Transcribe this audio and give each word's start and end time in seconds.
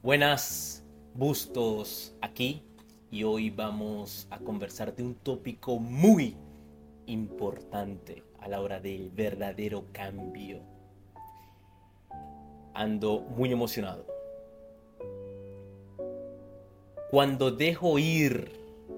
Buenas, 0.00 0.84
bustos 1.12 2.14
aquí 2.20 2.62
y 3.10 3.24
hoy 3.24 3.50
vamos 3.50 4.28
a 4.30 4.38
conversar 4.38 4.94
de 4.94 5.02
un 5.02 5.16
tópico 5.16 5.80
muy 5.80 6.36
importante 7.06 8.22
a 8.38 8.46
la 8.46 8.60
hora 8.60 8.78
del 8.78 9.10
verdadero 9.10 9.86
cambio. 9.90 10.60
Ando 12.74 13.22
muy 13.22 13.50
emocionado. 13.50 14.06
Cuando 17.10 17.50
dejo 17.50 17.98
ir 17.98 18.52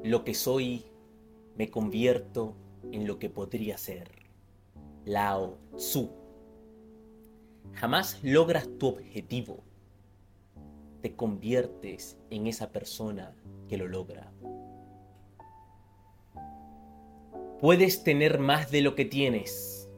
lo 0.04 0.22
que 0.22 0.34
soy, 0.34 0.84
me 1.56 1.70
convierto 1.70 2.54
en 2.92 3.06
lo 3.06 3.18
que 3.18 3.30
podría 3.30 3.78
ser. 3.78 4.10
Lao 5.06 5.56
Tzu. 5.76 6.10
Jamás 7.72 8.22
logras 8.22 8.68
tu 8.78 8.88
objetivo 8.88 9.69
te 11.00 11.14
conviertes 11.14 12.18
en 12.30 12.46
esa 12.46 12.72
persona 12.72 13.34
que 13.68 13.76
lo 13.76 13.88
logra. 13.88 14.32
Puedes 17.60 18.04
tener 18.04 18.38
más 18.38 18.70
de 18.70 18.80
lo 18.80 18.94
que 18.94 19.04
tienes, 19.04 19.90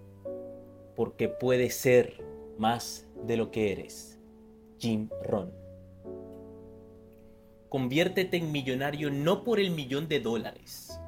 porque 0.96 1.29
puedes 1.29 1.74
ser 1.74 2.24
más 2.59 3.07
de 3.27 3.37
lo 3.37 3.51
que 3.51 3.73
eres. 3.73 4.19
Jim 4.79 5.09
Ron. 5.23 5.52
Conviértete 7.69 8.37
en 8.37 8.52
millonario 8.52 9.10
no 9.10 9.45
por 9.45 9.60
el 9.60 9.71
millón 9.71 10.09
de 10.09 10.21
dólares, 10.21 11.01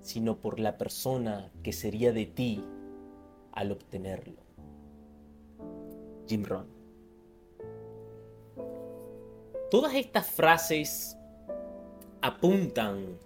sino 0.00 0.40
por 0.40 0.60
la 0.60 0.78
persona 0.78 1.50
que 1.62 1.72
sería 1.72 2.12
de 2.12 2.26
ti 2.26 2.64
al 3.52 3.72
obtenerlo. 3.72 4.40
Jim 6.28 6.44
Ron. 6.44 6.75
Todas 9.70 9.94
estas 9.94 10.26
frases 10.26 11.18
apuntan 12.20 13.18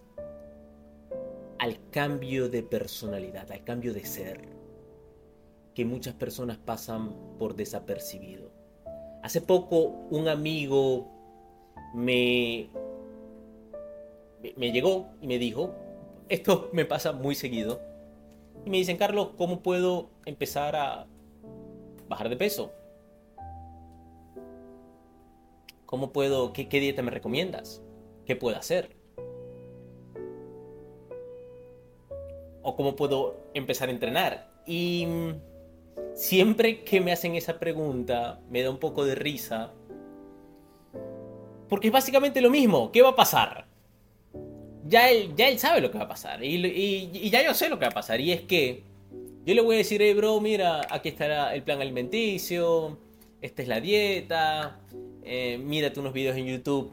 al 1.58 1.78
cambio 1.90 2.48
de 2.48 2.62
personalidad, 2.62 3.52
al 3.52 3.62
cambio 3.62 3.92
de 3.92 4.06
ser, 4.06 4.48
que 5.74 5.84
muchas 5.84 6.14
personas 6.14 6.56
pasan 6.56 7.14
por 7.38 7.56
desapercibido. 7.56 8.50
Hace 9.22 9.42
poco 9.42 10.06
un 10.10 10.28
amigo 10.28 11.06
me, 11.92 12.70
me 14.56 14.72
llegó 14.72 15.10
y 15.20 15.26
me 15.26 15.38
dijo, 15.38 15.74
esto 16.30 16.70
me 16.72 16.86
pasa 16.86 17.12
muy 17.12 17.34
seguido, 17.34 17.82
y 18.64 18.70
me 18.70 18.78
dicen, 18.78 18.96
Carlos, 18.96 19.32
¿cómo 19.36 19.60
puedo 19.60 20.08
empezar 20.24 20.74
a 20.74 21.06
bajar 22.08 22.30
de 22.30 22.36
peso? 22.36 22.72
¿Cómo 25.90 26.12
puedo, 26.12 26.52
qué, 26.52 26.68
dieta 26.68 27.02
me 27.02 27.10
recomiendas? 27.10 27.82
¿Qué 28.24 28.36
puedo 28.36 28.56
hacer? 28.56 28.90
¿O 32.62 32.76
cómo 32.76 32.94
puedo 32.94 33.40
empezar 33.54 33.88
a 33.88 33.90
entrenar? 33.90 34.52
Y 34.68 35.08
siempre 36.14 36.84
que 36.84 37.00
me 37.00 37.10
hacen 37.10 37.34
esa 37.34 37.58
pregunta, 37.58 38.40
me 38.48 38.62
da 38.62 38.70
un 38.70 38.78
poco 38.78 39.04
de 39.04 39.16
risa. 39.16 39.72
Porque 41.68 41.88
es 41.88 41.92
básicamente 41.92 42.40
lo 42.40 42.50
mismo. 42.50 42.92
¿Qué 42.92 43.02
va 43.02 43.08
a 43.08 43.16
pasar? 43.16 43.66
Ya 44.86 45.10
él, 45.10 45.34
ya 45.34 45.48
él 45.48 45.58
sabe 45.58 45.80
lo 45.80 45.90
que 45.90 45.98
va 45.98 46.04
a 46.04 46.08
pasar. 46.08 46.44
Y, 46.44 47.30
ya 47.30 47.42
yo 47.42 47.52
sé 47.52 47.68
lo 47.68 47.80
que 47.80 47.86
va 47.86 47.90
a 47.90 47.94
pasar. 47.94 48.20
Y 48.20 48.30
es 48.30 48.42
que 48.42 48.84
yo 49.44 49.54
le 49.56 49.60
voy 49.60 49.74
a 49.74 49.78
decir, 49.78 50.00
hey 50.00 50.14
bro, 50.14 50.40
mira, 50.40 50.82
aquí 50.88 51.08
estará 51.08 51.52
el 51.52 51.64
plan 51.64 51.80
alimenticio. 51.80 53.09
Esta 53.40 53.62
es 53.62 53.68
la 53.68 53.80
dieta 53.80 54.80
eh, 55.22 55.58
mírate 55.58 56.00
unos 56.00 56.12
videos 56.12 56.36
en 56.36 56.46
YouTube, 56.46 56.92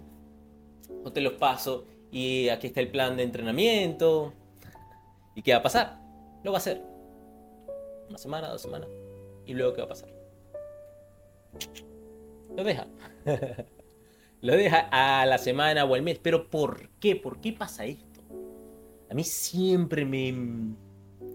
o 1.03 1.11
te 1.11 1.21
los 1.21 1.33
paso, 1.33 1.85
y 2.11 2.49
aquí 2.49 2.67
está 2.67 2.81
el 2.81 2.89
plan 2.89 3.17
de 3.17 3.23
entrenamiento. 3.23 4.33
¿Y 5.35 5.41
qué 5.41 5.53
va 5.53 5.59
a 5.59 5.63
pasar? 5.63 5.99
Lo 6.43 6.51
va 6.51 6.57
a 6.57 6.61
hacer. 6.61 6.81
Una 8.09 8.17
semana, 8.17 8.49
dos 8.49 8.61
semanas. 8.61 8.89
¿Y 9.45 9.53
luego 9.53 9.73
qué 9.73 9.81
va 9.81 9.85
a 9.85 9.89
pasar? 9.89 10.09
Lo 12.55 12.63
deja. 12.63 12.87
Lo 14.41 14.55
deja 14.55 14.87
a 14.91 15.25
la 15.25 15.37
semana 15.37 15.83
o 15.85 15.95
al 15.95 16.03
mes. 16.03 16.19
Pero 16.21 16.49
¿por 16.49 16.89
qué? 16.99 17.15
¿Por 17.15 17.41
qué 17.41 17.53
pasa 17.53 17.85
esto? 17.85 18.21
A 19.09 19.13
mí 19.13 19.23
siempre 19.23 20.05
me, 20.05 20.31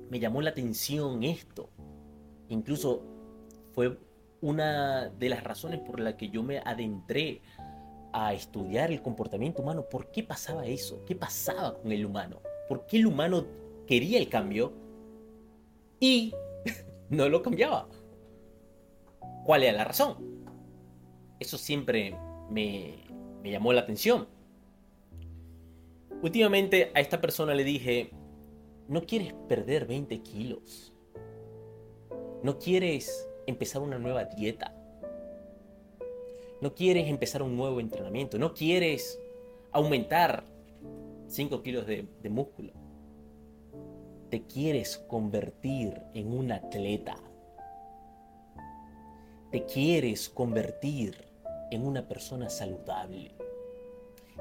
me 0.08 0.20
llamó 0.20 0.40
la 0.40 0.50
atención 0.50 1.22
esto. 1.22 1.68
Incluso 2.48 3.02
fue 3.72 3.96
una 4.42 5.08
de 5.08 5.28
las 5.28 5.42
razones 5.42 5.80
por 5.80 6.00
la 6.00 6.16
que 6.16 6.28
yo 6.28 6.42
me 6.42 6.58
adentré 6.58 7.40
a 8.12 8.34
estudiar 8.34 8.90
el 8.90 9.00
comportamiento 9.00 9.62
humano. 9.62 9.86
¿Por 9.88 10.10
qué 10.10 10.22
pasaba 10.22 10.66
eso? 10.66 11.02
¿Qué 11.06 11.14
pasaba 11.14 11.80
con 11.80 11.90
el 11.92 12.04
humano? 12.04 12.42
¿Por 12.68 12.84
qué 12.84 12.98
el 12.98 13.06
humano 13.06 13.46
quería 13.86 14.18
el 14.18 14.28
cambio 14.28 14.72
y 16.00 16.34
no 17.08 17.28
lo 17.28 17.40
cambiaba? 17.40 17.88
¿Cuál 19.44 19.62
era 19.62 19.78
la 19.78 19.84
razón? 19.84 20.16
Eso 21.38 21.56
siempre 21.56 22.16
me, 22.50 23.04
llamó 23.44 23.72
la 23.72 23.82
atención. 23.82 24.28
Últimamente 26.20 26.90
a 26.94 27.00
esta 27.00 27.20
persona 27.20 27.54
le 27.54 27.64
dije, 27.64 28.10
no 28.88 29.02
quieres 29.02 29.34
perder 29.48 29.86
20 29.86 30.20
kilos. 30.20 30.92
No 32.42 32.58
quieres 32.58 33.28
empezar 33.52 33.82
una 33.82 33.98
nueva 33.98 34.24
dieta. 34.24 34.74
No 36.60 36.74
quieres 36.74 37.08
empezar 37.08 37.42
un 37.42 37.56
nuevo 37.56 37.80
entrenamiento. 37.80 38.38
No 38.38 38.54
quieres 38.54 39.20
aumentar 39.72 40.44
5 41.26 41.62
kilos 41.62 41.86
de, 41.86 42.06
de 42.22 42.30
músculo. 42.30 42.72
Te 44.30 44.42
quieres 44.46 44.98
convertir 45.08 46.00
en 46.14 46.32
un 46.32 46.52
atleta. 46.52 47.16
Te 49.50 49.64
quieres 49.66 50.28
convertir 50.28 51.16
en 51.70 51.86
una 51.86 52.06
persona 52.06 52.48
saludable. 52.48 53.34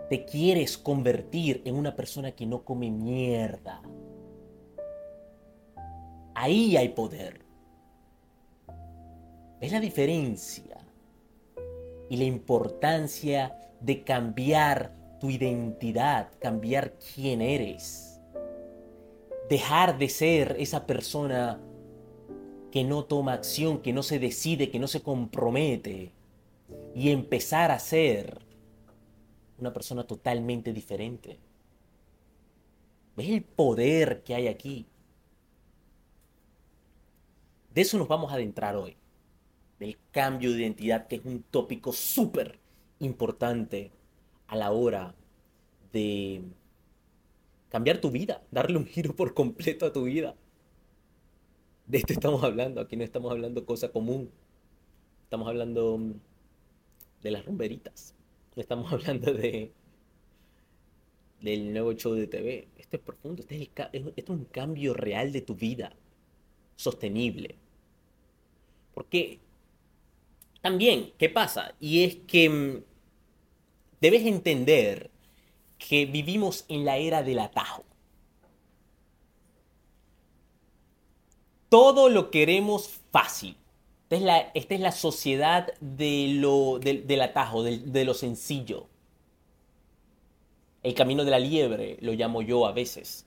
Te 0.10 0.26
quieres 0.26 0.78
convertir 0.78 1.62
en 1.66 1.76
una 1.76 1.96
persona 1.96 2.32
que 2.34 2.46
no 2.46 2.64
come 2.64 2.92
mierda. 2.92 3.82
Ahí 6.36 6.78
hay 6.78 6.90
poder. 6.90 7.51
¿Ves 9.62 9.72
la 9.72 9.80
diferencia? 9.80 10.76
Y 12.10 12.18
la 12.18 12.24
importancia 12.24 13.60
de 13.80 14.04
cambiar 14.04 14.92
tu 15.20 15.30
identidad, 15.30 16.32
cambiar 16.40 16.98
quién 16.98 17.44
eres. 17.44 18.20
Dejar 19.50 20.00
de 20.00 20.10
ser 20.10 20.56
esa 20.58 20.88
persona 20.88 21.62
que 22.72 22.84
no 22.84 23.06
toma 23.06 23.34
acción, 23.34 23.84
que 23.84 23.94
no 23.94 24.02
se 24.02 24.18
decide, 24.18 24.72
que 24.72 24.80
no 24.80 24.88
se 24.88 25.04
compromete. 25.04 26.12
Y 26.96 27.12
empezar 27.12 27.70
a 27.70 27.78
ser 27.78 28.42
una 29.60 29.72
persona 29.72 30.08
totalmente 30.08 30.74
diferente. 30.74 31.38
¿Ves 33.16 33.30
el 33.30 33.44
poder 33.44 34.24
que 34.24 34.34
hay 34.34 34.48
aquí? 34.48 34.88
De 37.76 37.82
eso 37.82 38.00
nos 38.00 38.08
vamos 38.08 38.32
a 38.32 38.36
adentrar 38.36 38.76
hoy 38.76 38.98
del 39.82 39.98
cambio 40.12 40.52
de 40.52 40.60
identidad, 40.60 41.08
que 41.08 41.16
es 41.16 41.26
un 41.26 41.42
tópico 41.42 41.92
súper 41.92 42.60
importante 43.00 43.90
a 44.46 44.56
la 44.56 44.72
hora 44.72 45.16
de 45.92 46.44
cambiar 47.70 48.00
tu 48.00 48.12
vida, 48.12 48.44
darle 48.52 48.78
un 48.78 48.86
giro 48.86 49.16
por 49.16 49.34
completo 49.34 49.88
a 49.88 49.92
tu 49.92 50.04
vida. 50.04 50.36
De 51.88 51.98
esto 51.98 52.14
estamos 52.14 52.44
hablando, 52.44 52.80
aquí 52.80 52.96
no 52.96 53.04
estamos 53.04 53.32
hablando 53.32 53.66
cosa 53.66 53.90
común. 53.90 54.30
Estamos 55.24 55.48
hablando 55.48 56.00
de 57.24 57.32
las 57.32 57.44
rumberitas. 57.44 58.14
Estamos 58.56 58.94
hablando 58.94 59.34
de 59.34 59.72
del 61.42 61.74
nuevo 61.74 61.94
show 61.94 62.14
de 62.14 62.28
TV. 62.28 62.68
Esto 62.78 62.98
es 62.98 63.02
profundo, 63.02 63.42
este 63.42 63.64
esto 63.64 63.90
es 64.16 64.30
un 64.30 64.46
cambio 64.46 64.94
real 64.94 65.32
de 65.32 65.42
tu 65.42 65.56
vida, 65.56 65.92
sostenible. 66.76 67.56
Porque 68.94 69.40
también, 70.62 71.12
¿qué 71.18 71.30
pasa? 71.30 71.74
Y 71.80 72.04
es 72.04 72.16
que 72.28 72.50
mm, 72.50 72.84
debes 74.00 74.26
entender 74.26 75.10
que 75.78 76.06
vivimos 76.06 76.66
en 76.68 76.86
la 76.86 76.98
era 76.98 77.24
del 77.24 77.40
atajo. 77.40 77.84
Todo 81.70 82.10
lo 82.10 82.32
queremos 82.32 83.00
fácil. 83.12 83.56
Esta 84.10 84.76
es 84.76 84.82
la, 84.82 84.92
sociedad 84.92 85.74
de 85.80 86.34
lo, 86.36 86.80
del 86.80 87.22
atajo, 87.22 87.64
de 87.64 88.06
lo 88.06 88.14
sencillo. 88.14 88.88
El 90.84 90.94
camino 90.96 91.24
de 91.24 91.32
la 91.32 91.40
liebre 91.40 91.98
lo 92.02 92.12
llamo 92.12 92.42
yo 92.42 92.66
a 92.66 92.74
veces. 92.74 93.26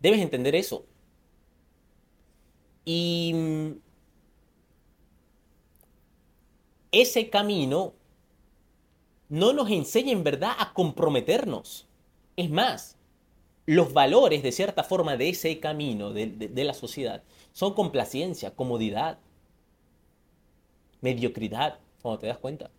Debes 0.00 0.20
entender 0.20 0.54
eso. 0.54 0.86
Y 2.90 3.34
ese 6.90 7.28
camino 7.28 7.92
no 9.28 9.52
nos 9.52 9.70
enseña 9.70 10.12
en 10.12 10.24
verdad 10.24 10.52
a 10.58 10.72
comprometernos. 10.72 11.86
Es 12.36 12.48
más, 12.48 12.96
los 13.66 13.92
valores 13.92 14.42
de 14.42 14.52
cierta 14.52 14.84
forma 14.84 15.18
de 15.18 15.28
ese 15.28 15.60
camino 15.60 16.14
de, 16.14 16.28
de 16.28 16.64
la 16.64 16.72
sociedad 16.72 17.22
son 17.52 17.74
complacencia, 17.74 18.56
comodidad, 18.56 19.18
mediocridad, 21.02 21.80
cuando 22.00 22.20
te 22.20 22.28
das 22.28 22.38
cuenta. 22.38 22.70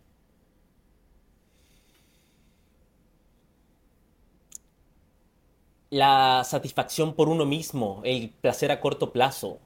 La 5.92 6.44
satisfacción 6.46 7.14
por 7.14 7.30
uno 7.30 7.46
mismo, 7.46 8.02
el 8.04 8.32
placer 8.32 8.72
a 8.72 8.82
corto 8.82 9.14
plazo. 9.14 9.60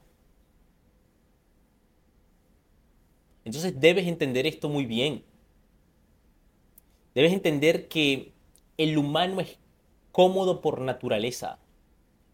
Entonces 3.44 3.78
debes 3.78 4.06
entender 4.06 4.46
esto 4.46 4.68
muy 4.68 4.86
bien. 4.86 5.22
Debes 7.14 7.32
entender 7.32 7.88
que 7.88 8.32
el 8.76 8.98
humano 8.98 9.40
es 9.40 9.58
cómodo 10.12 10.60
por 10.60 10.80
naturaleza. 10.80 11.58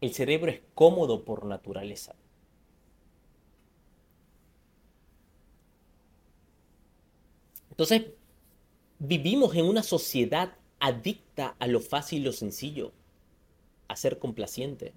El 0.01 0.15
cerebro 0.15 0.51
es 0.51 0.61
cómodo 0.75 1.25
por 1.25 1.45
naturaleza. 1.45 2.15
Entonces, 7.71 8.07
vivimos 8.99 9.55
en 9.55 9.65
una 9.65 9.83
sociedad 9.83 10.55
adicta 10.81 11.57
a 11.59 11.67
lo 11.67 11.81
fácil 11.81 12.21
y 12.21 12.25
lo 12.25 12.33
sencillo, 12.33 12.93
a 13.89 13.97
ser 13.97 14.19
complaciente. 14.19 14.93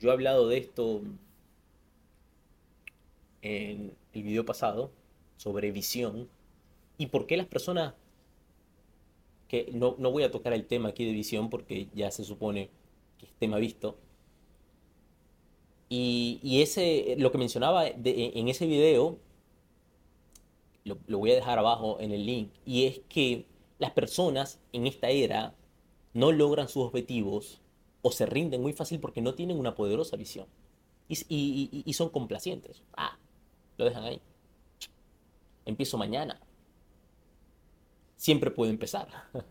Yo 0.00 0.10
he 0.10 0.12
hablado 0.12 0.48
de 0.48 0.58
esto 0.58 1.02
en 3.42 3.94
el 4.12 4.22
video 4.22 4.46
pasado 4.46 4.90
sobre 5.36 5.72
visión 5.72 6.28
y 6.98 7.06
por 7.06 7.26
qué 7.26 7.36
las 7.36 7.46
personas 7.46 7.94
que 9.48 9.70
no, 9.72 9.94
voy 9.94 10.22
a 10.22 10.30
tocar 10.30 10.52
el 10.52 10.66
tema 10.66 10.90
aquí 10.90 11.04
de 11.04 11.12
visión 11.12 11.50
porque 11.50 11.88
ya 11.94 12.10
se 12.10 12.24
supone 12.24 12.70
que 13.18 13.26
es 13.26 13.32
tema 13.34 13.58
visto. 13.58 13.98
Y, 15.90 16.62
ese, 16.62 17.16
lo 17.18 17.30
que 17.30 17.36
mencionaba 17.36 17.86
en 17.86 18.48
ese 18.48 18.64
video 18.64 19.18
lo, 20.84 20.96
voy 21.18 21.32
a 21.32 21.34
dejar 21.34 21.58
abajo 21.58 21.98
en 22.00 22.12
el 22.12 22.24
link, 22.24 22.50
y 22.64 22.86
es 22.86 23.00
que 23.08 23.44
las 23.78 23.90
personas 23.90 24.58
en 24.72 24.86
esta 24.86 25.10
era 25.10 25.54
no 26.14 26.32
logran 26.32 26.68
sus 26.68 26.84
objetivos 26.84 27.60
o 28.00 28.10
se 28.10 28.26
rinden 28.26 28.62
muy 28.62 28.72
fácil 28.72 29.00
porque 29.00 29.20
no 29.20 29.34
tienen 29.34 29.58
una 29.58 29.74
poderosa 29.74 30.16
visión 30.16 30.46
y, 31.08 31.92
son 31.92 32.08
complacientes. 32.08 32.82
Ah, 32.96 33.18
lo 33.82 33.88
dejan 33.88 34.04
ahí. 34.04 34.20
Empiezo 35.64 35.98
mañana. 35.98 36.40
Siempre 38.16 38.50
puedo 38.50 38.70
empezar. 38.70 39.08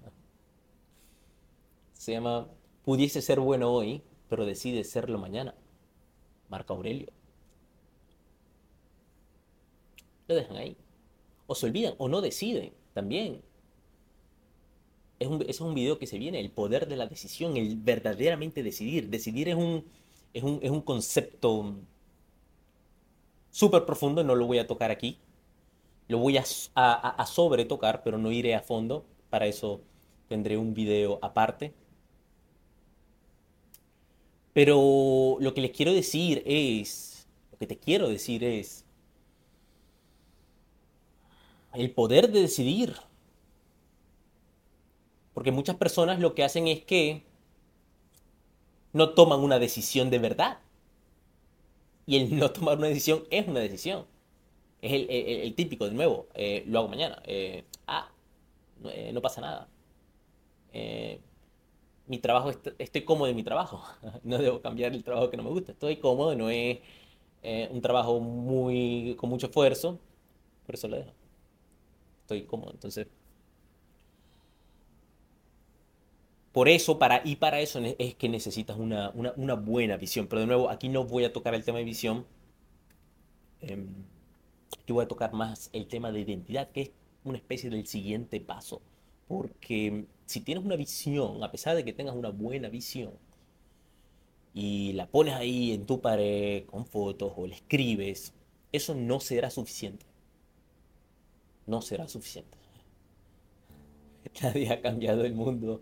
Se 1.94 2.14
llama 2.14 2.48
Pudiese 2.84 3.22
ser 3.22 3.40
bueno 3.40 3.72
hoy, 3.72 4.02
pero 4.30 4.46
decide 4.46 4.84
serlo 4.84 5.20
mañana. 5.20 5.54
Marco 6.50 6.74
Aurelio. 6.74 7.12
Lo 10.28 10.36
dejan 10.36 10.58
ahí 10.58 10.78
o 11.52 11.56
se 11.56 11.66
olvidan 11.66 11.96
o 11.98 12.08
no 12.08 12.22
deciden 12.22 12.72
también. 12.94 13.42
Es 15.20 15.28
un, 15.28 15.44
es 15.46 15.60
un 15.60 15.76
video 15.76 16.00
que 16.00 16.08
se 16.08 16.18
viene, 16.18 16.40
el 16.40 16.50
poder 16.50 16.88
de 16.88 16.96
la 16.96 17.08
decisión, 17.08 17.58
el 17.58 17.76
verdaderamente 17.76 18.64
decidir. 18.64 19.10
Decidir 19.10 19.50
es 19.50 19.56
un, 19.56 19.84
es 20.34 20.44
un, 20.44 20.82
concepto 20.82 21.76
súper 23.52 23.86
profundo, 23.86 24.24
no 24.24 24.36
lo 24.36 24.48
voy 24.48 24.60
a 24.60 24.68
tocar 24.68 24.92
aquí. 24.92 25.20
Lo 26.08 26.18
voy 26.18 26.38
a, 26.38 26.44
a, 26.76 27.10
a 27.10 27.26
sobre 27.26 27.66
tocar, 27.66 28.04
pero 28.04 28.18
no 28.18 28.32
iré 28.32 28.56
a 28.56 28.62
fondo. 28.62 29.06
Para 29.30 29.46
eso 29.48 29.82
tendré 30.28 30.58
un 30.58 30.74
video 30.74 31.20
aparte. 31.22 31.74
Pero 34.54 35.38
lo 35.40 35.54
que 35.54 35.62
les 35.62 35.72
quiero 35.72 35.94
decir 35.94 36.44
es, 36.46 37.28
lo 37.52 37.58
que 37.58 37.68
te 37.68 37.78
quiero 37.78 38.10
decir 38.10 38.44
es, 38.44 38.86
el 41.74 41.92
poder 41.92 42.32
de 42.32 42.42
decidir. 42.42 42.96
Porque 45.34 45.52
muchas 45.52 45.78
personas 45.78 46.20
lo 46.20 46.36
que 46.36 46.44
hacen 46.44 46.68
es 46.68 46.84
que 46.84 47.24
no 48.94 49.12
toman 49.12 49.40
una 49.40 49.60
decisión 49.60 50.10
de 50.10 50.20
verdad. 50.20 50.60
Y 52.12 52.18
el 52.18 52.38
no 52.38 52.52
tomar 52.52 52.78
una 52.78 52.88
decisión 52.88 53.24
es 53.30 53.48
una 53.48 53.62
decisión. 53.62 54.06
Es 54.82 54.92
el, 55.08 55.56
típico, 55.56 55.86
de 55.86 55.94
nuevo, 55.94 56.28
eh, 56.34 56.66
lo 56.68 56.80
hago 56.80 56.90
mañana. 56.90 57.24
Eh, 57.26 57.64
ah, 57.88 58.12
eh, 58.84 59.12
no, 59.14 59.22
pasa 59.22 59.40
nada. 59.40 59.70
mi 62.08 62.18
trabajo, 62.18 62.52
estoy 62.80 63.04
cómodo 63.06 63.30
en 63.30 63.38
mi 63.38 63.44
trabajo. 63.44 63.82
no 64.26 64.40
debo 64.40 64.60
cambiar 64.62 64.92
el 64.94 65.06
trabajo 65.06 65.30
que 65.30 65.38
no 65.38 65.44
me 65.44 65.52
gusta. 65.52 65.72
Estoy 65.72 65.98
cómodo, 65.98 66.36
no 66.36 66.50
es 66.50 66.80
un 67.72 67.82
trabajo 67.82 68.20
muy 68.20 69.16
con 69.18 69.30
mucho 69.30 69.48
esfuerzo. 69.48 69.98
Por 70.66 70.76
eso 70.76 70.90
lo 70.90 70.98
dejo 70.98 71.14
estoy 72.24 72.44
cómodo. 72.44 72.72
Entonces, 72.72 73.08
por 76.52 76.70
eso, 76.70 77.00
para, 77.00 77.22
y 77.24 77.38
para 77.38 77.60
eso 77.62 77.80
es 77.98 78.16
que 78.16 78.30
necesitas 78.30 78.78
una, 78.78 79.12
buena 79.56 79.98
visión. 79.98 80.28
Pero 80.28 80.42
de 80.42 80.48
nuevo, 80.48 80.70
aquí 80.70 80.90
no 80.90 81.06
voy 81.06 81.24
a 81.26 81.34
tocar 81.34 81.54
el 81.56 81.64
tema 81.64 81.80
de 81.80 81.86
visión. 81.86 82.26
Eh, 83.62 83.86
voy 84.88 85.06
a 85.06 85.08
tocar 85.08 85.32
más 85.34 85.70
el 85.72 85.88
tema 85.88 86.12
de 86.12 86.20
identidad, 86.20 86.70
que 86.72 86.82
es 86.82 86.92
una 87.24 87.38
especie 87.38 87.70
del 87.70 87.88
siguiente 87.88 88.42
paso. 88.42 88.82
Porque 89.28 90.06
si 90.26 90.42
tienes 90.42 90.66
una 90.66 90.76
visión, 90.76 91.44
a 91.44 91.52
pesar 91.52 91.76
de 91.76 91.86
que 91.86 91.94
tengas 91.94 92.16
una 92.16 92.30
buena 92.30 92.70
visión, 92.70 93.14
y 94.54 94.92
la 94.94 95.08
pones 95.08 95.36
ahí 95.36 95.72
en 95.72 95.86
tu 95.86 96.02
pared 96.02 96.66
con 96.66 96.86
fotos 96.86 97.32
o 97.38 97.48
la 97.48 97.56
escribes, 97.56 98.34
eso 98.74 98.94
no 98.96 99.22
será 99.22 99.50
suficiente 99.50 100.06
no 101.72 101.82
será 101.82 102.08
suficiente. 102.08 102.58
Nadie 104.44 104.72
ha 104.72 104.82
cambiado 104.82 105.26
el 105.26 105.34
mundo 105.34 105.82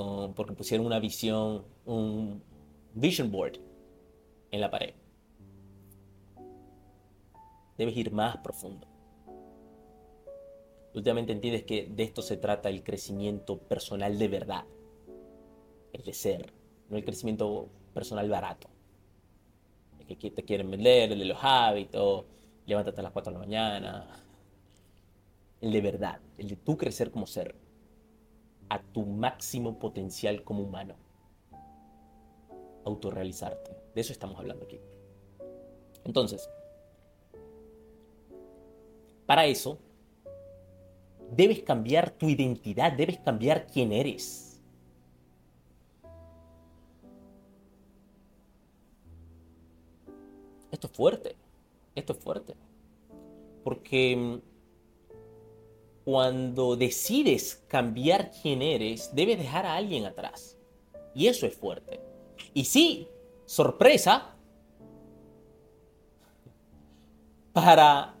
con, 0.00 0.34
porque 0.34 0.54
pusieron 0.54 0.86
una 0.86 0.98
visión, 0.98 1.64
un 1.84 2.42
vision 2.94 3.30
board 3.30 3.58
en 4.50 4.60
la 4.60 4.70
pared. 4.70 4.94
Debes 7.76 7.96
ir 7.96 8.10
más 8.12 8.38
profundo. 8.38 8.86
Últimamente 10.94 11.32
entiendes 11.32 11.64
que 11.64 11.86
de 11.86 12.02
esto 12.02 12.22
se 12.22 12.36
trata 12.36 12.68
el 12.68 12.82
crecimiento 12.82 13.58
personal 13.58 14.18
de 14.18 14.28
verdad. 14.28 14.64
El 15.92 16.02
de 16.02 16.12
ser, 16.12 16.52
no 16.88 16.96
el 16.96 17.04
crecimiento 17.04 17.68
personal 17.92 18.28
barato. 18.28 18.68
El 20.08 20.18
que 20.18 20.30
te 20.30 20.42
quieren 20.44 20.70
vender, 20.70 21.12
el 21.12 21.18
de 21.18 21.24
los 21.26 21.38
hábitos, 21.40 22.24
levántate 22.66 23.00
a 23.00 23.02
las 23.04 23.12
4 23.12 23.32
de 23.32 23.38
la 23.38 23.44
mañana, 23.44 24.24
el 25.60 25.70
de 25.70 25.80
verdad, 25.80 26.20
el 26.38 26.48
de 26.48 26.56
tú 26.56 26.76
crecer 26.76 27.10
como 27.10 27.26
ser, 27.26 27.54
a 28.70 28.80
tu 28.80 29.04
máximo 29.04 29.78
potencial 29.78 30.42
como 30.44 30.62
humano. 30.62 30.94
Autorrealizarte. 32.84 33.72
De 33.94 34.00
eso 34.00 34.12
estamos 34.12 34.38
hablando 34.38 34.64
aquí. 34.64 34.80
Entonces, 36.04 36.48
para 39.26 39.44
eso, 39.44 39.78
debes 41.32 41.62
cambiar 41.62 42.10
tu 42.10 42.28
identidad, 42.28 42.92
debes 42.92 43.18
cambiar 43.18 43.66
quién 43.66 43.92
eres. 43.92 44.60
Esto 50.70 50.86
es 50.86 50.92
fuerte, 50.92 51.36
esto 51.94 52.12
es 52.12 52.18
fuerte. 52.20 52.54
Porque 53.64 54.40
cuando 56.10 56.74
decides 56.74 57.62
cambiar 57.68 58.32
quién 58.42 58.62
eres, 58.62 59.14
debes 59.14 59.38
dejar 59.38 59.64
a 59.64 59.76
alguien 59.76 60.06
atrás. 60.06 60.58
Y 61.14 61.28
eso 61.28 61.46
es 61.46 61.54
fuerte. 61.54 62.00
Y 62.52 62.64
sí, 62.64 63.06
sorpresa, 63.46 64.34
para 67.52 68.16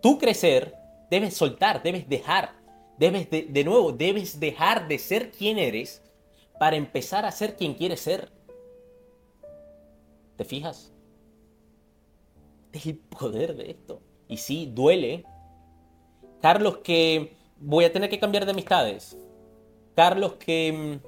tú 0.00 0.16
crecer, 0.16 0.74
debes 1.10 1.36
soltar, 1.36 1.82
debes 1.82 2.08
dejar, 2.08 2.54
debes 2.96 3.28
de, 3.28 3.64
nuevo, 3.64 3.92
debes 3.92 4.40
dejar 4.40 4.88
de 4.88 4.98
ser 4.98 5.30
quien 5.30 5.58
eres 5.58 6.02
para 6.58 6.76
empezar 6.76 7.26
a 7.26 7.32
ser 7.32 7.54
quien 7.54 7.74
quieres 7.74 8.00
ser. 8.00 8.32
¿Te 10.36 10.46
fijas? 10.46 10.90
Es 12.72 12.86
el 12.86 12.96
poder 12.96 13.56
de 13.56 13.72
esto. 13.72 14.00
Y 14.26 14.38
sí, 14.38 14.72
duele, 14.74 15.26
Carlos 16.40 16.78
que 16.78 17.34
voy 17.58 17.84
a 17.84 17.92
tener 17.92 18.10
que 18.10 18.18
cambiar 18.18 18.44
de 18.44 18.52
amistades. 18.52 19.16
Carlos 19.94 20.34
que 20.34 21.00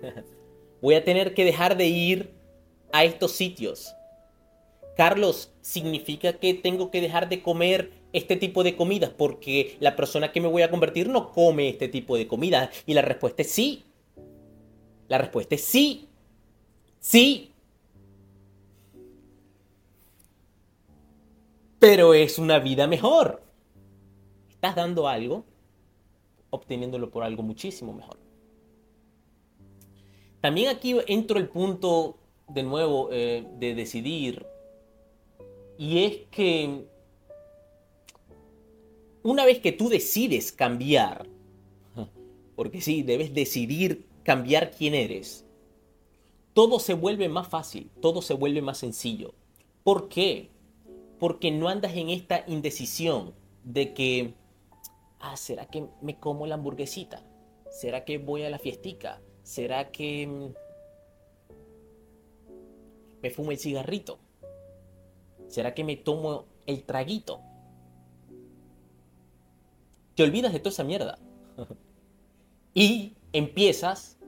mm, 0.00 0.06
voy 0.82 0.94
a 0.94 1.04
tener 1.04 1.34
que 1.34 1.44
dejar 1.44 1.76
de 1.76 1.86
ir 1.86 2.34
a 2.92 3.04
estos 3.04 3.32
sitios. 3.32 3.94
Carlos, 4.96 5.52
significa 5.60 6.34
que 6.34 6.54
tengo 6.54 6.90
que 6.90 7.00
dejar 7.00 7.28
de 7.28 7.42
comer 7.42 7.92
este 8.12 8.36
tipo 8.36 8.64
de 8.64 8.76
comidas 8.76 9.10
porque 9.10 9.76
la 9.80 9.94
persona 9.94 10.32
que 10.32 10.40
me 10.40 10.48
voy 10.48 10.62
a 10.62 10.70
convertir 10.70 11.08
no 11.08 11.32
come 11.32 11.68
este 11.68 11.88
tipo 11.88 12.16
de 12.16 12.26
comida. 12.26 12.70
Y 12.86 12.94
la 12.94 13.02
respuesta 13.02 13.42
es 13.42 13.50
sí. 13.50 13.84
La 15.08 15.18
respuesta 15.18 15.54
es 15.54 15.64
sí. 15.64 16.08
Sí. 16.98 17.52
Pero 21.78 22.14
es 22.14 22.38
una 22.38 22.58
vida 22.58 22.86
mejor. 22.86 23.45
Estás 24.56 24.74
dando 24.74 25.06
algo, 25.06 25.44
obteniéndolo 26.50 27.10
por 27.10 27.22
algo 27.22 27.42
muchísimo 27.42 27.92
mejor. 27.92 28.18
También 30.40 30.68
aquí 30.68 30.96
entro 31.06 31.38
el 31.38 31.48
punto 31.48 32.18
de 32.48 32.62
nuevo 32.62 33.08
eh, 33.12 33.46
de 33.58 33.74
decidir. 33.74 34.46
Y 35.78 36.04
es 36.04 36.16
que 36.30 36.86
una 39.22 39.44
vez 39.44 39.58
que 39.58 39.72
tú 39.72 39.88
decides 39.88 40.52
cambiar, 40.52 41.28
porque 42.54 42.80
sí, 42.80 43.02
debes 43.02 43.34
decidir 43.34 44.06
cambiar 44.22 44.70
quién 44.70 44.94
eres, 44.94 45.44
todo 46.54 46.80
se 46.80 46.94
vuelve 46.94 47.28
más 47.28 47.48
fácil, 47.48 47.90
todo 48.00 48.22
se 48.22 48.32
vuelve 48.32 48.62
más 48.62 48.78
sencillo. 48.78 49.34
¿Por 49.84 50.08
qué? 50.08 50.48
Porque 51.18 51.50
no 51.50 51.68
andas 51.68 51.94
en 51.94 52.08
esta 52.08 52.44
indecisión 52.46 53.34
de 53.62 53.92
que, 53.92 54.34
ah, 55.20 55.36
¿será 55.36 55.66
que 55.66 55.88
me 56.00 56.18
como 56.18 56.46
la 56.46 56.54
hamburguesita? 56.54 57.22
¿Será 57.70 58.04
que 58.04 58.18
voy 58.18 58.42
a 58.44 58.50
la 58.50 58.58
fiestica? 58.58 59.20
¿Será 59.42 59.90
que 59.90 60.26
mm, 60.26 60.54
me 63.22 63.30
fumo 63.30 63.50
el 63.50 63.58
cigarrito? 63.58 64.18
¿Será 65.48 65.74
que 65.74 65.84
me 65.84 65.96
tomo 65.96 66.46
el 66.66 66.84
traguito? 66.84 67.40
Te 70.14 70.22
olvidas 70.22 70.52
de 70.52 70.60
toda 70.60 70.70
esa 70.70 70.84
mierda. 70.84 71.18
y 72.74 73.14
empiezas 73.32 74.18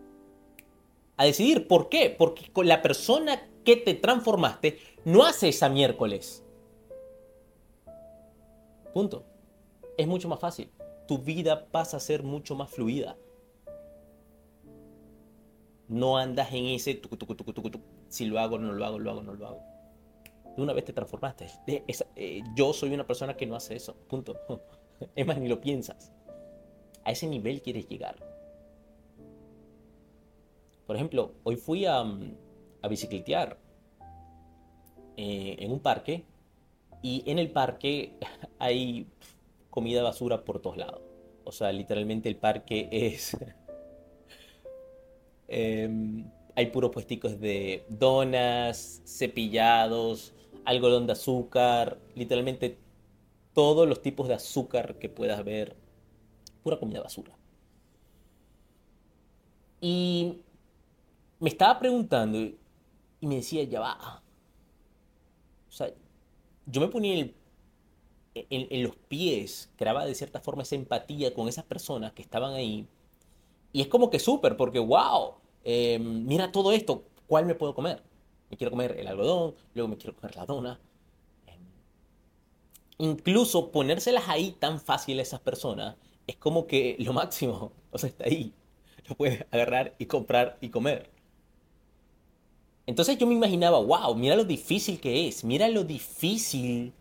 a 1.16 1.24
decidir. 1.24 1.66
¿Por 1.68 1.88
qué? 1.88 2.14
Porque 2.16 2.50
la 2.64 2.82
persona 2.82 3.48
que 3.64 3.76
te 3.76 3.94
transformaste 3.94 4.78
no 5.04 5.24
hace 5.24 5.48
esa 5.48 5.68
miércoles. 5.68 6.44
Punto. 8.94 9.24
Es 9.96 10.06
mucho 10.06 10.28
más 10.28 10.40
fácil. 10.40 10.70
Tu 11.08 11.18
vida 11.18 11.66
pasa 11.70 11.96
a 11.96 12.00
ser 12.00 12.22
mucho 12.22 12.54
más 12.54 12.70
fluida. 12.70 13.16
No 15.88 16.18
andas 16.18 16.52
en 16.52 16.66
ese 16.66 17.00
si 18.08 18.26
lo 18.26 18.38
hago, 18.38 18.58
no 18.58 18.72
lo 18.72 18.84
hago, 18.84 18.98
lo 18.98 19.10
hago, 19.10 19.22
no 19.22 19.34
lo 19.34 19.46
hago. 19.46 19.62
De 20.54 20.62
una 20.62 20.74
vez 20.74 20.84
te 20.84 20.92
transformaste. 20.92 21.48
Eh, 21.66 22.42
yo 22.54 22.72
soy 22.72 22.92
una 22.92 23.06
persona 23.06 23.36
que 23.36 23.46
no 23.46 23.56
hace 23.56 23.74
eso. 23.74 23.96
Punto. 24.08 24.36
Es 25.14 25.24
más, 25.24 25.38
ni 25.38 25.46
lo 25.46 25.60
piensas. 25.60 26.12
A 27.04 27.12
ese 27.12 27.28
nivel 27.28 27.62
quieres 27.62 27.88
llegar. 27.88 28.16
Por 30.86 30.96
ejemplo, 30.96 31.34
hoy 31.44 31.54
fui 31.54 31.86
a, 31.86 32.02
mm, 32.02 32.36
a 32.82 32.88
bicicletear 32.88 33.56
eh, 35.16 35.56
en 35.60 35.70
un 35.70 35.80
parque 35.80 36.24
y 37.02 37.22
en 37.30 37.38
el 37.38 37.50
parque 37.52 38.16
hay 38.58 39.06
comida 39.78 40.02
basura 40.02 40.44
por 40.44 40.60
todos 40.60 40.76
lados. 40.76 41.00
O 41.44 41.52
sea, 41.52 41.70
literalmente 41.70 42.28
el 42.28 42.36
parque 42.36 42.88
es... 42.90 43.36
Em, 45.50 46.30
hay 46.56 46.66
puros 46.66 46.90
puesticos 46.90 47.40
de 47.40 47.86
donas, 47.88 49.00
cepillados, 49.06 50.34
algodón 50.66 51.06
de 51.06 51.12
azúcar, 51.12 51.96
literalmente 52.14 52.76
todos 53.54 53.88
los 53.88 54.02
tipos 54.02 54.28
de 54.28 54.34
azúcar 54.34 54.96
que 54.98 55.08
puedas 55.08 55.42
ver. 55.44 55.74
Pura 56.62 56.78
comida 56.78 57.00
basura. 57.00 57.32
Y 59.80 60.42
me 61.38 61.48
estaba 61.48 61.78
preguntando 61.78 62.38
y 62.40 63.26
me 63.26 63.36
decía, 63.36 63.62
ya 63.62 63.80
va. 63.80 64.22
O 65.68 65.72
sea, 65.72 65.90
yo 66.66 66.80
me 66.82 66.88
ponía 66.88 67.14
en, 67.20 67.37
los 68.50 68.96
pies, 68.96 69.70
creaba 69.76 70.04
de 70.04 70.14
cierta 70.14 70.40
forma 70.40 70.62
esa 70.62 70.74
empatía 70.74 71.34
con 71.34 71.48
esas 71.48 71.64
personas 71.64 72.12
que 72.12 72.22
estaban 72.22 72.54
ahí. 72.54 72.86
Y 73.72 73.80
es 73.80 73.88
como 73.88 74.10
que 74.10 74.18
súper, 74.18 74.56
porque 74.56 74.78
wow, 74.78 75.34
em, 75.64 76.26
mira 76.26 76.52
todo 76.52 76.72
esto, 76.72 77.04
¿cuál 77.26 77.46
me 77.46 77.54
puedo 77.54 77.74
comer? 77.74 78.02
Me 78.50 78.56
quiero 78.56 78.70
comer 78.70 78.96
el 78.98 79.06
algodón, 79.08 79.54
luego 79.74 79.88
me 79.88 79.96
quiero 79.96 80.16
comer 80.16 80.36
la 80.36 80.46
dona. 80.46 80.80
Em, 81.46 81.60
incluso 82.98 83.70
ponérselas 83.70 84.28
ahí 84.28 84.52
tan 84.58 84.80
fácil 84.80 85.18
a 85.18 85.22
esas 85.22 85.40
personas 85.40 85.96
es 86.28 86.36
como 86.36 86.66
que 86.66 86.96
lo 87.00 87.12
máximo, 87.12 87.72
o 87.90 87.98
sea, 87.98 88.08
está 88.08 88.24
ahí. 88.24 88.52
Lo 89.08 89.16
puedes 89.16 89.44
agarrar 89.50 89.94
y 89.98 90.06
comprar 90.06 90.58
y 90.60 90.68
comer. 90.68 91.10
Entonces 92.86 93.18
yo 93.18 93.26
me 93.26 93.34
imaginaba, 93.34 93.80
wow, 93.80 94.14
mira 94.14 94.36
lo 94.36 94.44
difícil 94.44 95.00
que 95.00 95.28
es, 95.28 95.44
mira 95.44 95.68
lo 95.68 95.84
difícil 95.84 96.92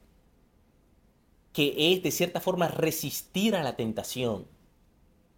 que 1.57 1.73
es 1.91 2.03
de 2.03 2.11
cierta 2.11 2.39
forma 2.39 2.67
resistir 2.67 3.55
a 3.55 3.63
la 3.63 3.75
tentación, 3.75 4.45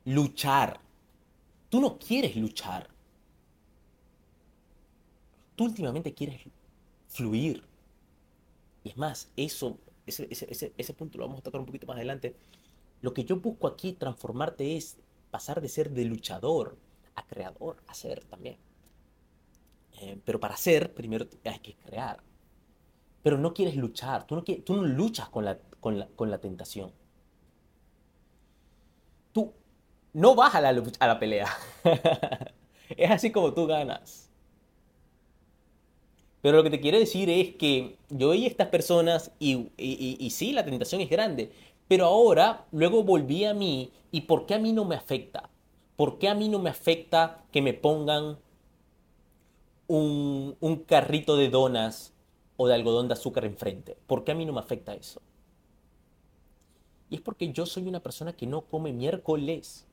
luchar. 0.03 0.81
Tú 1.69 1.79
no 1.79 1.97
quieres 1.97 2.35
luchar. 2.35 2.89
Tú 5.55 5.63
últimamente 5.63 6.13
quieres 6.13 6.41
fluir. 7.07 7.63
Y 8.83 8.89
es 8.89 8.97
más, 8.97 9.31
eso, 9.37 9.77
ese, 10.05 10.27
ese, 10.29 10.73
ese 10.77 10.93
punto 10.93 11.17
lo 11.17 11.25
vamos 11.25 11.39
a 11.39 11.43
tocar 11.43 11.61
un 11.61 11.65
poquito 11.65 11.87
más 11.87 11.95
adelante. 11.95 12.35
Lo 12.99 13.13
que 13.13 13.23
yo 13.23 13.39
busco 13.39 13.67
aquí 13.67 13.93
transformarte 13.93 14.75
es 14.75 14.97
pasar 15.31 15.61
de 15.61 15.69
ser 15.69 15.89
de 15.89 16.03
luchador 16.03 16.77
a 17.15 17.25
creador, 17.27 17.77
a 17.87 17.93
ser 17.93 18.25
también. 18.25 18.57
Eh, 20.01 20.19
pero 20.25 20.37
para 20.37 20.55
hacer, 20.55 20.93
primero 20.93 21.25
hay 21.45 21.59
que 21.59 21.75
crear. 21.75 22.21
Pero 23.23 23.37
no 23.37 23.53
quieres 23.53 23.77
luchar, 23.77 24.27
tú 24.27 24.35
no, 24.35 24.43
tú 24.43 24.75
no 24.75 24.83
luchas 24.83 25.29
con 25.29 25.45
la, 25.45 25.57
con, 25.79 25.99
la, 25.99 26.07
con 26.15 26.31
la, 26.31 26.39
tentación. 26.39 26.91
Tú 29.31 29.53
no 30.13 30.35
vas 30.35 30.55
a 30.55 30.61
la, 30.61 30.69
a 30.69 31.07
la 31.07 31.19
pelea. 31.19 31.47
es 32.89 33.11
así 33.11 33.31
como 33.31 33.53
tú 33.53 33.67
ganas. 33.67 34.29
Pero 36.41 36.57
lo 36.57 36.63
que 36.63 36.69
te 36.69 36.79
quiero 36.79 36.97
decir 36.97 37.29
es 37.29 37.55
que 37.55 37.97
yo 38.09 38.31
a 38.31 38.35
estas 38.35 38.69
personas 38.69 39.31
y, 39.39 39.71
y, 39.77 40.17
y, 40.19 40.29
sí, 40.29 40.53
la 40.53 40.63
tentación 40.63 41.01
es 41.01 41.09
grande. 41.09 41.51
Pero 41.87 42.05
ahora, 42.05 42.65
luego 42.71 43.03
volví 43.03 43.45
a 43.45 43.53
mí 43.53 43.91
y 44.11 44.21
¿por 44.21 44.45
qué 44.45 44.55
a 44.55 44.59
mí 44.59 44.71
no 44.71 44.85
me 44.85 44.95
afecta? 44.95 45.49
¿Por 45.95 46.17
qué 46.17 46.29
a 46.29 46.35
mí 46.35 46.47
no 46.47 46.59
me 46.59 46.69
afecta 46.69 47.43
que 47.51 47.61
me 47.61 47.73
pongan 47.73 48.37
un, 49.89 50.83
carrito 50.87 51.35
de 51.35 51.49
donas 51.49 52.13
o 52.57 52.67
de 52.67 52.75
algodón 52.75 53.07
de 53.07 53.13
azúcar 53.13 53.45
enfrente. 53.45 53.97
¿Por 54.07 54.23
qué 54.23 54.31
a 54.31 54.35
mí 54.35 54.45
no 54.45 54.53
me 54.53 54.59
afecta 54.59 54.93
eso? 54.93 55.21
Y 57.09 57.15
es 57.15 57.21
porque 57.21 57.51
yo 57.51 57.65
soy 57.65 57.87
una 57.87 58.01
persona 58.01 58.33
que 58.33 58.45
no 58.45 58.61
come 58.61 58.93
miércoles. 58.93 59.85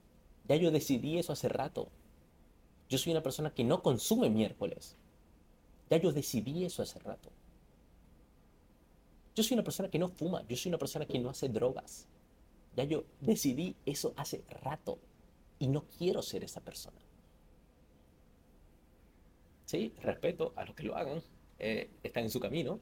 Ya 0.48 0.56
yo 0.56 0.70
decidí 0.70 1.18
eso 1.18 1.32
hace 1.32 1.48
rato. 1.48 1.88
Yo 2.88 2.98
soy 2.98 3.12
una 3.12 3.22
persona 3.22 3.50
que 3.50 3.64
no 3.64 3.82
consume 3.82 4.30
miércoles. 4.30 4.96
Ya 5.90 5.96
yo 5.96 6.12
decidí 6.12 6.64
eso 6.64 6.82
hace 6.82 6.98
rato. 6.98 7.30
Yo 9.34 9.42
soy 9.42 9.54
una 9.54 9.64
persona 9.64 9.90
que 9.90 9.98
no 9.98 10.08
fuma. 10.08 10.42
Yo 10.48 10.56
soy 10.56 10.70
una 10.70 10.78
persona 10.78 11.06
que 11.06 11.18
no 11.18 11.30
hace 11.30 11.48
drogas. 11.48 12.06
Ya 12.76 12.84
yo 12.84 13.04
decidí 13.20 13.74
eso 13.86 14.12
hace 14.16 14.44
rato. 14.62 14.98
Y 15.58 15.68
no 15.68 15.84
quiero 15.98 16.22
ser 16.22 16.44
esa 16.44 16.60
persona. 16.60 17.00
Sí, 19.64 19.92
respeto 20.02 20.52
a 20.54 20.64
los 20.64 20.74
que 20.74 20.84
lo 20.84 20.96
hagan. 20.96 21.22
Eh, 21.58 21.90
están 22.02 22.24
en 22.24 22.30
su 22.30 22.40
camino. 22.40 22.78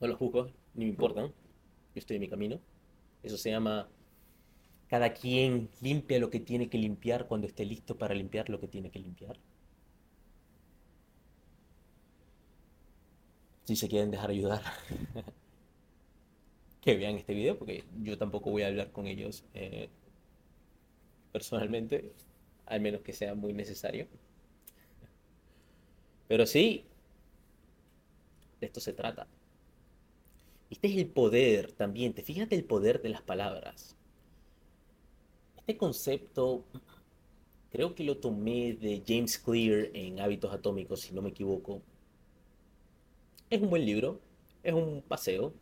No 0.00 0.06
los 0.06 0.16
juzgo, 0.18 0.50
ni 0.74 0.84
me 0.84 0.90
importan. 0.90 1.26
Yo 1.26 1.32
estoy 1.94 2.16
en 2.16 2.20
mi 2.22 2.28
camino. 2.28 2.58
Eso 3.22 3.36
se 3.36 3.50
llama 3.50 3.88
cada 4.88 5.12
quien 5.14 5.68
limpia 5.80 6.18
lo 6.18 6.30
que 6.30 6.40
tiene 6.40 6.68
que 6.68 6.78
limpiar 6.78 7.26
cuando 7.28 7.46
esté 7.46 7.64
listo 7.64 7.96
para 7.96 8.14
limpiar 8.14 8.48
lo 8.48 8.58
que 8.60 8.68
tiene 8.68 8.90
que 8.90 8.98
limpiar. 8.98 9.38
Si 13.64 13.76
se 13.76 13.88
quieren 13.88 14.10
dejar 14.10 14.30
ayudar, 14.30 14.62
que 16.80 16.96
vean 16.96 17.16
este 17.16 17.34
video, 17.34 17.56
porque 17.58 17.84
yo 18.02 18.18
tampoco 18.18 18.50
voy 18.50 18.62
a 18.62 18.68
hablar 18.68 18.90
con 18.90 19.06
ellos 19.06 19.44
eh, 19.54 19.88
personalmente 21.32 22.12
al 22.66 22.80
menos 22.80 23.02
que 23.02 23.12
sea 23.12 23.34
muy 23.34 23.52
necesario. 23.52 24.06
Pero 26.28 26.46
sí, 26.46 26.84
de 28.60 28.66
esto 28.66 28.80
se 28.80 28.92
trata. 28.92 29.26
Este 30.70 30.88
es 30.88 30.96
el 30.96 31.08
poder 31.08 31.72
también, 31.72 32.14
te 32.14 32.22
fíjate 32.22 32.54
el 32.54 32.64
poder 32.64 33.02
de 33.02 33.10
las 33.10 33.22
palabras. 33.22 33.96
Este 35.56 35.76
concepto 35.76 36.64
creo 37.70 37.94
que 37.94 38.04
lo 38.04 38.18
tomé 38.18 38.74
de 38.74 39.02
James 39.06 39.38
Clear 39.38 39.90
en 39.94 40.20
Hábitos 40.20 40.52
Atómicos, 40.52 41.00
si 41.00 41.14
no 41.14 41.22
me 41.22 41.30
equivoco. 41.30 41.82
Es 43.50 43.60
un 43.60 43.70
buen 43.70 43.84
libro, 43.84 44.20
es 44.62 44.72
un 44.74 45.02
paseo. 45.06 45.52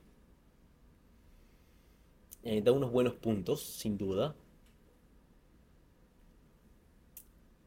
Eh, 2.42 2.62
da 2.62 2.72
unos 2.72 2.90
buenos 2.90 3.14
puntos, 3.14 3.62
sin 3.62 3.96
duda. 3.98 4.34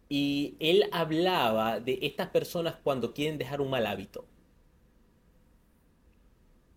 Y 0.09 0.55
él 0.59 0.83
hablaba 0.91 1.79
de 1.79 1.97
estas 2.01 2.29
personas 2.29 2.75
cuando 2.83 3.13
quieren 3.13 3.37
dejar 3.37 3.61
un 3.61 3.69
mal 3.69 3.87
hábito. 3.87 4.25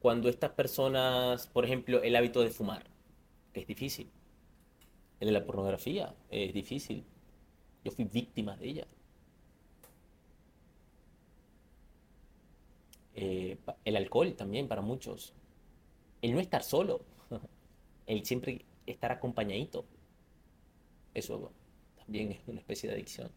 Cuando 0.04 0.28
estas 0.28 0.50
personas, 0.50 1.46
por 1.46 1.64
ejemplo, 1.64 2.02
el 2.02 2.14
hábito 2.14 2.42
de 2.42 2.50
fumar, 2.50 2.84
que 3.54 3.60
es 3.60 3.66
difícil. 3.66 4.10
El 5.18 5.28
de 5.28 5.32
la 5.32 5.46
pornografía 5.46 6.14
es 6.28 6.52
difícil. 6.52 7.06
Yo 7.82 7.90
fui 7.90 8.04
víctima 8.04 8.54
de 8.58 8.68
ella. 8.68 8.86
Eh, 13.14 13.56
el 13.86 13.96
alcohol 13.96 14.34
también 14.34 14.68
para 14.68 14.82
muchos. 14.82 15.32
El 16.20 16.34
no 16.34 16.40
estar 16.40 16.62
solo. 16.62 17.00
El 18.06 18.26
siempre 18.26 18.62
estar 18.84 19.10
acompañadito. 19.10 19.86
Eso 21.14 21.50
también 21.96 22.32
es 22.32 22.40
una 22.46 22.60
especie 22.60 22.90
de 22.90 22.96
adicción. 22.96 23.30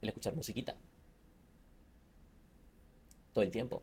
El 0.00 0.10
escuchar 0.10 0.36
musiquita. 0.36 0.76
Todo 3.34 3.44
el 3.44 3.50
tiempo. 3.50 3.82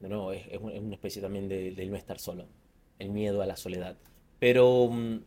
No, 0.00 0.32
es, 0.32 0.46
es 0.48 0.60
una 0.60 0.94
especie 0.94 1.22
también 1.22 1.48
de, 1.48 1.70
de 1.70 1.86
no 1.86 1.96
estar 1.96 2.18
solo. 2.18 2.46
El 2.98 3.08
miedo 3.08 3.40
a 3.40 3.46
la 3.46 3.56
soledad. 3.56 3.96
Pero 4.38 4.88
mm, 4.90 5.20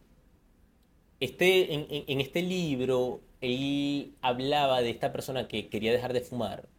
este, 1.19 1.74
en, 1.74 2.21
este 2.21 2.41
libro, 2.41 3.21
él 3.41 4.15
hablaba 4.21 4.81
de 4.81 4.89
esta 4.89 5.12
persona 5.12 5.48
que 5.50 5.67
quería 5.67 5.91
dejar 5.91 6.13
de 6.13 6.21
fumar 6.21 6.69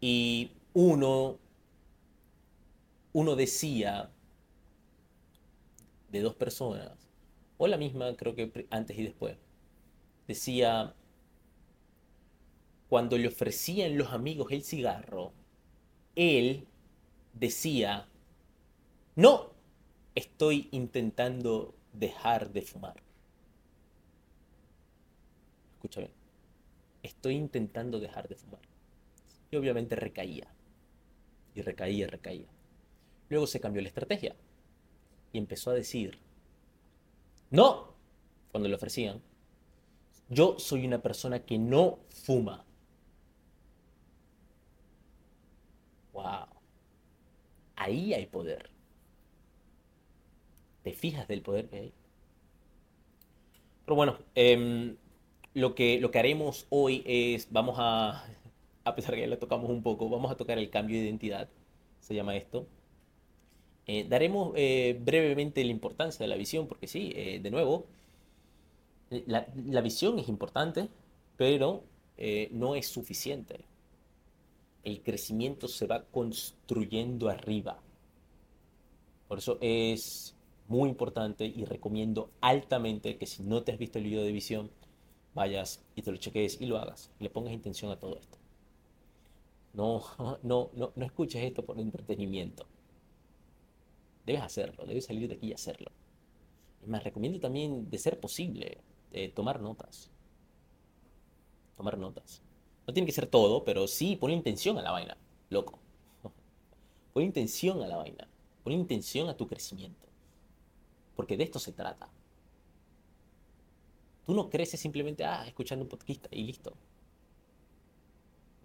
y 0.00 0.52
uno, 0.74 1.38
uno 3.12 3.34
decía 3.34 4.10
de 6.10 6.20
dos 6.20 6.36
personas, 6.36 6.92
o 7.56 7.66
la 7.66 7.76
misma 7.76 8.16
creo 8.16 8.36
que 8.36 8.66
antes 8.70 8.96
y 8.96 9.02
después, 9.02 9.36
decía, 10.28 10.94
cuando 12.88 13.18
le 13.18 13.28
ofrecían 13.28 13.98
los 13.98 14.12
amigos 14.12 14.50
el 14.50 14.64
cigarro, 14.64 15.32
él 16.14 16.66
decía, 17.32 18.08
no, 19.14 19.52
estoy 20.14 20.68
intentando 20.72 21.74
dejar 21.92 22.50
de 22.52 22.62
fumar. 22.62 22.96
Escúchame, 25.74 26.10
estoy 27.02 27.34
intentando 27.34 28.00
dejar 28.00 28.28
de 28.28 28.36
fumar. 28.36 28.60
Y 29.50 29.56
obviamente 29.56 29.96
recaía. 29.96 30.48
Y 31.54 31.62
recaía, 31.62 32.06
recaía. 32.06 32.48
Luego 33.28 33.46
se 33.46 33.60
cambió 33.60 33.82
la 33.82 33.88
estrategia. 33.88 34.34
Y 35.32 35.38
empezó 35.38 35.70
a 35.70 35.74
decir, 35.74 36.18
no, 37.50 37.94
cuando 38.50 38.68
le 38.68 38.74
ofrecían, 38.74 39.22
yo 40.28 40.58
soy 40.58 40.86
una 40.86 41.00
persona 41.00 41.40
que 41.40 41.58
no 41.58 41.98
fuma. 42.08 42.64
Wow. 46.18 46.48
Ahí 47.76 48.12
hay 48.12 48.26
poder 48.26 48.70
te 50.82 50.92
fijas 50.92 51.28
del 51.28 51.42
poder 51.42 51.68
que 51.68 51.76
hay. 51.76 51.92
Pero 53.84 53.96
bueno, 53.96 54.18
em, 54.34 54.96
lo, 55.54 55.74
que, 55.74 56.00
lo 56.00 56.10
que 56.10 56.18
haremos 56.18 56.66
hoy 56.70 57.02
es, 57.06 57.48
vamos 57.50 57.76
a, 57.78 58.24
a 58.84 58.94
pesar 58.94 59.14
que 59.14 59.22
ya 59.22 59.26
lo 59.26 59.38
tocamos 59.38 59.70
un 59.70 59.82
poco, 59.82 60.08
vamos 60.08 60.30
a 60.30 60.36
tocar 60.36 60.58
el 60.58 60.70
cambio 60.70 60.98
de 60.98 61.04
identidad, 61.04 61.48
se 62.00 62.14
llama 62.14 62.36
esto. 62.36 62.66
Eh, 63.86 64.06
daremos 64.08 64.52
eh, 64.56 64.98
brevemente 65.00 65.64
la 65.64 65.70
importancia 65.70 66.24
de 66.24 66.28
la 66.28 66.36
visión, 66.36 66.66
porque 66.66 66.86
sí, 66.86 67.12
eh, 67.14 67.40
de 67.42 67.50
nuevo, 67.50 67.86
la, 69.26 69.46
la, 69.66 69.80
visión 69.80 70.18
es 70.18 70.28
importante, 70.28 70.88
pero 71.36 71.84
no 72.50 72.74
es 72.74 72.88
suficiente. 72.88 73.60
El 74.84 75.02
crecimiento 75.02 75.68
se 75.68 75.86
va 75.86 76.04
construyendo 76.04 77.28
arriba. 77.28 77.80
Por 79.26 79.38
eso 79.38 79.58
es 79.60 80.34
muy 80.68 80.88
importante 80.88 81.46
y 81.46 81.64
recomiendo 81.64 82.30
altamente 82.40 83.16
que 83.18 83.26
si 83.26 83.42
no 83.42 83.62
te 83.62 83.72
has 83.72 83.78
visto 83.78 83.98
el 83.98 84.04
video 84.04 84.22
de 84.22 84.32
visión, 84.32 84.70
vayas 85.34 85.84
y 85.94 86.02
te 86.02 86.10
lo 86.10 86.16
cheques 86.16 86.60
y 86.60 86.66
lo 86.66 86.78
hagas. 86.78 87.10
Y 87.18 87.24
le 87.24 87.30
pongas 87.30 87.52
intención 87.52 87.90
a 87.90 87.98
todo 87.98 88.18
esto. 88.18 88.38
No, 89.74 90.02
no, 90.42 90.70
no, 90.74 90.92
no 90.94 91.04
escuches 91.04 91.42
esto 91.42 91.64
por 91.64 91.78
entretenimiento. 91.78 92.66
Debes 94.26 94.42
hacerlo, 94.42 94.84
debes 94.84 95.06
salir 95.06 95.28
de 95.28 95.36
aquí 95.36 95.48
y 95.48 95.52
hacerlo. 95.52 95.90
Es 96.82 96.88
más, 96.88 97.02
recomiendo 97.02 97.40
también, 97.40 97.88
de 97.90 97.98
ser 97.98 98.20
posible, 98.20 98.78
eh, 99.12 99.30
tomar 99.30 99.60
notas. 99.60 100.10
Tomar 101.76 101.96
notas. 101.96 102.42
No 102.88 102.92
tiene 102.92 103.06
que 103.06 103.12
ser 103.12 103.28
todo, 103.28 103.64
pero 103.64 103.86
sí 103.86 104.16
pon 104.16 104.32
intención 104.32 104.76
a 104.78 104.82
la 104.82 104.90
vaina, 104.90 105.16
loco. 105.50 105.78
Pon 107.12 107.22
intención 107.22 107.80
a 107.82 107.86
la 107.86 107.98
vaina. 107.98 108.26
Pon 108.64 108.72
intención 108.72 109.28
a 109.28 109.36
tu 109.36 109.46
crecimiento 109.46 110.08
porque 111.18 111.36
de 111.36 111.42
esto 111.42 111.58
se 111.58 111.72
trata. 111.72 112.08
Tú 114.24 114.34
no 114.34 114.48
creces 114.48 114.78
simplemente, 114.78 115.24
ah, 115.24 115.44
escuchando 115.48 115.82
un 115.82 115.88
podcast 115.88 116.26
y 116.30 116.44
listo. 116.44 116.74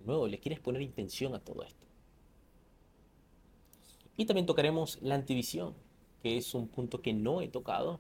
Luego 0.05 0.27
le 0.27 0.37
quieres 0.37 0.59
poner 0.59 0.83
intención 0.83 1.33
a 1.33 1.39
todo 1.39 1.63
esto. 1.63 1.87
Y 4.17 4.27
también 4.27 4.45
tocaremos 4.45 5.01
la 5.01 5.15
antivisión, 5.15 5.73
que 6.21 6.37
es 6.37 6.53
un 6.53 6.67
punto 6.67 7.01
que 7.01 7.11
no 7.11 7.41
he 7.41 7.47
tocado. 7.47 7.99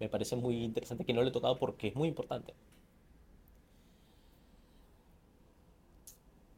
Me 0.00 0.08
parece 0.08 0.34
muy 0.34 0.64
interesante 0.64 1.04
que 1.04 1.12
no 1.12 1.22
lo 1.22 1.28
he 1.28 1.32
tocado 1.32 1.56
porque 1.60 1.86
es 1.86 1.94
muy 1.94 2.08
importante. 2.08 2.54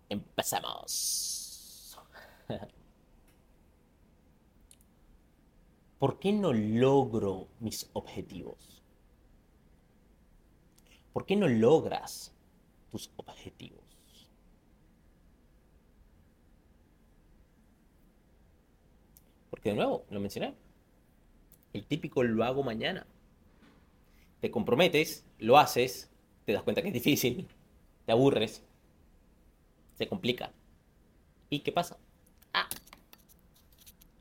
Empezamos. 0.08 1.98
¿Por 5.98 6.18
qué 6.18 6.32
no 6.32 6.52
logro 6.52 7.48
mis 7.60 7.90
objetivos? 7.92 8.82
¿Por 11.12 11.26
qué 11.26 11.34
no 11.36 11.48
logras 11.48 12.32
tus 12.92 13.10
objetivos? 13.16 13.82
Porque 19.50 19.70
de 19.70 19.74
nuevo, 19.74 20.04
lo 20.10 20.20
mencioné. 20.20 20.54
El 21.72 21.84
típico 21.84 22.22
lo 22.22 22.44
hago 22.44 22.62
mañana. 22.62 23.04
Te 24.40 24.52
comprometes, 24.52 25.24
lo 25.38 25.58
haces, 25.58 26.08
te 26.44 26.52
das 26.52 26.62
cuenta 26.62 26.80
que 26.80 26.88
es 26.88 26.94
difícil, 26.94 27.48
te 28.06 28.12
aburres, 28.12 28.62
se 29.98 30.08
complica. 30.08 30.52
¿Y 31.50 31.60
qué 31.60 31.72
pasa? 31.72 31.98
Ah, 32.54 32.68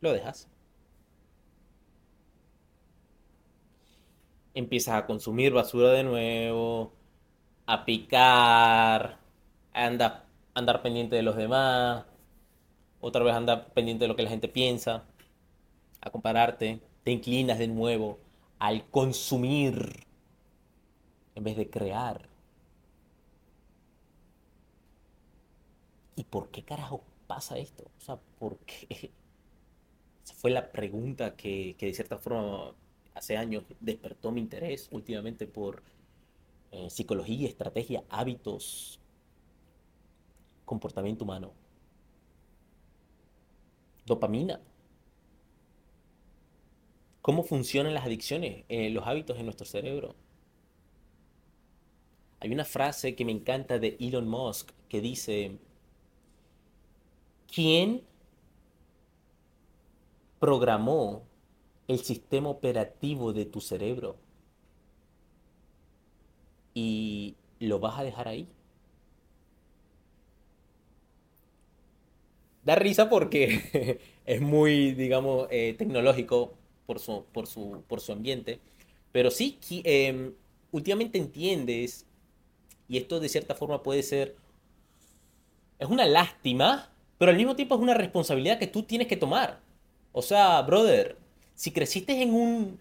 lo 0.02 0.12
dejas. 0.12 0.50
empiezas 4.58 4.96
a 4.96 5.06
consumir 5.06 5.54
basura 5.54 5.92
de 5.92 6.04
nuevo, 6.04 6.92
a 7.68 7.86
picar, 7.86 9.20
a 9.74 9.86
andar, 9.86 10.26
andar 10.56 10.82
pendiente 10.82 11.16
de 11.16 11.22
los 11.22 11.36
demás, 11.36 12.06
otra 13.00 13.24
vez 13.24 13.36
andar 13.36 13.72
pendiente 13.74 14.06
de 14.06 14.08
lo 14.08 14.16
que 14.16 14.24
la 14.24 14.30
gente 14.30 14.48
piensa, 14.48 15.04
a 16.02 16.10
compararte, 16.10 16.82
te 17.04 17.12
inclinas 17.12 17.60
de 17.60 17.68
nuevo 17.68 18.20
al 18.60 18.90
consumir 18.90 20.08
en 21.36 21.44
vez 21.44 21.56
de 21.56 21.70
crear. 21.70 22.27
¿Y 26.18 26.26
por 26.26 26.50
qué 26.50 26.64
carajo 26.64 27.04
pasa 27.28 27.58
esto? 27.58 27.86
O 27.98 28.02
sea, 28.02 28.20
¿por 28.40 28.58
qué? 28.60 28.88
Esa 30.26 30.34
fue 30.34 30.52
la 30.52 30.70
pregunta 30.74 31.38
que, 31.38 31.76
que 31.78 31.86
de 31.86 31.94
cierta 31.94 32.18
forma 32.18 32.74
hace 33.14 33.38
años 33.38 33.64
despertó 33.80 34.32
mi 34.32 34.42
interés 34.42 34.90
últimamente 34.92 35.48
por 35.48 35.84
eh, 36.72 36.90
psicología, 36.90 37.48
estrategia, 37.48 38.04
hábitos, 38.10 39.00
comportamiento 40.66 41.24
humano. 41.24 41.54
Dopamina. 44.06 44.60
¿Cómo 47.22 47.44
funcionan 47.44 47.94
las 47.94 48.06
adicciones, 48.06 48.66
eh, 48.70 48.90
los 48.90 49.06
hábitos 49.06 49.38
en 49.38 49.46
nuestro 49.46 49.66
cerebro? 49.66 50.16
Hay 52.40 52.52
una 52.52 52.66
frase 52.66 53.16
que 53.16 53.26
me 53.26 53.32
encanta 53.32 53.80
de 53.80 53.98
Elon 54.00 54.28
Musk 54.28 54.72
que 54.90 55.02
dice, 55.02 55.60
¿quién 57.54 58.04
programó 60.40 61.24
el 61.88 62.00
sistema 62.00 62.50
operativo 62.50 63.34
de 63.34 63.46
tu 63.46 63.62
cerebro 63.62 64.18
y 66.74 67.36
lo 67.60 67.80
vas 67.80 67.98
a 68.00 68.04
dejar 68.04 68.28
ahí. 68.28 68.48
Da 72.64 72.76
risa 72.76 73.10
porque 73.10 74.00
es 74.26 74.42
muy, 74.42 74.92
digamos, 74.92 75.48
eh, 75.50 75.74
tecnológico 75.78 76.54
por 76.86 77.00
su, 77.00 77.24
por, 77.34 77.48
su, 77.48 77.84
por 77.88 78.02
su 78.02 78.12
ambiente. 78.12 78.60
Pero 79.12 79.32
sí, 79.32 79.58
eh, 79.84 80.34
últimamente 80.72 81.18
entiendes, 81.18 82.06
y 82.90 82.98
esto 82.98 83.20
de 83.20 83.30
cierta 83.30 83.56
forma 83.56 83.82
puede 83.84 84.04
ser, 84.04 84.36
es 85.80 85.88
una 85.88 86.06
lástima, 86.06 86.92
pero 87.18 87.32
al 87.32 87.38
mismo 87.38 87.56
tiempo 87.56 87.76
es 87.76 87.82
una 87.82 87.94
responsabilidad 87.94 88.60
que 88.60 88.68
tú 88.68 88.84
tienes 88.84 89.08
que 89.08 89.18
tomar. 89.18 89.60
O 90.12 90.22
sea, 90.22 90.62
brother, 90.62 91.18
si 91.56 91.72
creciste 91.72 92.22
en 92.22 92.34
un, 92.34 92.80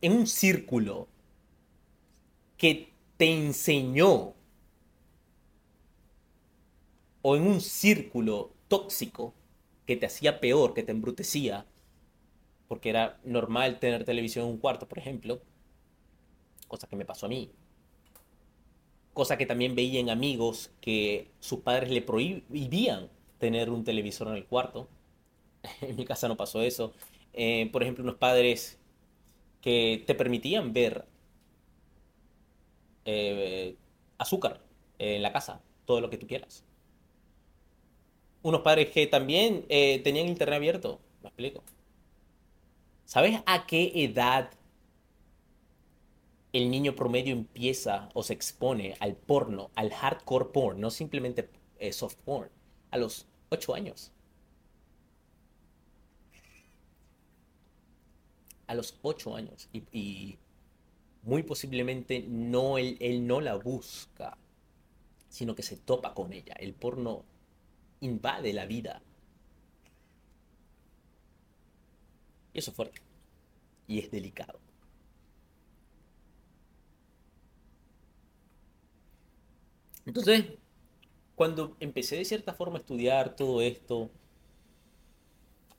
en 0.00 0.12
un 0.12 0.26
círculo 0.26 1.08
que 2.56 2.92
te 3.16 3.32
enseñó 3.32 4.34
o 7.22 7.36
en 7.36 7.42
un 7.46 7.60
círculo 7.60 8.50
tóxico 8.68 9.34
que 9.86 9.96
te 9.96 10.06
hacía 10.06 10.40
peor, 10.40 10.74
que 10.74 10.82
te 10.82 10.92
embrutecía, 10.92 11.66
porque 12.68 12.90
era 12.90 13.18
normal 13.24 13.78
tener 13.78 14.04
televisión 14.04 14.44
en 14.46 14.52
un 14.52 14.58
cuarto, 14.58 14.86
por 14.86 14.98
ejemplo, 14.98 15.40
cosa 16.68 16.86
que 16.86 16.96
me 16.96 17.06
pasó 17.06 17.26
a 17.26 17.30
mí, 17.30 17.50
cosa 19.14 19.38
que 19.38 19.46
también 19.46 19.74
veía 19.74 20.00
en 20.00 20.10
amigos 20.10 20.70
que 20.80 21.30
sus 21.40 21.60
padres 21.60 21.90
le 21.90 22.02
prohibían 22.02 23.08
tener 23.38 23.70
un 23.70 23.84
televisor 23.84 24.28
en 24.28 24.34
el 24.34 24.46
cuarto. 24.46 24.88
En 25.80 25.96
mi 25.96 26.04
casa 26.04 26.28
no 26.28 26.36
pasó 26.36 26.62
eso. 26.62 26.92
Eh, 27.32 27.68
por 27.72 27.82
ejemplo, 27.82 28.04
unos 28.04 28.16
padres 28.16 28.78
que 29.60 30.02
te 30.06 30.14
permitían 30.14 30.72
ver 30.72 31.06
eh, 33.04 33.76
azúcar 34.18 34.60
en 34.98 35.22
la 35.22 35.32
casa, 35.32 35.60
todo 35.84 36.00
lo 36.00 36.10
que 36.10 36.18
tú 36.18 36.26
quieras. 36.26 36.64
Unos 38.42 38.62
padres 38.62 38.90
que 38.90 39.06
también 39.06 39.64
eh, 39.68 40.00
tenían 40.02 40.28
internet 40.28 40.56
abierto, 40.56 41.00
me 41.22 41.28
explico. 41.28 41.62
¿Sabes 43.04 43.40
a 43.46 43.66
qué 43.66 43.92
edad 43.94 44.50
el 46.52 46.70
niño 46.70 46.94
promedio 46.94 47.32
empieza 47.32 48.08
o 48.14 48.22
se 48.22 48.32
expone 48.32 48.96
al 49.00 49.16
porno, 49.16 49.70
al 49.74 49.92
hardcore 49.92 50.46
porn, 50.46 50.80
no 50.80 50.90
simplemente 50.90 51.48
soft 51.92 52.16
porn, 52.24 52.50
a 52.90 52.96
los 52.96 53.26
8 53.50 53.74
años? 53.74 54.12
A 58.66 58.74
los 58.74 58.98
8 59.02 59.36
años. 59.36 59.68
Y, 59.72 60.38
muy 61.22 61.42
posiblemente 61.42 62.24
no 62.26 62.78
él, 62.78 62.96
él 63.00 63.26
no 63.26 63.40
la 63.40 63.56
busca, 63.56 64.38
sino 65.28 65.54
que 65.54 65.62
se 65.62 65.76
topa 65.76 66.14
con 66.14 66.32
ella. 66.32 66.54
El 66.58 66.72
porno 66.74 67.24
invade 68.00 68.52
la 68.52 68.66
vida 68.66 69.02
Y 72.52 72.58
eso 72.58 72.70
es 72.70 72.76
fuerte. 72.76 73.00
Y 73.86 73.98
es 74.00 74.10
delicado. 74.10 74.58
Entonces, 80.06 80.57
cuando 81.38 81.76
empecé 81.78 82.16
de 82.16 82.24
cierta 82.24 82.52
forma 82.52 82.78
a 82.78 82.80
estudiar 82.80 83.36
todo 83.36 83.62
esto, 83.62 84.10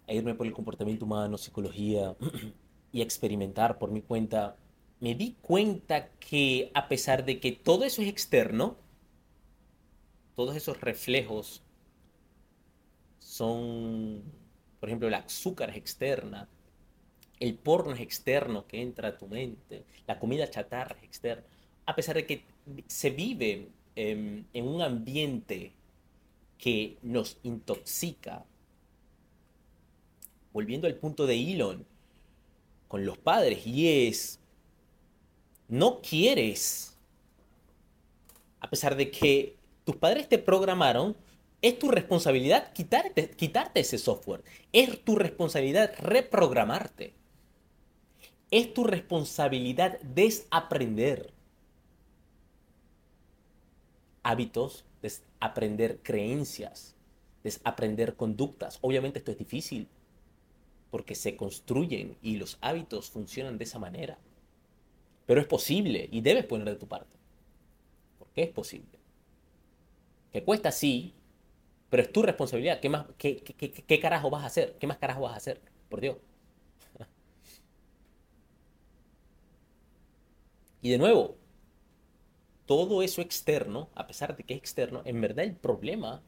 a 0.07 0.13
irme 0.13 0.33
por 0.33 0.47
el 0.47 0.53
comportamiento 0.53 1.03
humano, 1.03 1.37
psicología 1.37 2.15
y 2.93 3.01
a 3.01 3.03
experimentar 3.03 3.77
por 3.77 3.91
mi 3.91 4.01
cuenta, 4.01 4.55
me 5.01 5.15
di 5.15 5.35
cuenta 5.41 6.11
que 6.11 6.71
a 6.73 6.87
pesar 6.87 7.25
de 7.25 7.41
que 7.41 7.51
todo 7.51 7.83
eso 7.83 8.01
es 8.01 8.07
externo, 8.07 8.77
todos 10.33 10.55
esos 10.55 10.79
reflejos 10.79 11.61
son, 13.19 14.23
por 14.79 14.87
ejemplo, 14.87 15.09
el 15.09 15.13
azúcar 15.13 15.71
es 15.71 15.75
externa, 15.75 16.47
el 17.37 17.55
porno 17.55 17.91
es 17.91 17.99
externo 17.99 18.65
que 18.65 18.81
entra 18.81 19.09
a 19.09 19.17
tu 19.17 19.27
mente. 19.27 19.83
La 20.07 20.19
comida 20.19 20.49
chatarra 20.49 20.95
es 20.99 21.03
externa. 21.03 21.43
A 21.85 21.95
pesar 21.95 22.15
de 22.15 22.25
que 22.25 22.45
se 22.87 23.09
vive 23.09 23.69
en 23.95 24.47
un 24.53 24.81
ambiente 24.81 25.73
que 26.57 26.97
nos 27.01 27.37
intoxica. 27.43 28.45
Volviendo 30.53 30.87
al 30.87 30.95
punto 30.95 31.27
de 31.27 31.35
Elon 31.35 31.85
con 32.87 33.05
los 33.05 33.17
padres, 33.17 33.65
y 33.67 34.07
es, 34.07 34.39
no 35.67 36.01
quieres, 36.01 36.97
a 38.59 38.69
pesar 38.69 38.95
de 38.95 39.11
que 39.11 39.57
tus 39.85 39.95
padres 39.95 40.27
te 40.27 40.39
programaron, 40.39 41.15
es 41.61 41.77
tu 41.77 41.89
responsabilidad 41.89 42.73
quitarte, 42.73 43.29
quitarte 43.31 43.81
ese 43.81 43.97
software. 43.97 44.43
Es 44.71 45.03
tu 45.03 45.15
responsabilidad 45.15 45.93
reprogramarte 45.99 47.13
es 48.51 48.73
tu 48.73 48.83
responsabilidad 48.83 49.99
desaprender 50.01 51.31
hábitos, 54.23 54.85
desaprender 55.01 55.99
creencias, 56.03 56.95
desaprender 57.43 58.15
conductas. 58.15 58.79
Obviamente 58.81 59.19
esto 59.19 59.31
es 59.31 59.37
difícil 59.37 59.87
porque 60.91 61.15
se 61.15 61.35
construyen 61.35 62.17
y 62.21 62.37
los 62.37 62.57
hábitos 62.61 63.09
funcionan 63.09 63.57
de 63.57 63.63
esa 63.63 63.79
manera. 63.79 64.17
Pero 65.25 65.41
es 65.41 65.47
posible 65.47 66.09
y 66.11 66.21
debes 66.21 66.45
poner 66.45 66.67
de 66.67 66.75
tu 66.75 66.87
parte. 66.87 67.15
Porque 68.17 68.43
es 68.43 68.49
posible. 68.49 68.99
Que 70.31 70.43
cuesta 70.43 70.71
sí, 70.71 71.13
pero 71.89 72.03
es 72.03 72.11
tu 72.11 72.21
responsabilidad. 72.21 72.79
¿Qué, 72.79 72.89
más, 72.89 73.05
qué, 73.17 73.37
qué 73.41 73.99
carajo 73.99 74.29
vas 74.29 74.43
a 74.43 74.47
hacer? 74.47 74.75
¿Qué 74.79 74.87
más 74.87 74.97
carajo 74.97 75.21
vas 75.21 75.33
a 75.33 75.37
hacer? 75.37 75.61
Por 75.89 76.01
Dios. 76.01 76.17
Y 80.81 80.91
de 80.91 80.97
nuevo, 80.97 81.35
todo 82.69 83.01
eso 83.01 83.21
externo, 83.21 83.89
a 83.95 84.05
pesar 84.05 84.37
de 84.37 84.43
que 84.43 84.53
es 84.53 84.59
externo, 84.59 85.01
en 85.03 85.19
verdad 85.21 85.43
el 85.43 85.55
problema 85.55 86.21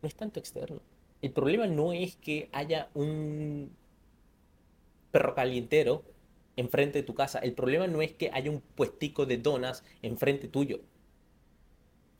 no 0.00 0.06
es 0.06 0.14
tanto 0.14 0.38
externo. 0.38 0.80
El 1.20 1.32
problema 1.32 1.66
no 1.66 1.92
es 1.92 2.14
que 2.14 2.48
haya 2.52 2.88
un 2.94 3.72
perro 5.10 5.34
calientero 5.34 6.04
enfrente 6.54 7.00
de 7.00 7.02
tu 7.02 7.16
casa. 7.16 7.40
El 7.40 7.52
problema 7.52 7.88
no 7.88 8.00
es 8.00 8.12
que 8.12 8.30
haya 8.32 8.48
un 8.48 8.60
puestico 8.60 9.26
de 9.26 9.38
donas 9.38 9.82
enfrente 10.02 10.46
tuyo. 10.46 10.82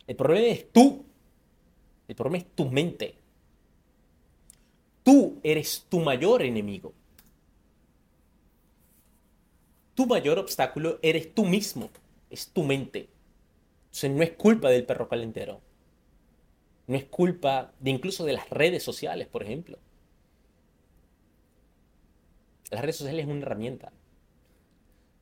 El 0.08 0.16
problema 0.16 0.48
es 0.48 0.72
tú. 0.72 1.04
El 2.08 2.16
problema 2.16 2.38
es 2.38 2.50
tu 2.52 2.68
mente. 2.68 3.14
Tú 5.04 5.38
eres 5.44 5.86
tu 5.88 6.00
mayor 6.00 6.42
enemigo 6.42 6.92
tu 9.96 10.06
mayor 10.06 10.38
obstáculo 10.38 10.98
eres 11.00 11.34
tú 11.34 11.46
mismo, 11.46 11.88
es 12.28 12.48
tu 12.48 12.62
mente. 12.62 13.08
No 14.02 14.22
es 14.22 14.32
culpa 14.32 14.68
del 14.68 14.84
perro 14.84 15.08
calentero. 15.08 15.60
No 16.86 16.96
es 16.96 17.04
culpa 17.04 17.72
de 17.80 17.90
incluso 17.90 18.24
de 18.24 18.34
las 18.34 18.50
redes 18.50 18.82
sociales, 18.82 19.26
por 19.26 19.42
ejemplo. 19.42 19.78
Las 22.70 22.82
redes 22.82 22.96
sociales 22.96 23.24
es 23.24 23.30
una 23.30 23.42
herramienta. 23.42 23.92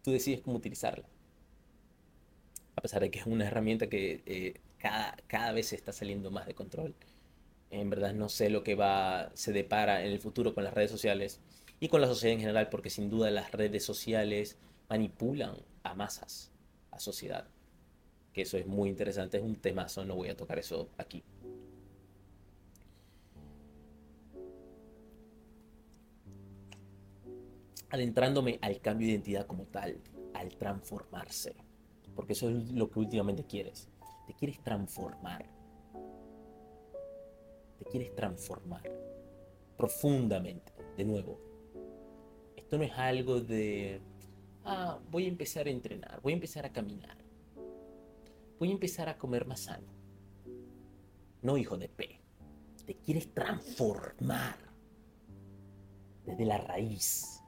Tú 0.03 0.11
decides 0.11 0.41
cómo 0.41 0.57
utilizarla. 0.57 1.07
A 2.77 2.81
pesar 2.81 3.01
de 3.01 3.11
que 3.11 3.21
es 3.21 3.27
una 3.27 3.47
herramienta 3.47 3.89
que 3.89 4.23
eh, 4.27 4.61
cada, 4.79 5.17
cada 5.27 5.53
vez 5.53 5.69
se 5.69 5.77
está 5.77 5.93
saliendo 5.93 6.31
más 6.31 6.47
de 6.47 6.55
control. 6.55 6.95
En 7.71 7.89
verdad 7.91 8.13
no 8.13 8.29
sé 8.29 8.51
lo 8.51 8.63
que 8.63 8.75
va, 8.75 9.31
se 9.35 9.53
depara 9.53 10.05
en 10.05 10.13
el 10.13 10.21
futuro 10.21 10.55
con 10.55 10.65
las 10.65 10.75
redes 10.75 10.91
sociales 10.91 11.41
y 11.81 11.89
con 11.89 12.01
la 12.01 12.07
sociedad 12.07 12.35
en 12.35 12.41
general, 12.41 12.69
porque 12.71 12.91
sin 12.91 13.09
duda 13.09 13.31
las 13.31 13.53
redes 13.53 13.85
sociales 13.85 14.59
manipulan 14.89 15.57
a 15.83 15.95
masas, 15.95 16.51
a 16.91 16.99
sociedad. 16.99 17.47
Que 18.35 18.43
eso 18.43 18.59
es 18.59 18.67
muy 18.67 18.91
interesante, 18.91 19.39
es 19.39 19.43
un 19.43 19.57
temazo, 19.57 20.05
no 20.05 20.17
voy 20.17 20.29
a 20.29 20.37
tocar 20.37 20.59
eso 20.59 20.91
aquí. 20.99 21.25
Adentrándome 27.89 28.59
al 28.61 28.81
cambio 28.81 29.07
de 29.07 29.13
identidad 29.13 29.47
como 29.47 29.65
tal, 29.65 29.99
al 30.35 30.55
transformarse, 30.57 31.55
porque 32.15 32.35
eso 32.35 32.51
es 32.51 32.73
lo 32.73 32.91
que 32.91 32.99
últimamente 32.99 33.45
quieres. 33.45 33.89
Te 34.27 34.35
quieres 34.35 34.61
transformar. 34.63 35.47
Te 37.79 37.85
quieres 37.87 38.15
transformar 38.15 38.83
profundamente, 39.77 40.73
de 40.97 41.05
nuevo, 41.05 41.41
esto 42.57 42.79
no 42.79 42.85
es 42.85 42.93
algo 42.93 43.41
de, 43.41 44.01
ah, 44.65 44.99
voy 45.11 45.27
a 45.27 45.29
empezar 45.29 45.67
a 45.67 45.71
entrenar, 45.71 46.21
voy 46.23 46.33
a 46.33 46.37
empezar 46.37 46.65
a 46.65 46.73
caminar, 46.73 47.17
voy 48.59 48.71
a 48.71 48.73
empezar 48.73 49.09
a 49.09 49.19
comer 49.19 49.47
más 49.47 49.61
sano. 49.61 49.93
No, 51.43 51.57
hijo 51.57 51.77
de 51.77 51.89
P. 51.89 52.21
Te 52.87 52.97
quieres 52.97 53.33
transformar 53.33 54.57
desde 56.25 56.45
la 56.45 56.59
raíz. 56.59 57.41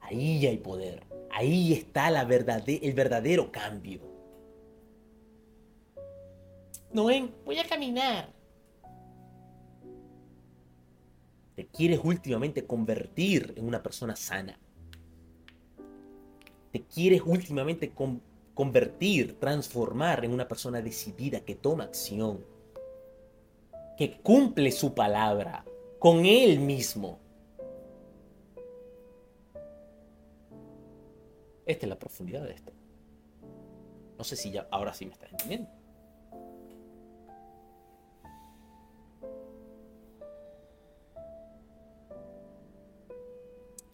Ahí 0.00 0.46
hay 0.46 0.58
poder. 0.58 1.06
Ahí 1.30 1.72
está 1.74 2.10
la 2.10 2.22
el 2.22 2.92
verdadero 2.94 3.52
cambio. 3.52 4.00
Noé, 6.92 7.28
voy 7.44 7.58
a 7.58 7.68
caminar. 7.68 8.32
Te 11.54 11.66
quieres 11.66 12.00
últimamente 12.02 12.66
convertir 12.66 13.52
en 13.56 13.66
una 13.66 13.82
persona 13.82 14.16
sana. 14.16 14.58
Te 16.72 16.82
quieres 16.82 17.22
últimamente 17.24 17.92
convertir, 18.54 19.38
transformar 19.38 20.24
en 20.24 20.32
una 20.32 20.46
persona 20.46 20.82
decidida 20.82 21.40
que 21.40 21.54
toma 21.54 21.84
acción. 21.84 22.44
Que 23.96 24.20
cumple 24.20 24.70
su 24.70 24.94
palabra 24.94 25.64
con 25.98 26.24
él 26.24 26.60
mismo. 26.60 27.18
Esta 31.66 31.86
es 31.86 31.90
la 31.90 31.98
profundidad 31.98 32.44
de 32.44 32.52
esto. 32.52 32.72
No 34.16 34.24
sé 34.24 34.36
si 34.36 34.50
ya 34.50 34.66
ahora 34.70 34.94
sí 34.94 35.06
me 35.06 35.12
estás 35.12 35.30
entendiendo. 35.32 35.77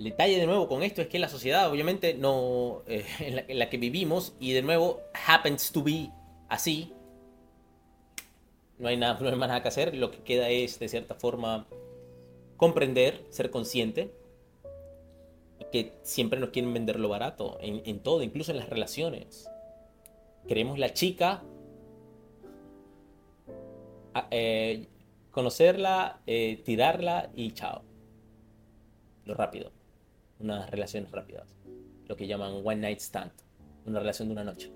Detalle 0.04 0.38
de 0.38 0.44
nuevo 0.44 0.68
con 0.68 0.82
esto 0.82 1.00
es 1.00 1.08
que 1.08 1.18
la 1.18 1.30
sociedad 1.30 1.70
obviamente 1.70 2.12
no 2.12 2.82
eh, 2.86 3.06
en, 3.48 3.58
la, 3.58 3.70
que 3.70 3.78
vivimos 3.78 4.34
y 4.38 4.52
de 4.52 4.60
nuevo 4.60 5.00
happens 5.26 5.72
to 5.72 5.82
be 5.82 6.10
así. 6.50 6.92
No 8.78 8.88
hay, 8.88 8.98
nada, 8.98 9.18
no 9.20 9.30
hay 9.30 9.36
más 9.36 9.48
nada 9.48 9.62
que 9.62 9.68
hacer. 9.68 9.96
Lo 9.96 10.10
que 10.10 10.18
queda 10.18 10.50
es 10.50 10.78
de 10.78 10.88
cierta 10.88 11.14
forma 11.14 11.66
comprender, 12.58 13.24
ser 13.30 13.50
consciente 13.50 14.12
que 15.72 15.94
siempre 16.02 16.38
nos 16.38 16.50
quieren 16.50 16.74
vender 16.74 17.00
lo 17.00 17.08
barato 17.08 17.56
en, 17.60 17.80
en 17.86 18.00
todo, 18.00 18.22
incluso 18.22 18.52
en 18.52 18.58
las 18.58 18.68
relaciones. 18.68 19.48
Queremos 20.46 20.78
la 20.78 20.92
chica, 20.92 21.42
eh, 24.30 24.86
conocerla, 25.30 26.20
eh, 26.26 26.62
tirarla 26.62 27.30
y 27.34 27.52
chao. 27.52 27.82
Lo 29.24 29.34
rápido 29.34 29.73
unas 30.44 30.70
relaciones 30.70 31.10
rápidas, 31.10 31.56
lo 32.06 32.16
que 32.16 32.26
llaman 32.26 32.60
one 32.64 32.76
night 32.76 33.00
stand, 33.00 33.32
una 33.86 33.98
relación 33.98 34.28
de 34.28 34.32
una 34.32 34.44
noche. 34.44 34.72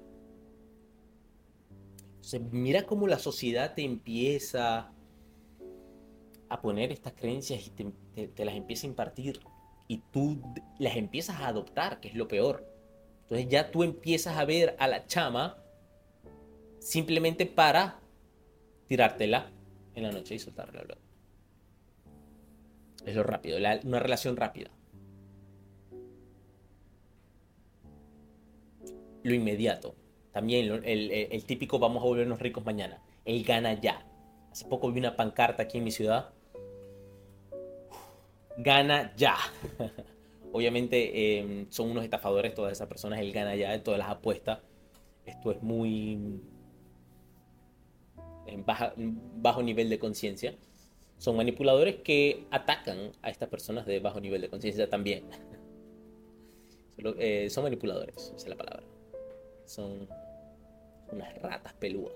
mira 2.50 2.84
cómo 2.84 3.06
la 3.06 3.18
sociedad 3.18 3.74
te 3.74 3.82
empieza 3.82 4.92
a 6.48 6.60
poner 6.60 6.90
estas 6.92 7.12
creencias 7.12 7.66
y 7.66 7.70
te, 7.70 8.44
las 8.44 8.54
empieza 8.54 8.86
a 8.86 8.90
impartir 8.90 9.40
y 9.86 9.98
tú 10.10 10.42
las 10.78 10.96
empiezas 10.96 11.36
a 11.40 11.48
adoptar, 11.48 12.00
que 12.00 12.08
es 12.08 12.14
lo 12.14 12.28
peor. 12.28 12.66
Entonces 13.22 13.48
ya 13.48 13.70
tú 13.70 13.82
empiezas 13.82 14.36
a 14.36 14.44
ver 14.44 14.74
a 14.78 14.86
la 14.86 15.06
chama 15.06 15.58
simplemente 16.78 17.44
para 17.44 18.00
tirártela 18.86 19.50
en 19.94 20.02
la 20.02 20.12
noche 20.12 20.34
y 20.34 20.38
soltarla 20.38 20.82
luego. 20.82 21.00
Es 23.04 23.14
lo 23.14 23.22
rápido, 23.22 23.58
una 23.84 24.00
relación 24.00 24.36
rápida. 24.36 24.70
Lo 29.22 29.34
inmediato. 29.34 29.94
También 30.32 30.82
el, 30.84 31.44
típico 31.46 31.78
vamos 31.78 32.02
a 32.02 32.06
volvernos 32.06 32.38
ricos 32.38 32.64
mañana. 32.64 33.02
Él 33.24 33.42
gana 33.44 33.72
ya. 33.80 34.06
Hace 34.50 34.66
poco 34.66 34.92
vi 34.92 35.00
una 35.00 35.16
pancarta 35.16 35.64
aquí 35.64 35.78
en 35.78 35.84
mi 35.84 35.90
ciudad. 35.90 36.30
Gana 38.56 39.14
ya. 39.16 39.36
Obviamente 40.52 41.38
em, 41.38 41.70
son 41.70 41.90
unos 41.90 42.04
estafadores 42.04 42.54
todas 42.54 42.72
esas 42.72 42.88
personas. 42.88 43.20
Él 43.20 43.32
gana 43.32 43.56
ya 43.56 43.72
de 43.72 43.78
todas 43.80 43.98
las 43.98 44.08
apuestas. 44.08 44.60
Esto 45.24 45.50
es 45.50 45.62
muy 45.62 46.40
en 48.46 48.64
bajo 49.36 49.62
nivel 49.62 49.90
de 49.90 49.98
conciencia. 49.98 50.54
Son 51.18 51.36
manipuladores 51.36 51.96
que 51.96 52.46
atacan 52.50 53.12
a 53.22 53.30
estas 53.30 53.48
personas 53.48 53.86
de 53.86 53.98
bajo 54.00 54.20
nivel 54.20 54.40
de 54.40 54.48
conciencia 54.48 54.88
también. 54.88 55.24
Eh, 57.00 57.48
son 57.48 57.62
manipuladores, 57.62 58.16
esa 58.16 58.34
es 58.34 58.48
la 58.48 58.56
palabra 58.56 58.82
son 59.68 60.08
unas 61.12 61.42
ratas 61.42 61.72
peludas 61.74 62.14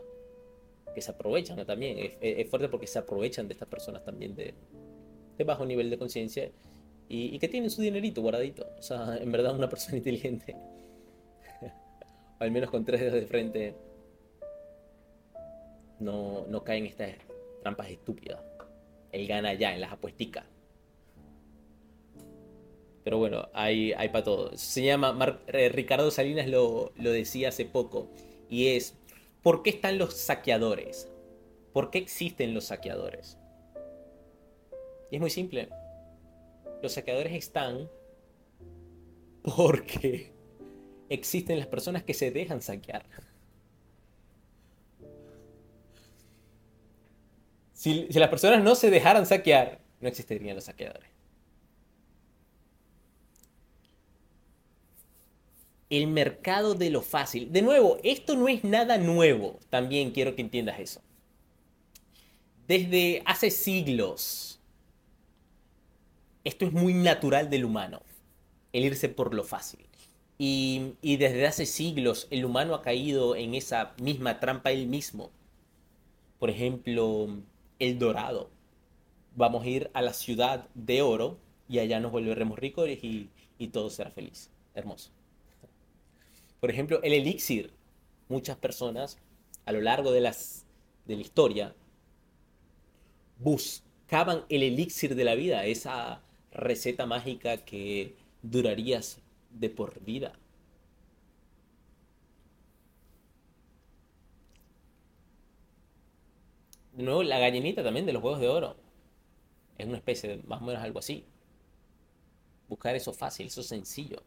que 0.94 1.00
se 1.00 1.10
aprovechan 1.10 1.64
también. 1.64 2.16
Es, 2.20 2.48
fuerte 2.48 2.68
porque 2.68 2.86
se 2.86 2.98
aprovechan 2.98 3.48
de 3.48 3.54
estas 3.54 3.68
personas 3.68 4.04
también 4.04 4.34
de, 4.34 4.54
bajo 5.44 5.66
nivel 5.66 5.90
de 5.90 5.98
conciencia 5.98 6.50
y, 7.08 7.38
que 7.38 7.48
tienen 7.48 7.70
su 7.70 7.82
dinerito 7.82 8.22
guardadito. 8.22 8.66
O 8.78 8.82
sea, 8.82 9.16
en 9.16 9.32
verdad, 9.32 9.54
una 9.54 9.68
persona 9.68 9.96
inteligente, 9.98 10.56
al 12.38 12.50
menos 12.50 12.70
con 12.70 12.84
tres 12.84 13.00
dedos 13.00 13.14
de 13.14 13.26
frente, 13.26 13.74
no, 15.98 16.46
no 16.48 16.64
cae 16.64 16.84
estas 16.86 17.12
trampas 17.62 17.90
estúpidas. 17.90 18.40
Él 19.12 19.26
gana 19.26 19.54
ya 19.54 19.74
en 19.74 19.80
las 19.80 19.92
apuesticas. 19.92 20.46
Pero 23.04 23.18
bueno, 23.18 23.48
hay, 23.52 23.92
hay 23.94 24.08
para 24.08 24.24
todo. 24.24 24.56
Se 24.56 24.82
llama, 24.82 25.40
eh, 25.48 25.68
Ricardo 25.68 26.10
Salinas 26.10 26.48
lo, 26.48 26.92
lo 26.96 27.10
decía 27.10 27.48
hace 27.48 27.64
poco, 27.64 28.08
y 28.48 28.68
es, 28.68 28.96
¿por 29.42 29.62
qué 29.62 29.70
están 29.70 29.98
los 29.98 30.14
saqueadores? 30.14 31.08
¿Por 31.72 31.90
qué 31.90 31.98
existen 31.98 32.54
los 32.54 32.66
saqueadores? 32.66 33.38
Y 35.10 35.16
es 35.16 35.20
muy 35.20 35.30
simple. 35.30 35.68
Los 36.82 36.92
saqueadores 36.92 37.32
están 37.32 37.88
porque 39.56 40.32
existen 41.08 41.58
las 41.58 41.66
personas 41.66 42.02
que 42.02 42.14
se 42.14 42.30
dejan 42.30 42.62
saquear. 42.62 43.04
Si, 47.72 48.06
si 48.10 48.18
las 48.18 48.28
personas 48.28 48.62
no 48.62 48.76
se 48.76 48.90
dejaran 48.90 49.26
saquear, 49.26 49.80
no 50.00 50.08
existirían 50.08 50.54
los 50.54 50.64
saqueadores. 50.64 51.11
El 55.92 56.06
mercado 56.06 56.74
de 56.74 56.88
lo 56.88 57.02
fácil. 57.02 57.52
De 57.52 57.60
nuevo, 57.60 57.98
esto 58.02 58.34
no 58.34 58.48
es 58.48 58.64
nada 58.64 58.96
nuevo, 58.96 59.60
también 59.68 60.10
quiero 60.10 60.34
que 60.34 60.40
entiendas 60.40 60.80
eso. 60.80 61.02
Desde 62.66 63.22
hace 63.26 63.50
siglos, 63.50 64.58
esto 66.44 66.64
es 66.64 66.72
muy 66.72 66.94
natural 66.94 67.50
del 67.50 67.66
humano, 67.66 68.00
el 68.72 68.86
irse 68.86 69.10
por 69.10 69.34
lo 69.34 69.44
fácil. 69.44 69.84
Y, 70.38 70.94
desde 71.02 71.46
hace 71.46 71.66
siglos 71.66 72.26
el 72.30 72.46
humano 72.46 72.74
ha 72.74 72.82
caído 72.82 73.36
en 73.36 73.54
esa 73.54 73.92
misma 74.00 74.40
trampa 74.40 74.72
él 74.72 74.86
mismo. 74.86 75.30
Por 76.38 76.48
ejemplo, 76.48 77.28
el 77.78 77.98
dorado. 77.98 78.50
Vamos 79.36 79.62
a 79.64 79.68
ir 79.68 79.90
a 79.92 80.00
la 80.00 80.14
ciudad 80.14 80.66
de 80.74 81.02
oro 81.02 81.38
y 81.68 81.80
allá 81.80 82.00
nos 82.00 82.12
volveremos 82.12 82.58
ricos 82.58 82.88
y, 82.88 83.28
y 83.58 83.68
todo 83.68 83.90
será 83.90 84.10
feliz. 84.10 84.50
Hermoso. 84.74 85.10
Por 86.62 86.70
ejemplo, 86.70 87.02
el 87.02 87.12
elixir. 87.12 87.72
Muchas 88.28 88.56
personas 88.56 89.18
a 89.66 89.72
lo 89.72 89.80
largo 89.80 90.12
de, 90.12 90.20
las, 90.20 90.64
de 91.06 91.16
la 91.16 91.22
historia 91.22 91.74
buscaban 93.40 94.44
el 94.48 94.62
elixir 94.62 95.16
de 95.16 95.24
la 95.24 95.34
vida, 95.34 95.66
esa 95.66 96.22
receta 96.52 97.04
mágica 97.04 97.56
que 97.64 98.14
durarías 98.42 99.18
de 99.50 99.70
por 99.70 100.00
vida. 100.04 100.38
De 106.92 107.02
nuevo, 107.02 107.24
la 107.24 107.40
gallinita 107.40 107.82
también 107.82 108.06
de 108.06 108.12
los 108.12 108.22
huevos 108.22 108.38
de 108.38 108.48
oro. 108.48 108.76
Es 109.78 109.88
una 109.88 109.96
especie 109.96 110.36
de 110.36 110.42
más 110.44 110.62
o 110.62 110.64
menos 110.64 110.80
algo 110.84 111.00
así. 111.00 111.24
Buscar 112.68 112.94
eso 112.94 113.12
fácil, 113.12 113.48
eso 113.48 113.64
sencillo 113.64 114.22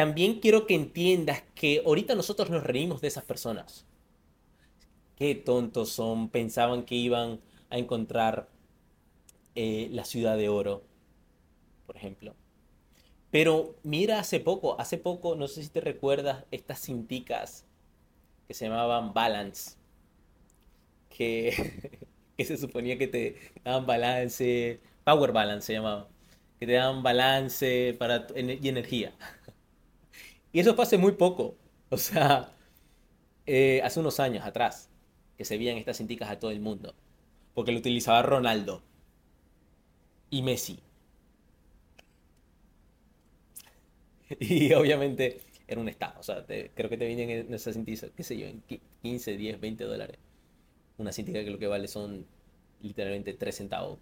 también 0.00 0.40
quiero 0.40 0.66
que 0.66 0.74
entiendas 0.74 1.42
que 1.54 1.82
ahorita 1.84 2.14
nosotros 2.14 2.48
nos 2.48 2.64
reímos 2.64 3.02
de 3.02 3.08
esas 3.08 3.22
personas. 3.22 3.84
Qué 5.14 5.34
tontos 5.34 5.90
son, 5.90 6.30
pensaban 6.30 6.86
que 6.86 6.94
iban 6.94 7.38
a 7.68 7.76
encontrar 7.76 8.48
eh, 9.54 9.88
la 9.92 10.06
ciudad 10.06 10.38
de 10.38 10.48
oro, 10.48 10.82
por 11.84 11.98
ejemplo. 11.98 12.34
Pero 13.30 13.76
mira 13.82 14.20
hace 14.20 14.40
poco, 14.40 14.80
hace 14.80 14.96
poco, 14.96 15.36
no 15.36 15.48
sé 15.48 15.62
si 15.62 15.68
te 15.68 15.82
recuerdas, 15.82 16.46
estas 16.50 16.80
cinticas 16.80 17.66
que 18.48 18.54
se 18.54 18.68
llamaban 18.68 19.12
Balance, 19.12 19.72
que, 21.10 22.00
se 22.38 22.56
suponía 22.56 22.96
que 22.96 23.06
te 23.06 23.36
daban 23.64 23.84
balance, 23.84 24.80
Power 25.04 25.32
Balance 25.32 25.66
se 25.66 25.72
llamaba, 25.74 26.08
que 26.58 26.66
te 26.66 26.72
daban 26.72 27.02
balance 27.02 27.94
para, 27.98 28.26
y 28.34 28.66
energía. 28.66 29.12
Y 30.52 30.60
eso 30.60 30.74
fue 30.74 30.84
hace 30.84 30.98
muy 30.98 31.12
poco. 31.12 31.56
O 31.90 31.96
sea, 31.96 32.52
eh, 33.46 33.80
hace 33.84 34.00
unos 34.00 34.20
años 34.20 34.44
atrás, 34.46 34.90
que 35.38 35.44
se 35.44 35.58
veían 35.58 35.78
estas 35.78 35.98
cinticas 35.98 36.30
a 36.30 36.38
todo 36.38 36.50
el 36.52 36.60
mundo. 36.60 36.94
Porque 37.54 37.72
lo 37.72 37.78
utilizaba 37.78 38.22
Ronaldo 38.22 38.82
y 40.30 40.42
Messi. 40.42 40.80
Y 44.40 44.72
obviamente 44.72 45.40
era 45.66 45.80
un 45.80 45.88
estado. 45.88 46.18
O 46.20 46.22
sea, 46.22 46.44
creo 46.46 46.90
que 46.90 46.96
te 46.96 47.06
vienen 47.06 47.30
en 47.30 47.54
esa 47.54 47.72
qué 48.16 48.22
sé 48.24 48.38
yo, 48.38 48.46
en 48.46 48.62
15, 49.02 49.36
10, 49.36 49.60
20 49.60 49.84
dólares. 49.84 50.18
Una 50.98 51.12
cintica 51.12 51.44
que 51.44 51.50
lo 51.50 51.58
que 51.58 51.66
vale 51.68 51.88
son 51.88 52.26
literalmente 52.82 53.34
3 53.34 53.56
centavos. 53.56 53.98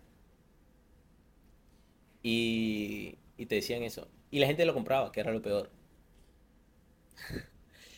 Y, 2.23 3.17
y 3.37 3.47
te 3.47 3.57
decían 3.57 3.83
eso. 3.83 4.09
Y 4.31 4.39
la 4.41 4.47
gente 4.47 4.65
lo 4.67 4.75
compraba, 4.75 5.13
que 5.13 5.21
era 5.21 5.33
lo 5.33 5.43
peor. 5.43 5.71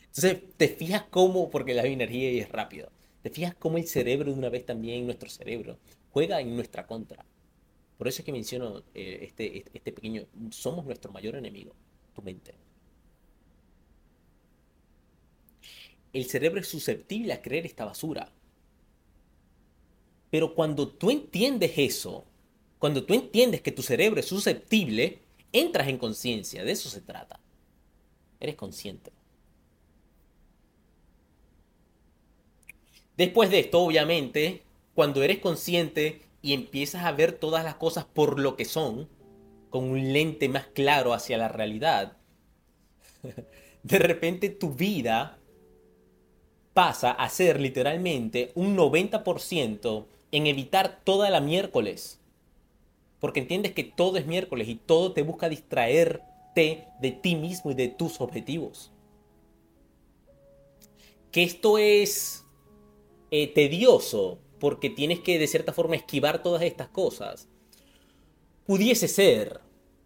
Entonces, 0.07 0.41
te 0.57 0.69
fijas 0.69 1.05
cómo, 1.11 1.51
porque 1.51 1.75
la 1.75 1.85
energía 1.85 2.33
y 2.33 2.41
es 2.41 2.49
rápido, 2.49 2.91
te 3.23 3.31
fijas 3.31 3.55
cómo 3.55 3.79
el 3.79 3.87
cerebro 3.87 4.33
de 4.33 4.39
una 4.39 4.49
vez 4.49 4.67
también, 4.67 5.07
nuestro 5.07 5.29
cerebro, 5.29 5.79
juega 6.11 6.41
en 6.41 6.57
nuestra 6.57 6.87
contra. 6.87 7.25
Por 7.97 8.09
eso 8.09 8.23
es 8.23 8.27
que 8.27 8.33
menciono 8.33 8.83
eh, 8.95 9.21
este, 9.23 9.59
este, 9.59 9.71
este 9.75 9.93
pequeño, 9.93 10.25
somos 10.51 10.85
nuestro 10.87 11.13
mayor 11.13 11.37
enemigo, 11.37 11.75
tu 12.15 12.23
mente. 12.23 12.55
El 16.13 16.25
cerebro 16.25 16.61
es 16.61 16.67
susceptible 16.67 17.33
a 17.33 17.43
creer 17.43 17.67
esta 17.67 17.85
basura. 17.85 18.33
Pero 20.31 20.55
cuando 20.55 20.89
tú 20.89 21.11
entiendes 21.11 21.73
eso, 21.77 22.25
cuando 22.79 23.05
tú 23.05 23.15
entiendes 23.15 23.61
que 23.61 23.73
tu 23.73 23.83
cerebro 23.83 24.19
es 24.19 24.27
susceptible, 24.27 25.19
entras 25.53 25.89
en 25.89 25.99
conciencia, 25.99 26.65
de 26.65 26.73
eso 26.73 26.89
se 26.89 27.01
trata. 27.01 27.39
Eres 28.41 28.57
consciente. 28.57 29.13
Después 33.17 33.51
de 33.51 33.61
esto, 33.61 33.81
obviamente, 33.81 34.63
cuando 34.95 35.23
eres 35.23 35.39
consciente 35.39 36.23
y 36.41 36.55
empiezas 36.55 37.05
a 37.05 37.13
ver 37.13 37.33
todas 37.33 37.65
las 37.65 37.75
cosas 37.75 38.07
por 38.07 38.41
lo 38.41 38.57
que 38.57 38.65
son, 38.65 39.09
con 39.69 39.85
un 39.85 40.13
lente 40.13 40.49
más 40.49 40.67
claro 40.67 41.13
hacia 41.13 41.37
la 41.37 41.49
realidad, 41.49 42.17
de 43.83 43.99
repente 43.99 44.49
tu 44.49 44.73
vida 44.73 45.39
pasa 46.73 47.11
a 47.11 47.29
ser 47.29 47.61
literalmente 47.61 48.53
un 48.55 48.77
90% 48.77 50.07
en 50.33 50.47
evitar 50.47 51.01
toda 51.05 51.29
la 51.29 51.41
miércoles. 51.41 52.21
Porque 53.19 53.41
entiendes 53.41 53.73
que 53.73 53.85
todo 53.85 54.17
es 54.17 54.27
miércoles 54.27 54.69
y 54.69 54.77
todo 54.77 55.13
te 55.13 55.23
busca 55.23 55.49
de 56.55 57.19
ti 57.23 57.37
mismo 57.37 57.71
y 57.71 57.75
de 57.75 57.89
tus 57.89 58.21
objetivos. 58.21 58.93
Que 61.31 61.43
esto 61.43 61.79
es 61.79 62.45
eh, 63.31 63.49
tedioso 63.49 64.39
porque 64.59 64.91
tienes 64.91 65.21
que 65.21 65.39
de 65.39 65.47
cierta 65.47 65.73
forma 65.73 65.97
esquivar 65.97 66.43
todas 66.43 66.63
estas 66.63 66.89
cosas. 66.89 67.49
Pudiese 68.67 69.09
ser, 69.09 69.61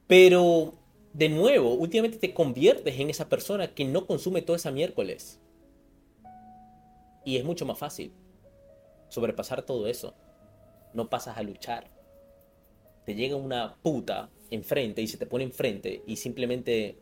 pero 0.07 0.75
de 1.13 1.29
nuevo, 1.29 1.75
últimamente 1.75 2.19
te 2.19 2.35
conviertes 2.35 2.99
en 2.99 3.11
esa 3.11 3.29
persona 3.29 3.75
que 3.75 3.85
no 3.85 4.07
consume 4.07 4.43
toda 4.43 4.57
esa 4.57 4.71
miércoles. 4.71 5.41
Y 7.25 7.37
es 7.37 7.45
mucho 7.45 7.65
más 7.65 7.79
fácil 7.79 8.13
sobrepasar 9.09 9.63
todo 9.63 9.87
eso. 9.87 10.15
No 10.93 11.09
pasas 11.09 11.37
a 11.37 11.43
luchar. 11.43 11.91
Te 13.05 13.15
llega 13.15 13.37
una 13.37 13.77
puta 13.83 14.31
enfrente 14.55 15.03
y 15.03 15.07
se 15.07 15.19
te 15.19 15.27
pone 15.27 15.45
enfrente 15.45 16.03
y 16.07 16.17
simplemente 16.17 16.99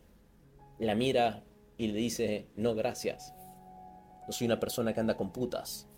la 0.79 0.95
mira 0.95 1.43
y 1.77 1.87
le 1.87 1.97
dice, 1.99 2.47
no 2.55 2.75
gracias. 2.75 3.33
No 4.27 4.31
soy 4.31 4.45
una 4.45 4.59
persona 4.59 4.93
que 4.93 4.99
anda 4.99 5.17
con 5.17 5.31
putas 5.31 5.89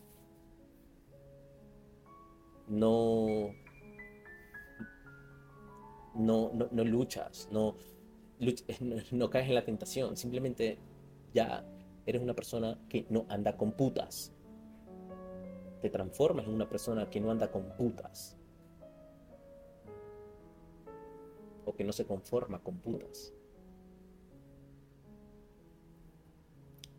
no, 2.67 3.53
no, 6.15 6.51
no, 6.71 6.83
luchas, 6.83 7.47
no, 7.51 7.75
no, 9.11 9.29
caes 9.29 9.47
en 9.47 9.55
la 9.55 9.65
tentación, 9.65 10.17
simplemente 10.17 10.77
ya 11.33 11.65
eres 12.05 12.21
una 12.21 12.33
persona 12.33 12.79
que 12.89 13.05
no 13.09 13.25
anda 13.29 13.57
con 13.57 13.71
putas. 13.71 14.31
Te 15.81 15.89
transformas 15.89 16.47
en 16.47 16.53
una 16.53 16.67
persona 16.67 17.09
que 17.09 17.19
no 17.19 17.31
anda 17.31 17.51
con 17.51 17.69
putas. 17.77 18.37
O 21.65 21.73
que 21.73 21.83
no 21.83 21.91
se 21.91 22.05
conforma 22.05 22.59
con 22.59 22.77
putas. 22.77 23.33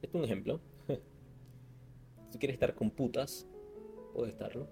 Este 0.03 0.07
es 0.09 0.15
un 0.15 0.25
ejemplo. 0.25 0.61
si 2.31 2.39
quieres 2.39 2.55
estar 2.55 2.75
con 2.75 2.91
putas, 2.91 3.47
puedes 4.15 4.33
estarlo. 4.33 4.67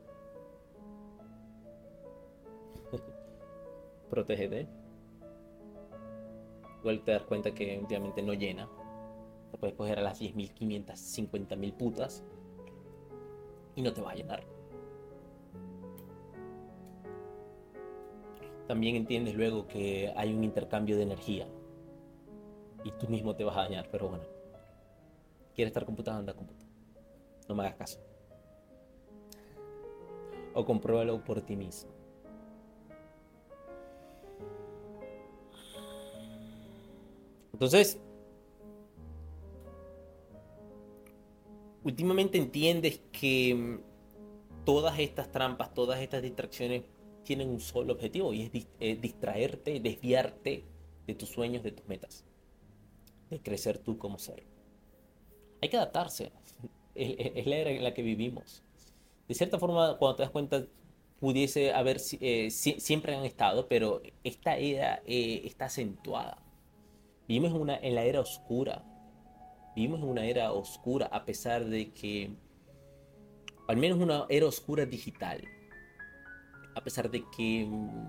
protégete. 4.11 4.69
Igual 6.81 7.03
te 7.03 7.13
das 7.13 7.23
cuenta 7.23 7.55
que 7.55 7.79
últimamente 7.79 8.23
no 8.23 8.35
llena. 8.35 8.69
Te 9.51 9.59
puedes 9.59 9.75
coger 9.75 9.99
a 9.99 10.03
las 10.03 10.21
10.500, 10.21 10.85
50.000 10.85 11.77
putas 11.77 12.25
y 13.75 13.83
no 13.83 13.93
te 13.93 14.03
va 14.03 14.13
a 14.13 14.15
llenar. 14.15 14.54
También 18.66 18.96
entiendes 18.96 19.35
luego 19.35 19.66
que 19.66 20.12
hay 20.16 20.33
un 20.33 20.42
intercambio 20.42 20.96
de 20.96 21.03
energía 21.03 21.46
y 22.83 22.90
tú 22.92 23.09
mismo 23.09 23.35
te 23.35 23.44
vas 23.44 23.57
a 23.57 23.62
dañar, 23.62 23.88
pero 23.90 24.09
bueno. 24.09 24.24
¿Quieres 25.55 25.70
estar 25.70 25.85
con 25.85 25.94
putas? 25.94 26.14
Anda 26.14 26.35
con 26.35 26.46
putas. 26.46 26.66
No 27.48 27.55
me 27.55 27.62
hagas 27.62 27.77
caso. 27.77 28.00
O 30.55 30.64
compruébalo 30.64 31.22
por 31.22 31.40
ti 31.40 31.57
mismo. 31.57 31.90
Entonces, 37.53 37.98
últimamente 41.85 42.37
entiendes 42.38 43.00
que 43.12 43.79
todas 44.64 44.98
estas 44.98 45.31
trampas, 45.31 45.72
todas 45.72 46.00
estas 46.00 46.22
distracciones 46.22 46.83
tienen 47.25 47.49
un 47.49 47.61
solo 47.61 47.95
objetivo 47.95 48.33
y 48.33 48.51
es 48.81 49.01
distraerte, 49.01 49.81
desviarte 49.81 50.65
de 51.07 51.15
tus 51.15 51.29
sueños, 51.29 51.63
de 51.63 51.73
tus 51.73 51.87
metas, 51.87 52.25
de 53.31 53.41
crecer 53.41 53.79
tú 53.79 53.99
como 53.99 54.19
ser. 54.19 54.45
Hay 55.61 55.69
que 55.69 55.77
adaptarse, 55.77 56.31
es, 56.95 57.47
la 57.47 57.57
era 57.57 57.71
en 57.71 57.83
la 57.83 57.95
que 57.95 58.03
vivimos. 58.03 58.63
De 59.29 59.35
cierta 59.35 59.59
forma, 59.59 59.97
cuando 59.99 60.17
te 60.17 60.23
das 60.23 60.31
cuenta, 60.31 60.67
pudiese 61.19 61.73
haber, 61.73 62.01
eh, 62.21 62.51
siempre 62.51 63.15
han 63.15 63.25
estado, 63.25 63.67
pero 63.69 64.03
esta 64.23 64.57
era 64.57 65.03
eh, 65.07 65.43
está 65.45 65.67
acentuada. 65.67 66.39
Vivimos 67.27 67.53
en, 67.53 67.61
una, 67.61 67.77
en 67.77 67.95
la 67.95 68.05
era 68.05 68.21
oscura. 68.21 68.85
Vivimos 69.75 70.01
en 70.01 70.09
una 70.09 70.27
era 70.27 70.53
oscura 70.53 71.07
a 71.07 71.25
pesar 71.25 71.65
de 71.65 71.93
que, 71.93 72.31
al 73.67 73.77
menos 73.79 73.99
una 73.99 74.27
era 74.29 74.47
oscura 74.47 74.85
digital, 74.85 75.43
a 76.75 76.83
pesar 76.83 77.11
de 77.11 77.25
que 77.37 77.67
mm, 77.67 78.09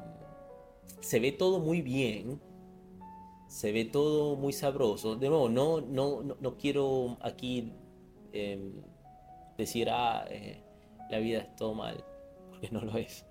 se 1.00 1.20
ve 1.20 1.32
todo 1.32 1.60
muy 1.60 1.82
bien, 1.82 2.40
se 3.48 3.72
ve 3.72 3.86
todo 3.86 4.36
muy 4.36 4.54
sabroso. 4.54 5.16
De 5.16 5.30
nuevo, 5.30 5.50
no, 5.50 5.82
no, 5.82 6.24
no, 6.24 6.58
quiero 6.58 7.18
aquí 7.22 7.74
em, 8.34 8.74
decir, 9.58 9.90
ah, 9.90 10.26
eh, 10.30 10.62
la 11.10 11.20
vida 11.20 11.40
es 11.40 11.56
todo 11.56 11.74
mal, 11.74 12.04
porque 12.50 12.70
no 12.72 12.82
lo 12.82 12.98
es. 12.98 13.26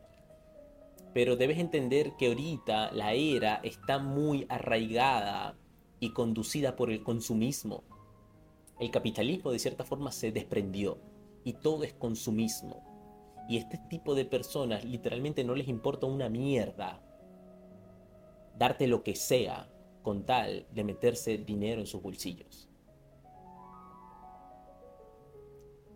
Pero 1.13 1.37
debes 1.37 1.59
entender 1.59 2.13
que 2.17 2.29
ahorita 2.29 2.93
la 2.93 3.13
era 3.13 3.57
está 3.63 3.99
muy 3.99 4.47
arraigada 4.49 5.57
y 6.01 6.13
conducida 6.13 6.77
por 6.77 6.91
el 6.91 7.03
consumismo. 7.03 7.85
El 8.81 8.91
capitalismo 8.91 9.53
de 9.53 9.61
cierta 9.61 9.85
forma 9.85 10.11
se 10.11 10.33
desprendió 10.33 10.99
y 11.45 11.53
todo 11.55 11.85
es 11.85 11.95
consumismo. 11.95 12.94
Y 13.49 13.59
este 13.59 13.79
tipo 13.89 14.15
de 14.15 14.25
personas 14.25 14.85
literalmente 14.85 15.45
no 15.45 15.55
les 15.55 15.69
importa 15.69 16.07
una 16.07 16.29
mierda 16.29 17.01
darte 18.57 18.87
lo 18.87 19.03
que 19.03 19.15
sea 19.15 19.69
con 20.03 20.25
tal 20.25 20.67
de 20.71 20.85
meterse 20.85 21.39
dinero 21.39 21.81
en 21.81 21.87
sus 21.87 22.01
bolsillos. 22.01 22.69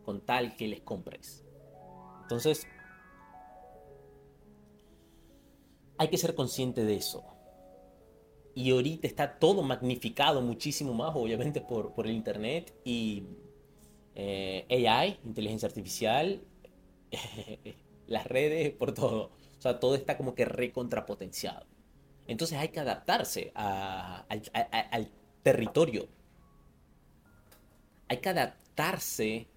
Con 0.04 0.20
tal 0.20 0.56
que 0.56 0.68
les 0.68 0.80
compres. 0.80 1.44
Entonces, 2.22 2.66
hay 5.98 6.08
que 6.08 6.18
ser 6.18 6.34
consciente 6.34 6.84
de 6.84 6.96
eso 6.96 7.24
y 8.58 8.72
ahorita 8.72 9.06
está 9.06 9.38
todo 9.38 9.62
magnificado 9.62 10.42
muchísimo 10.42 10.92
más, 10.92 11.14
obviamente, 11.14 11.60
por, 11.60 11.94
por 11.94 12.08
el 12.08 12.12
Internet 12.12 12.74
y 12.84 13.22
eh, 14.16 14.66
AI, 14.68 15.20
inteligencia 15.24 15.68
artificial, 15.68 16.42
las 18.06 18.26
redes, 18.26 18.72
por 18.72 18.92
todo. 18.92 19.30
O 19.58 19.60
sea, 19.60 19.80
todo 19.80 19.94
está 19.94 20.16
como 20.16 20.34
que 20.34 20.44
recontrapotenciado. 20.44 21.66
Entonces 22.26 22.58
hay 22.58 22.68
que 22.68 22.80
adaptarse 22.80 23.52
al, 23.54 25.10
territorio. 25.42 26.08
Hay 28.08 28.18
que 28.18 28.28
adaptarse 28.28 29.48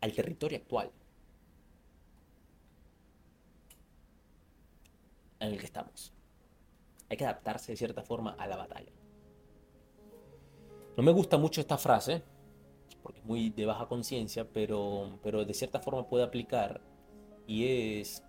al 0.00 0.12
territorio 0.12 0.58
actual 0.58 0.90
en 5.40 5.52
el 5.52 5.58
que 5.58 5.66
estamos. 5.66 6.12
Hay 7.08 7.16
que 7.16 7.24
adaptarse 7.24 7.72
de 7.72 7.76
cierta 7.76 8.02
forma 8.02 8.32
a 8.38 8.46
la 8.46 8.56
batalla. 8.56 8.92
No 10.96 11.02
me 11.02 11.12
gusta 11.12 11.36
mucho 11.36 11.60
esta 11.60 11.76
frase, 11.76 12.22
porque 13.06 13.20
es 13.20 13.24
muy 13.24 13.50
de 13.50 13.66
baja 13.66 13.86
conciencia, 13.86 14.48
pero, 14.52 15.20
pero 15.22 15.44
de 15.44 15.54
cierta 15.54 15.78
forma 15.78 16.08
puede 16.08 16.24
aplicar 16.24 16.80
y 17.46 18.00
es 18.00 18.24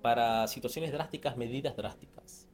para 0.00 0.46
situaciones 0.46 0.92
drásticas, 0.92 1.36
medidas 1.36 1.76
drásticas. 1.76 2.46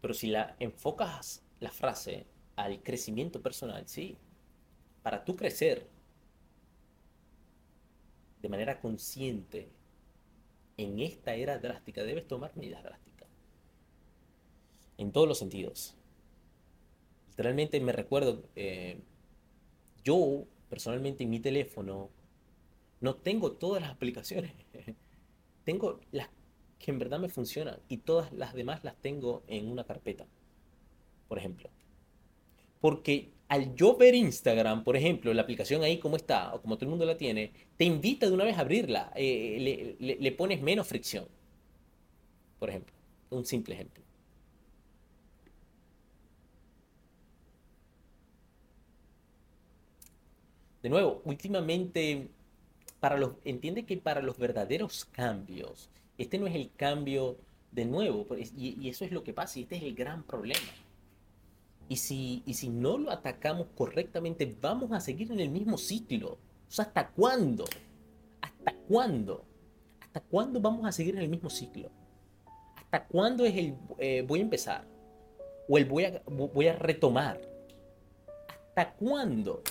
Pero 0.00 0.14
si 0.14 0.28
la 0.28 0.56
enfocas 0.58 1.44
la 1.60 1.70
frase 1.70 2.26
al 2.54 2.82
crecimiento 2.82 3.42
personal, 3.42 3.86
sí, 3.86 4.16
para 5.02 5.22
tú 5.22 5.36
crecer 5.36 5.90
de 8.40 8.48
manera 8.48 8.80
consciente 8.80 9.68
en 10.78 10.98
esta 11.00 11.34
era 11.34 11.58
drástica, 11.58 12.02
debes 12.04 12.26
tomar 12.26 12.56
medidas 12.56 12.82
drásticas. 12.82 13.28
En 14.96 15.12
todos 15.12 15.28
los 15.28 15.38
sentidos. 15.38 15.94
Literalmente 17.36 17.78
me 17.80 17.92
recuerdo, 17.92 18.44
eh, 18.56 18.98
yo 20.02 20.44
personalmente 20.70 21.24
en 21.24 21.28
mi 21.28 21.38
teléfono 21.38 22.08
no 23.02 23.16
tengo 23.16 23.52
todas 23.52 23.82
las 23.82 23.90
aplicaciones. 23.90 24.52
tengo 25.64 26.00
las 26.12 26.30
que 26.78 26.90
en 26.92 26.98
verdad 26.98 27.18
me 27.18 27.28
funcionan 27.28 27.78
y 27.90 27.98
todas 27.98 28.32
las 28.32 28.54
demás 28.54 28.84
las 28.84 28.96
tengo 29.02 29.42
en 29.48 29.68
una 29.68 29.84
carpeta. 29.84 30.26
Por 31.28 31.36
ejemplo. 31.36 31.68
Porque 32.80 33.32
al 33.48 33.74
yo 33.74 33.98
ver 33.98 34.14
Instagram, 34.14 34.82
por 34.82 34.96
ejemplo, 34.96 35.34
la 35.34 35.42
aplicación 35.42 35.82
ahí 35.82 35.98
como 35.98 36.16
está, 36.16 36.54
o 36.54 36.62
como 36.62 36.76
todo 36.76 36.86
el 36.86 36.90
mundo 36.90 37.04
la 37.04 37.18
tiene, 37.18 37.52
te 37.76 37.84
invita 37.84 38.26
de 38.26 38.32
una 38.32 38.44
vez 38.44 38.56
a 38.56 38.62
abrirla. 38.62 39.12
Eh, 39.14 39.96
le, 40.00 40.16
le 40.18 40.32
pones 40.32 40.62
menos 40.62 40.86
fricción. 40.86 41.28
Por 42.58 42.70
ejemplo. 42.70 42.94
Un 43.28 43.44
simple 43.44 43.74
ejemplo. 43.74 44.05
De 50.86 50.90
nuevo, 50.90 51.20
últimamente 51.24 52.28
para 53.00 53.18
los, 53.18 53.32
entiende 53.44 53.84
que 53.84 53.96
para 53.96 54.22
los 54.22 54.38
verdaderos 54.38 55.04
cambios, 55.06 55.90
este 56.16 56.38
no 56.38 56.46
es 56.46 56.54
el 56.54 56.70
cambio 56.76 57.38
de 57.72 57.86
nuevo, 57.86 58.24
y, 58.56 58.88
eso 58.88 59.04
es 59.04 59.10
lo 59.10 59.24
que 59.24 59.32
pasa, 59.32 59.58
y 59.58 59.62
este 59.62 59.78
es 59.78 59.82
el 59.82 59.96
gran 59.96 60.22
problema. 60.22 60.60
Y 61.88 61.96
si, 61.96 62.44
y 62.46 62.54
si 62.54 62.68
no 62.68 62.98
lo 62.98 63.10
atacamos 63.10 63.66
correctamente, 63.74 64.56
vamos 64.60 64.92
a 64.92 65.00
seguir 65.00 65.32
en 65.32 65.40
el 65.40 65.50
mismo 65.50 65.76
ciclo. 65.76 66.38
O 66.68 66.70
sea, 66.70 66.84
¿hasta 66.84 67.08
cuándo? 67.08 67.64
¿Hasta 68.40 68.72
cuándo? 68.86 69.44
¿Hasta 70.00 70.20
cuándo 70.20 70.60
vamos 70.60 70.86
a 70.86 70.92
seguir 70.92 71.16
en 71.16 71.22
el 71.22 71.28
mismo 71.28 71.50
ciclo? 71.50 71.90
¿Hasta 72.76 73.08
cuándo 73.08 73.44
es 73.44 73.56
el 73.56 73.74
eh, 73.98 74.24
voy 74.24 74.38
a 74.38 74.42
empezar? 74.42 74.86
¿O 75.68 75.78
el 75.78 75.86
voy 75.86 76.04
a, 76.04 76.22
voy 76.28 76.68
a 76.68 76.76
retomar? 76.76 77.40
¿Hasta 78.68 78.92
cuándo? 78.92 79.64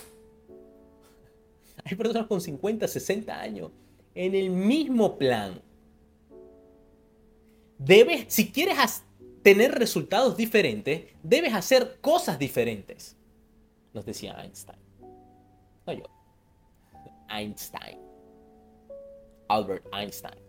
Hay 1.84 1.96
personas 1.96 2.28
con 2.28 2.42
50, 2.42 2.88
60 2.88 3.40
años 3.40 3.72
en 4.14 4.34
el 4.34 4.50
mismo 4.50 5.18
plan. 5.18 5.62
Debes, 7.78 8.34
si 8.34 8.52
quieres 8.52 9.04
tener 9.44 9.74
resultados 9.74 10.38
diferentes, 10.38 11.06
debes 11.22 11.54
hacer 11.54 12.00
cosas 12.02 12.40
diferentes. 12.40 13.18
Nos 13.94 14.06
decía 14.06 14.42
Einstein. 14.42 14.80
No 15.86 15.94
yo. 15.94 16.06
Einstein. 17.30 18.00
Albert 19.48 19.86
Einstein. 19.94 20.40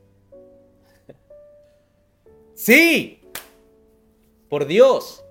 Sí. 2.54 3.20
Por 4.48 4.66
Dios. 4.66 5.22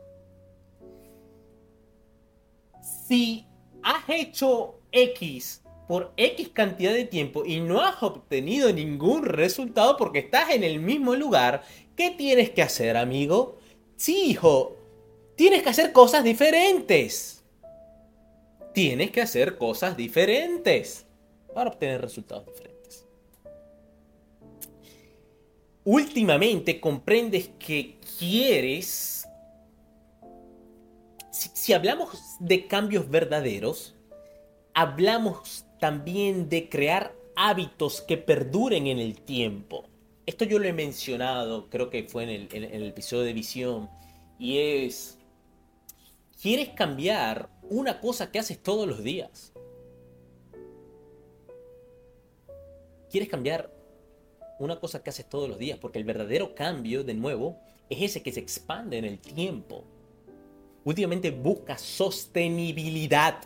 Si 3.07 3.47
has 3.81 4.07
hecho 4.07 4.79
X 4.91 5.64
por 5.87 6.13
X 6.17 6.49
cantidad 6.49 6.93
de 6.93 7.05
tiempo 7.05 7.45
y 7.45 7.59
no 7.59 7.81
has 7.81 8.01
obtenido 8.01 8.71
ningún 8.73 9.23
resultado 9.23 9.97
porque 9.97 10.19
estás 10.19 10.49
en 10.51 10.63
el 10.63 10.79
mismo 10.79 11.15
lugar, 11.15 11.63
¿qué 11.95 12.11
tienes 12.11 12.49
que 12.49 12.61
hacer, 12.61 12.97
amigo? 12.97 13.59
Sí, 13.95 14.31
hijo, 14.31 14.77
tienes 15.35 15.63
que 15.63 15.69
hacer 15.69 15.91
cosas 15.91 16.23
diferentes. 16.23 17.43
Tienes 18.73 19.11
que 19.11 19.21
hacer 19.21 19.57
cosas 19.57 19.95
diferentes 19.95 21.05
para 21.53 21.69
obtener 21.69 22.01
resultados 22.01 22.45
diferentes. 22.47 23.05
Últimamente 25.83 26.79
comprendes 26.79 27.49
que 27.59 27.99
quieres... 28.17 29.27
Si, 31.31 31.49
si 31.53 31.73
hablamos 31.73 32.17
de 32.39 32.65
cambios 32.65 33.09
verdaderos, 33.09 33.95
hablamos 34.73 35.64
también 35.79 36.49
de 36.49 36.69
crear 36.69 37.13
hábitos 37.35 38.01
que 38.01 38.17
perduren 38.17 38.87
en 38.87 38.99
el 38.99 39.21
tiempo. 39.21 39.85
Esto 40.25 40.45
yo 40.45 40.57
lo 40.57 40.65
he 40.65 40.73
mencionado, 40.73 41.69
creo 41.69 41.89
que 41.89 42.03
fue 42.03 42.23
en 42.23 42.47
el, 42.51 42.83
episodio 42.83 43.23
de 43.23 43.33
visión, 43.33 43.89
y 44.39 44.57
es, 44.57 45.19
¿quieres 46.41 46.69
cambiar 46.69 47.49
una 47.69 47.99
cosa 48.01 48.31
que 48.31 48.39
haces 48.39 48.61
todos 48.61 48.87
los 48.87 49.03
días? 49.03 49.53
¿Quieres 53.11 53.29
cambiar 53.29 53.71
una 54.59 54.79
cosa 54.79 55.03
que 55.03 55.09
haces 55.09 55.29
todos 55.29 55.47
los 55.47 55.59
días? 55.59 55.77
Porque 55.77 55.99
el 55.99 56.05
verdadero 56.05 56.55
cambio, 56.55 57.03
de 57.03 57.13
nuevo, 57.13 57.59
es 57.89 58.01
ese 58.01 58.23
que 58.23 58.31
se 58.31 58.39
expande 58.39 58.97
en 58.97 59.05
el 59.05 59.19
tiempo. 59.19 59.83
Últimamente 60.83 61.31
busca 61.31 61.77
sostenibilidad 61.77 63.37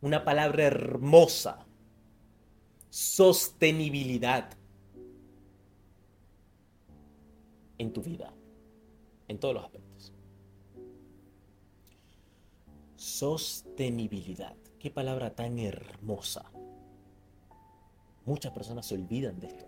una 0.00 0.24
palabra 0.24 0.64
hermosa, 0.64 1.66
sostenibilidad 2.88 4.50
en 7.78 7.92
tu 7.92 8.02
vida, 8.02 8.32
en 9.28 9.38
todos 9.38 9.54
los 9.54 9.64
aspectos. 9.64 10.12
Sostenibilidad, 12.96 14.56
qué 14.78 14.90
palabra 14.90 15.34
tan 15.34 15.58
hermosa. 15.58 16.50
Muchas 18.24 18.52
personas 18.52 18.86
se 18.86 18.94
olvidan 18.94 19.40
de 19.40 19.48
esto. 19.48 19.66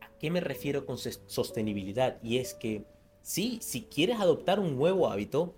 ¿A 0.00 0.08
qué 0.18 0.30
me 0.30 0.40
refiero 0.40 0.86
con 0.86 0.98
sostenibilidad? 0.98 2.22
Y 2.22 2.38
es 2.38 2.54
que, 2.54 2.86
sí, 3.22 3.58
si 3.60 3.82
quieres 3.82 4.20
adoptar 4.20 4.60
un 4.60 4.76
nuevo 4.76 5.08
hábito, 5.08 5.54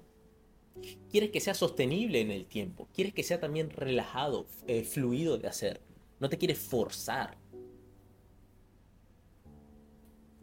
Quieres 1.10 1.30
que 1.30 1.40
sea 1.40 1.54
sostenible 1.54 2.20
en 2.20 2.30
el 2.30 2.46
tiempo. 2.46 2.88
Quieres 2.92 3.14
que 3.14 3.22
sea 3.22 3.40
también 3.40 3.70
relajado, 3.70 4.46
eh, 4.66 4.84
fluido 4.84 5.38
de 5.38 5.48
hacer. 5.48 5.80
No 6.20 6.28
te 6.28 6.38
quieres 6.38 6.58
forzar. 6.58 7.36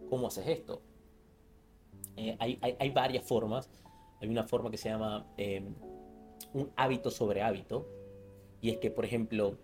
¿Cómo 0.09 0.27
haces 0.27 0.47
esto? 0.47 0.81
Eh, 2.17 2.35
hay, 2.39 2.89
varias 2.91 3.25
formas. 3.25 3.69
Hay 4.21 4.27
una 4.27 4.43
forma 4.43 4.69
que 4.69 4.77
se 4.77 4.89
llama 4.89 5.25
em, 5.37 5.73
un 6.53 6.71
hábito 6.75 7.09
sobre 7.11 7.41
hábito. 7.41 7.87
Y 8.61 8.69
es 8.69 8.77
que, 8.77 8.91
por 8.91 9.05
ejemplo, 9.05 9.57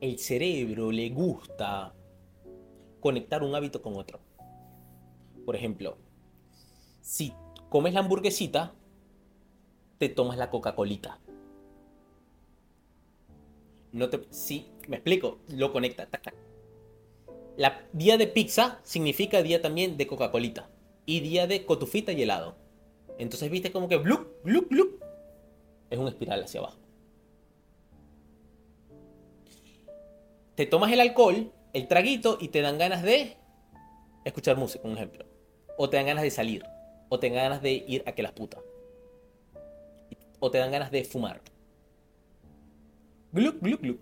el 0.00 0.18
cerebro 0.18 0.90
le 0.90 1.10
gusta 1.10 1.94
conectar 3.00 3.42
un 3.42 3.54
hábito 3.54 3.82
con 3.82 3.96
otro. 3.96 4.20
Por 5.44 5.54
ejemplo, 5.54 5.98
si 7.00 7.32
comes 7.76 7.92
la 7.92 8.00
hamburguesita, 8.00 8.72
te 9.98 10.08
tomas 10.08 10.38
la 10.38 10.48
Coca-Colita. 10.48 11.18
No 13.92 14.08
te, 14.08 14.26
sí, 14.30 14.70
me 14.88 14.96
explico, 14.96 15.40
lo 15.48 15.74
conecta. 15.74 16.08
La 17.58 17.86
día 17.92 18.16
de 18.16 18.28
pizza 18.28 18.80
significa 18.82 19.42
día 19.42 19.60
también 19.60 19.98
de 19.98 20.06
Coca-Colita. 20.06 20.70
Y 21.04 21.20
día 21.20 21.46
de 21.46 21.66
cotufita 21.66 22.12
y 22.12 22.22
helado. 22.22 22.56
Entonces 23.18 23.50
viste 23.50 23.70
como 23.70 23.88
que 23.88 23.98
blup, 23.98 24.26
blup, 24.42 24.70
blup. 24.70 25.04
Es 25.90 25.98
un 25.98 26.08
espiral 26.08 26.44
hacia 26.44 26.60
abajo. 26.60 26.78
Te 30.54 30.64
tomas 30.64 30.90
el 30.92 31.00
alcohol, 31.00 31.52
el 31.74 31.88
traguito 31.88 32.38
y 32.40 32.48
te 32.48 32.62
dan 32.62 32.78
ganas 32.78 33.02
de 33.02 33.36
escuchar 34.24 34.56
música, 34.56 34.88
un 34.88 34.94
ejemplo. 34.96 35.26
O 35.76 35.90
te 35.90 35.98
dan 35.98 36.06
ganas 36.06 36.22
de 36.22 36.30
salir 36.30 36.64
o 37.08 37.18
te 37.18 37.28
ganas 37.28 37.62
de 37.62 37.72
ir 37.72 38.02
a 38.06 38.12
que 38.12 38.22
las 38.22 38.32
putas. 38.32 38.60
O 40.40 40.50
te 40.50 40.58
dan 40.58 40.70
ganas 40.70 40.90
de 40.90 41.04
fumar. 41.04 41.40
Glup, 43.32 43.60
glup, 43.60 43.80
glup. 43.82 44.00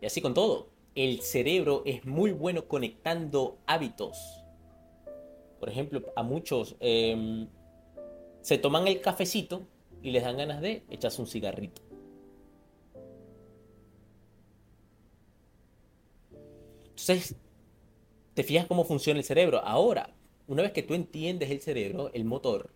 Y 0.00 0.06
así 0.06 0.20
con 0.20 0.34
todo. 0.34 0.68
El 0.94 1.20
cerebro 1.20 1.82
es 1.86 2.04
muy 2.04 2.32
bueno 2.32 2.66
conectando 2.66 3.58
hábitos. 3.66 4.42
Por 5.58 5.68
ejemplo, 5.68 6.02
a 6.16 6.22
muchos 6.22 6.76
em, 6.80 7.48
se 8.40 8.58
toman 8.58 8.88
el 8.88 9.00
cafecito 9.00 9.66
y 10.02 10.10
les 10.10 10.24
dan 10.24 10.38
ganas 10.38 10.60
de 10.60 10.82
echarse 10.88 11.20
un 11.20 11.28
cigarrito. 11.28 11.89
Entonces, 17.00 17.36
te 18.34 18.44
fijas 18.44 18.66
cómo 18.66 18.84
funciona 18.84 19.18
el 19.18 19.24
cerebro. 19.24 19.60
Ahora, 19.64 20.14
una 20.46 20.62
vez 20.62 20.72
que 20.72 20.82
tú 20.82 20.94
entiendes 20.94 21.50
el 21.50 21.60
cerebro, 21.60 22.10
el 22.12 22.24
motor, 22.24 22.70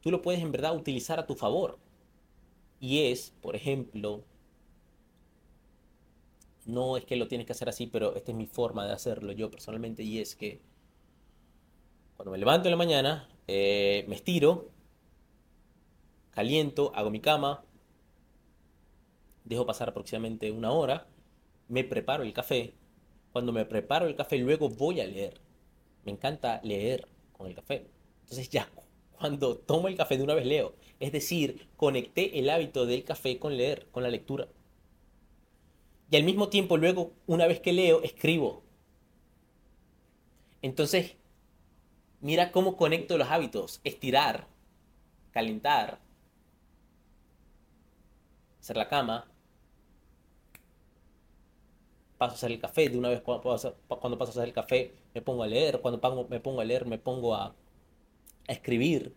tú 0.00 0.10
lo 0.10 0.22
puedes 0.22 0.42
en 0.42 0.52
verdad 0.52 0.76
utilizar 0.76 1.18
a 1.18 1.26
tu 1.26 1.34
favor. 1.34 1.78
Y 2.80 3.04
es, 3.10 3.32
por 3.40 3.56
ejemplo, 3.56 4.24
no 6.66 6.96
es 6.96 7.04
que 7.04 7.16
lo 7.16 7.28
tienes 7.28 7.46
que 7.46 7.52
hacer 7.52 7.68
así, 7.68 7.86
pero 7.86 8.14
esta 8.14 8.32
es 8.32 8.36
mi 8.36 8.46
forma 8.46 8.86
de 8.86 8.92
hacerlo 8.92 9.32
yo 9.32 9.50
personalmente, 9.50 10.02
y 10.02 10.18
es 10.18 10.36
que 10.36 10.60
cuando 12.16 12.32
me 12.32 12.38
levanto 12.38 12.68
en 12.68 12.72
la 12.72 12.76
mañana, 12.76 13.28
eh, 13.48 14.04
me 14.08 14.14
estiro, 14.14 14.70
caliento, 16.30 16.92
hago 16.94 17.10
mi 17.10 17.20
cama, 17.20 17.64
dejo 19.44 19.66
pasar 19.66 19.88
aproximadamente 19.88 20.50
una 20.50 20.72
hora, 20.72 21.06
me 21.68 21.84
preparo 21.84 22.22
el 22.22 22.32
café. 22.32 22.74
Cuando 23.32 23.52
me 23.52 23.64
preparo 23.64 24.06
el 24.06 24.14
café, 24.14 24.38
luego 24.38 24.68
voy 24.68 25.00
a 25.00 25.06
leer. 25.06 25.40
Me 26.04 26.12
encanta 26.12 26.60
leer 26.62 27.08
con 27.32 27.46
el 27.46 27.54
café. 27.54 27.86
Entonces 28.22 28.50
ya, 28.50 28.68
cuando 29.18 29.56
tomo 29.56 29.88
el 29.88 29.96
café 29.96 30.16
de 30.16 30.24
una 30.24 30.34
vez 30.34 30.46
leo. 30.46 30.74
Es 31.00 31.12
decir, 31.12 31.68
conecté 31.76 32.38
el 32.38 32.50
hábito 32.50 32.86
del 32.86 33.04
café 33.04 33.38
con 33.38 33.56
leer, 33.56 33.86
con 33.90 34.02
la 34.02 34.10
lectura. 34.10 34.48
Y 36.10 36.16
al 36.16 36.24
mismo 36.24 36.48
tiempo, 36.48 36.76
luego, 36.76 37.12
una 37.26 37.46
vez 37.46 37.60
que 37.60 37.72
leo, 37.72 38.02
escribo. 38.02 38.62
Entonces, 40.60 41.16
mira 42.20 42.52
cómo 42.52 42.76
conecto 42.76 43.16
los 43.16 43.28
hábitos. 43.28 43.80
Estirar, 43.82 44.46
calentar, 45.30 46.00
hacer 48.60 48.76
la 48.76 48.88
cama, 48.88 49.31
paso 52.22 52.34
a 52.34 52.36
hacer 52.36 52.52
el 52.52 52.60
café, 52.60 52.88
de 52.88 52.96
una 52.96 53.08
vez 53.08 53.20
cuando 53.20 53.42
paso, 53.42 53.76
a 53.88 54.24
hacer 54.28 54.44
el 54.44 54.52
café 54.52 54.92
me 55.12 55.22
pongo 55.22 55.42
a 55.42 55.48
leer, 55.48 55.80
cuando 55.80 55.98
me 56.30 56.38
pongo 56.38 56.60
a 56.60 56.64
leer 56.64 56.86
me 56.86 56.96
pongo 56.96 57.34
a, 57.34 57.52
escribir. 58.46 59.12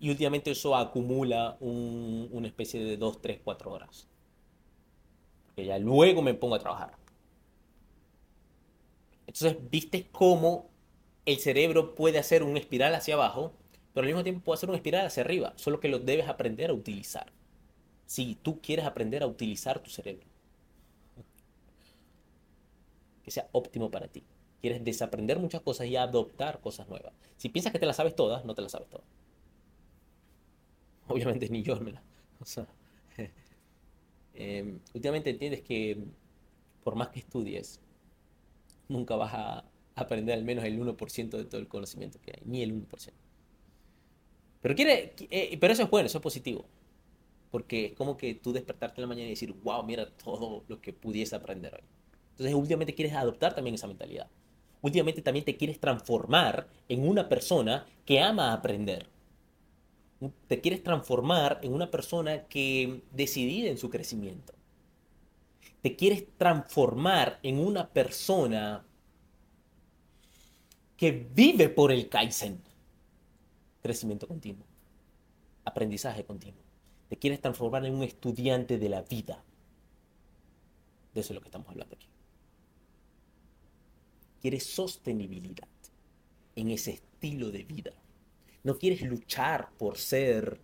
Y 0.00 0.10
últimamente 0.10 0.50
eso 0.50 0.74
acumula 0.74 1.56
una 1.60 2.48
especie 2.48 2.82
de 2.82 2.96
2, 2.96 3.22
3, 3.22 3.40
4 3.44 3.70
horas. 3.70 4.08
Porque 5.46 5.66
ya 5.66 5.78
luego 5.78 6.20
me 6.20 6.34
pongo 6.34 6.56
a 6.56 6.58
trabajar. 6.58 6.96
Entonces, 9.28 9.56
viste 9.70 10.08
cómo 10.10 10.68
el 11.26 11.38
cerebro 11.38 11.94
puede 11.94 12.18
hacer 12.18 12.42
un 12.42 12.56
espiral 12.56 12.94
hacia 12.94 13.14
abajo, 13.14 13.52
pero 13.92 14.02
al 14.02 14.08
mismo 14.08 14.24
tiempo 14.24 14.42
puede 14.42 14.56
hacer 14.56 14.68
un 14.68 14.74
espiral 14.74 15.06
hacia 15.06 15.22
arriba, 15.22 15.52
solo 15.54 15.78
que 15.78 15.88
lo 15.88 16.00
debes 16.00 16.28
aprender 16.28 16.70
a 16.70 16.74
utilizar. 16.74 17.32
Si 18.06 18.36
tú 18.36 18.60
quieres 18.60 18.84
aprender 18.84 19.22
a 19.22 19.28
utilizar 19.28 19.80
tu 19.80 19.90
cerebro 19.90 20.29
sea 23.30 23.48
óptimo 23.52 23.90
para 23.90 24.08
ti. 24.08 24.24
Quieres 24.60 24.84
desaprender 24.84 25.38
muchas 25.38 25.62
cosas 25.62 25.86
y 25.86 25.96
adoptar 25.96 26.60
cosas 26.60 26.88
nuevas. 26.88 27.12
Si 27.36 27.48
piensas 27.48 27.72
que 27.72 27.78
te 27.78 27.86
las 27.86 27.96
sabes 27.96 28.14
todas, 28.14 28.44
no 28.44 28.54
te 28.54 28.62
las 28.62 28.72
sabes 28.72 28.88
todas. 28.88 29.06
Obviamente 31.08 31.48
ni 31.48 31.62
yo 31.62 31.78
me 31.80 31.92
la... 31.92 32.02
O 32.40 32.44
sea, 32.44 32.66
em, 34.34 34.78
últimamente 34.94 35.30
entiendes 35.30 35.62
que 35.62 35.98
por 36.82 36.96
más 36.96 37.08
que 37.08 37.20
estudies, 37.20 37.80
nunca 38.88 39.16
vas 39.16 39.32
a 39.34 39.64
aprender 39.94 40.36
al 40.36 40.44
menos 40.44 40.64
el 40.64 40.80
1% 40.80 41.30
de 41.30 41.44
todo 41.44 41.60
el 41.60 41.68
conocimiento 41.68 42.18
que 42.20 42.32
hay, 42.32 42.42
ni 42.44 42.62
el 42.62 42.72
1%. 42.74 43.12
Pero, 44.62 44.74
quiere, 44.74 45.14
eh, 45.30 45.56
pero 45.58 45.72
eso 45.72 45.82
es 45.82 45.90
bueno, 45.90 46.06
eso 46.06 46.18
es 46.18 46.22
positivo. 46.22 46.66
Porque 47.50 47.86
es 47.86 47.92
como 47.94 48.16
que 48.16 48.34
tú 48.34 48.52
despertarte 48.52 49.00
en 49.00 49.02
la 49.02 49.08
mañana 49.08 49.26
y 49.26 49.30
decir, 49.30 49.52
wow, 49.62 49.82
mira 49.82 50.08
todo 50.10 50.64
lo 50.68 50.80
que 50.80 50.92
pudiese 50.92 51.34
aprender 51.34 51.74
hoy. 51.74 51.82
Entonces 52.40 52.58
últimamente 52.58 52.94
quieres 52.94 53.12
adoptar 53.12 53.54
también 53.54 53.74
esa 53.74 53.86
mentalidad. 53.86 54.26
Últimamente 54.80 55.20
también 55.20 55.44
te 55.44 55.58
quieres 55.58 55.78
transformar 55.78 56.66
en 56.88 57.06
una 57.06 57.28
persona 57.28 57.86
que 58.06 58.18
ama 58.18 58.54
aprender. 58.54 59.06
Te 60.46 60.58
quieres 60.62 60.82
transformar 60.82 61.60
en 61.62 61.74
una 61.74 61.90
persona 61.90 62.44
que 62.44 63.02
decidida 63.12 63.68
en 63.68 63.76
su 63.76 63.90
crecimiento. 63.90 64.54
Te 65.82 65.96
quieres 65.96 66.24
transformar 66.38 67.40
en 67.42 67.58
una 67.58 67.86
persona 67.90 68.86
que 70.96 71.10
vive 71.10 71.68
por 71.68 71.92
el 71.92 72.08
Kaizen. 72.08 72.58
Crecimiento 73.82 74.26
continuo. 74.26 74.64
Aprendizaje 75.66 76.24
continuo. 76.24 76.62
Te 77.10 77.18
quieres 77.18 77.42
transformar 77.42 77.84
en 77.84 77.96
un 77.96 78.02
estudiante 78.02 78.78
de 78.78 78.88
la 78.88 79.02
vida. 79.02 79.44
De 81.12 81.20
eso 81.20 81.34
es 81.34 81.34
lo 81.34 81.42
que 81.42 81.48
estamos 81.48 81.68
hablando 81.68 81.96
aquí 81.96 82.09
quieres 84.40 84.64
sostenibilidad 84.64 85.68
en 86.56 86.70
ese 86.70 86.92
estilo 86.92 87.50
de 87.50 87.64
vida. 87.64 87.92
No 88.62 88.78
quieres 88.78 89.02
luchar 89.02 89.70
por 89.78 89.96
ser, 89.96 90.60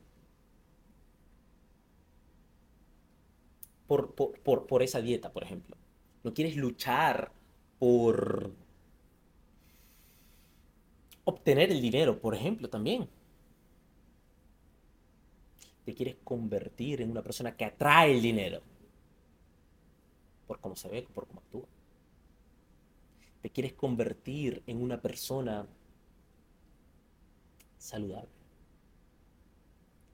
por, 3.86 4.14
por, 4.14 4.82
esa 4.82 5.00
dieta, 5.00 5.32
por 5.32 5.44
ejemplo. 5.44 5.76
No 6.24 6.34
quieres 6.34 6.56
luchar 6.56 7.32
por 7.78 8.50
obtener 11.24 11.70
el 11.70 11.80
dinero, 11.80 12.18
por 12.20 12.34
ejemplo, 12.34 12.68
también. 12.68 13.08
Te 15.84 15.94
quieres 15.94 16.16
convertir 16.24 17.00
en 17.00 17.10
una 17.10 17.22
persona 17.22 17.56
que 17.56 17.64
atrae 17.64 18.12
el 18.12 18.20
dinero. 18.20 18.60
Por 20.46 20.60
cómo 20.60 20.76
se 20.76 20.88
ve, 20.88 21.06
por 21.14 21.26
cómo 21.26 21.40
actúa 21.40 21.75
te 23.46 23.52
quieres 23.52 23.74
convertir 23.74 24.64
en 24.66 24.82
una 24.82 25.00
persona 25.00 25.68
saludable. 27.78 28.28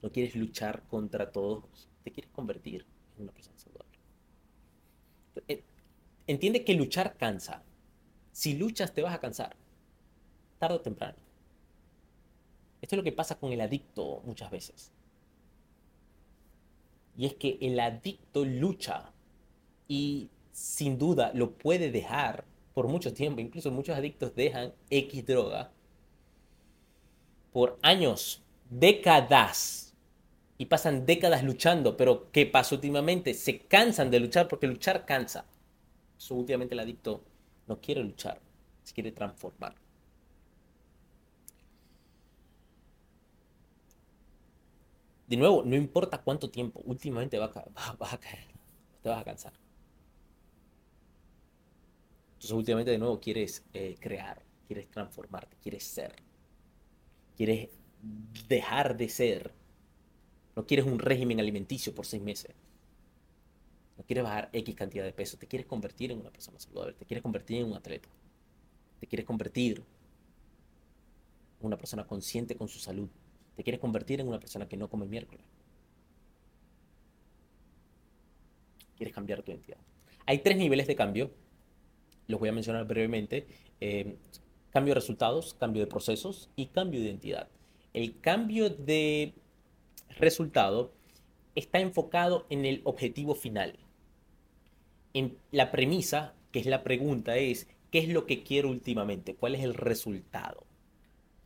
No 0.03 0.11
quieres 0.11 0.35
luchar 0.35 0.83
contra 0.87 1.31
todos, 1.31 1.89
te 2.03 2.11
quieres 2.11 2.31
convertir 2.31 2.85
en 3.17 3.23
una 3.23 3.31
persona 3.31 3.57
saludable. 3.57 5.63
Entiende 6.27 6.63
que 6.63 6.75
luchar 6.75 7.17
cansa. 7.17 7.63
Si 8.31 8.53
luchas 8.53 8.93
te 8.93 9.01
vas 9.01 9.15
a 9.15 9.19
cansar, 9.19 9.55
tarde 10.59 10.75
o 10.75 10.81
temprano. 10.81 11.17
Esto 12.83 12.95
es 12.95 12.97
lo 12.97 13.03
que 13.03 13.13
pasa 13.13 13.39
con 13.39 13.51
el 13.51 13.61
adicto 13.61 14.21
muchas 14.25 14.51
veces. 14.51 14.91
Y 17.17 17.25
es 17.25 17.33
que 17.33 17.57
el 17.61 17.79
adicto 17.79 18.45
lucha 18.45 19.11
y 19.87 20.29
sin 20.51 20.99
duda 20.99 21.31
lo 21.33 21.53
puede 21.53 21.89
dejar 21.89 22.52
por 22.73 22.87
mucho 22.87 23.13
tiempo, 23.13 23.41
incluso 23.41 23.71
muchos 23.71 23.95
adictos 23.95 24.35
dejan 24.35 24.73
X 24.89 25.25
droga 25.25 25.71
por 27.51 27.77
años, 27.83 28.41
décadas, 28.69 29.83
y 30.57 30.65
pasan 30.65 31.05
décadas 31.05 31.43
luchando, 31.43 31.97
pero 31.97 32.31
¿qué 32.31 32.45
pasa 32.45 32.75
últimamente? 32.75 33.33
Se 33.33 33.59
cansan 33.59 34.09
de 34.09 34.19
luchar 34.19 34.47
porque 34.47 34.67
luchar 34.67 35.05
cansa. 35.05 35.45
Eso 36.17 36.35
últimamente 36.35 36.73
el 36.73 36.79
adicto 36.79 37.23
no 37.67 37.79
quiere 37.81 38.03
luchar, 38.03 38.39
se 38.83 38.93
quiere 38.93 39.11
transformar. 39.11 39.75
De 45.27 45.37
nuevo, 45.37 45.63
no 45.65 45.75
importa 45.75 46.21
cuánto 46.21 46.49
tiempo, 46.49 46.81
últimamente 46.85 47.37
vas 47.39 47.51
a 47.99 48.17
caer, 48.17 48.47
te 49.01 49.09
vas 49.09 49.21
a 49.21 49.23
cansar. 49.23 49.62
Entonces 52.43 52.57
últimamente 52.57 52.91
de 52.91 52.97
nuevo 52.97 53.21
quieres 53.21 53.63
eh, 53.73 53.95
crear, 54.01 54.43
quieres 54.67 54.91
transformarte, 54.91 55.55
quieres 55.63 55.85
ser, 55.85 56.13
quieres 57.37 57.69
dejar 58.49 58.97
de 58.97 59.07
ser. 59.07 59.53
No 60.53 60.67
quieres 60.67 60.85
un 60.85 60.99
régimen 60.99 61.39
alimenticio 61.39 61.95
por 61.95 62.05
seis 62.05 62.21
meses. 62.21 62.53
No 63.97 64.03
quieres 64.03 64.25
bajar 64.25 64.49
X 64.51 64.75
cantidad 64.75 65.05
de 65.05 65.13
peso. 65.13 65.37
Te 65.37 65.47
quieres 65.47 65.65
convertir 65.65 66.11
en 66.11 66.19
una 66.19 66.31
persona 66.31 66.59
saludable. 66.59 66.95
Te 66.95 67.05
quieres 67.05 67.21
convertir 67.21 67.59
en 67.61 67.67
un 67.67 67.77
atleta. 67.77 68.09
Te 68.99 69.07
quieres 69.07 69.25
convertir 69.25 69.81
en 71.61 71.65
una 71.65 71.77
persona 71.77 72.05
consciente 72.05 72.57
con 72.57 72.67
su 72.67 72.79
salud. 72.79 73.07
Te 73.55 73.63
quieres 73.63 73.79
convertir 73.79 74.19
en 74.19 74.27
una 74.27 74.41
persona 74.41 74.67
que 74.67 74.75
no 74.75 74.89
come 74.89 75.05
miércoles. 75.05 75.45
Quieres 78.97 79.15
cambiar 79.15 79.41
tu 79.43 79.51
identidad. 79.51 79.77
Hay 80.25 80.39
tres 80.39 80.57
niveles 80.57 80.87
de 80.87 80.97
cambio 80.97 81.31
los 82.27 82.39
voy 82.39 82.49
a 82.49 82.53
mencionar 82.53 82.85
brevemente. 82.85 83.47
Eh, 83.79 84.17
cambio 84.71 84.93
de 84.93 84.99
resultados, 84.99 85.55
cambio 85.59 85.81
de 85.81 85.87
procesos 85.87 86.49
y 86.55 86.67
cambio 86.67 86.99
de 86.99 87.07
identidad. 87.07 87.47
El 87.93 88.19
cambio 88.19 88.69
de 88.69 89.33
resultado 90.17 90.93
está 91.55 91.79
enfocado 91.79 92.45
en 92.49 92.65
el 92.65 92.81
objetivo 92.83 93.35
final. 93.35 93.77
En 95.13 95.37
la 95.51 95.71
premisa, 95.71 96.33
que 96.51 96.59
es 96.59 96.65
la 96.65 96.83
pregunta, 96.83 97.37
es 97.37 97.67
¿qué 97.91 97.99
es 97.99 98.09
lo 98.09 98.25
que 98.25 98.43
quiero 98.43 98.69
últimamente? 98.69 99.35
¿Cuál 99.35 99.55
es 99.55 99.63
el 99.63 99.75
resultado 99.75 100.65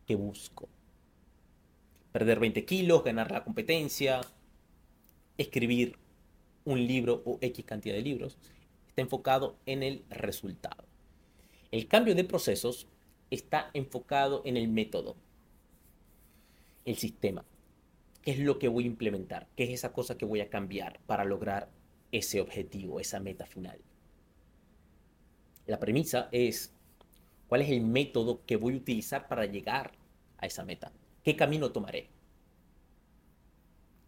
que 0.06 0.16
busco? 0.16 0.70
Perder 2.14 2.40
20 2.40 2.64
kilos, 2.64 3.04
ganar 3.04 3.32
la 3.32 3.44
competencia, 3.44 4.22
escribir 5.38 5.98
un 6.64 6.86
libro 6.88 7.22
o 7.26 7.38
X 7.42 7.66
cantidad 7.66 7.96
de 7.96 8.02
libros 8.02 8.38
está 8.98 9.04
enfocado 9.04 9.60
en 9.68 9.84
el 9.84 10.04
resultado. 10.10 10.84
El 11.70 11.88
cambio 11.88 12.16
de 12.16 12.24
procesos 12.24 12.88
está 13.30 13.70
enfocado 13.76 14.42
en 14.44 14.58
el 14.58 14.70
método, 14.70 15.16
el 16.84 16.96
sistema. 16.96 17.46
¿Qué 18.24 18.32
es 18.32 18.40
lo 18.40 18.58
que 18.58 18.68
voy 18.68 18.86
a 18.86 18.88
implementar? 18.88 19.48
¿Qué 19.56 19.66
es 19.66 19.70
esa 19.70 19.94
cosa 19.94 20.18
que 20.18 20.26
voy 20.26 20.42
a 20.42 20.50
cambiar 20.50 21.00
para 21.06 21.26
lograr 21.26 21.70
ese 22.12 22.42
objetivo, 22.42 23.00
esa 23.00 23.20
meta 23.20 23.46
final? 23.46 23.80
La 25.68 25.80
premisa 25.80 26.28
es 26.32 26.74
cuál 27.48 27.62
es 27.62 27.70
el 27.70 27.82
método 27.82 28.44
que 28.48 28.56
voy 28.56 28.74
a 28.74 28.78
utilizar 28.78 29.28
para 29.28 29.46
llegar 29.46 29.92
a 30.40 30.48
esa 30.48 30.66
meta. 30.66 30.92
¿Qué 31.24 31.36
camino 31.36 31.72
tomaré? 31.72 32.10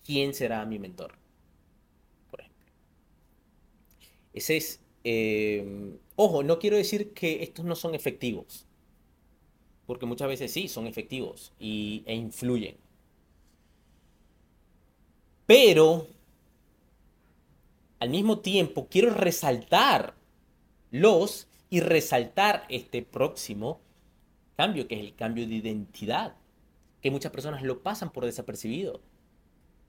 ¿Quién 0.03 0.33
será 0.33 0.65
mi 0.65 0.79
mentor? 0.79 1.13
Por 2.31 2.41
ejemplo. 2.41 2.73
Ese 4.33 4.57
es... 4.57 4.81
Eh, 5.03 5.97
ojo, 6.15 6.43
no 6.43 6.59
quiero 6.59 6.77
decir 6.77 7.13
que 7.13 7.43
estos 7.43 7.65
no 7.65 7.75
son 7.75 7.95
efectivos 7.95 8.67
porque 9.89 10.05
muchas 10.05 10.27
veces 10.27 10.51
sí 10.51 10.67
son 10.67 10.85
efectivos 10.85 11.51
y, 11.59 12.03
e 12.05 12.13
influyen. 12.13 12.77
Pero 15.47 16.05
al 17.97 18.11
mismo 18.11 18.37
tiempo 18.37 18.85
quiero 18.87 19.09
resaltar 19.09 20.13
los 20.91 21.47
y 21.71 21.79
resaltar 21.79 22.67
este 22.69 23.01
próximo 23.01 23.79
cambio, 24.57 24.87
que 24.87 24.93
es 24.93 25.01
el 25.01 25.15
cambio 25.15 25.47
de 25.47 25.55
identidad, 25.55 26.35
que 27.01 27.09
muchas 27.09 27.31
personas 27.31 27.63
lo 27.63 27.81
pasan 27.81 28.11
por 28.11 28.25
desapercibido. 28.25 29.01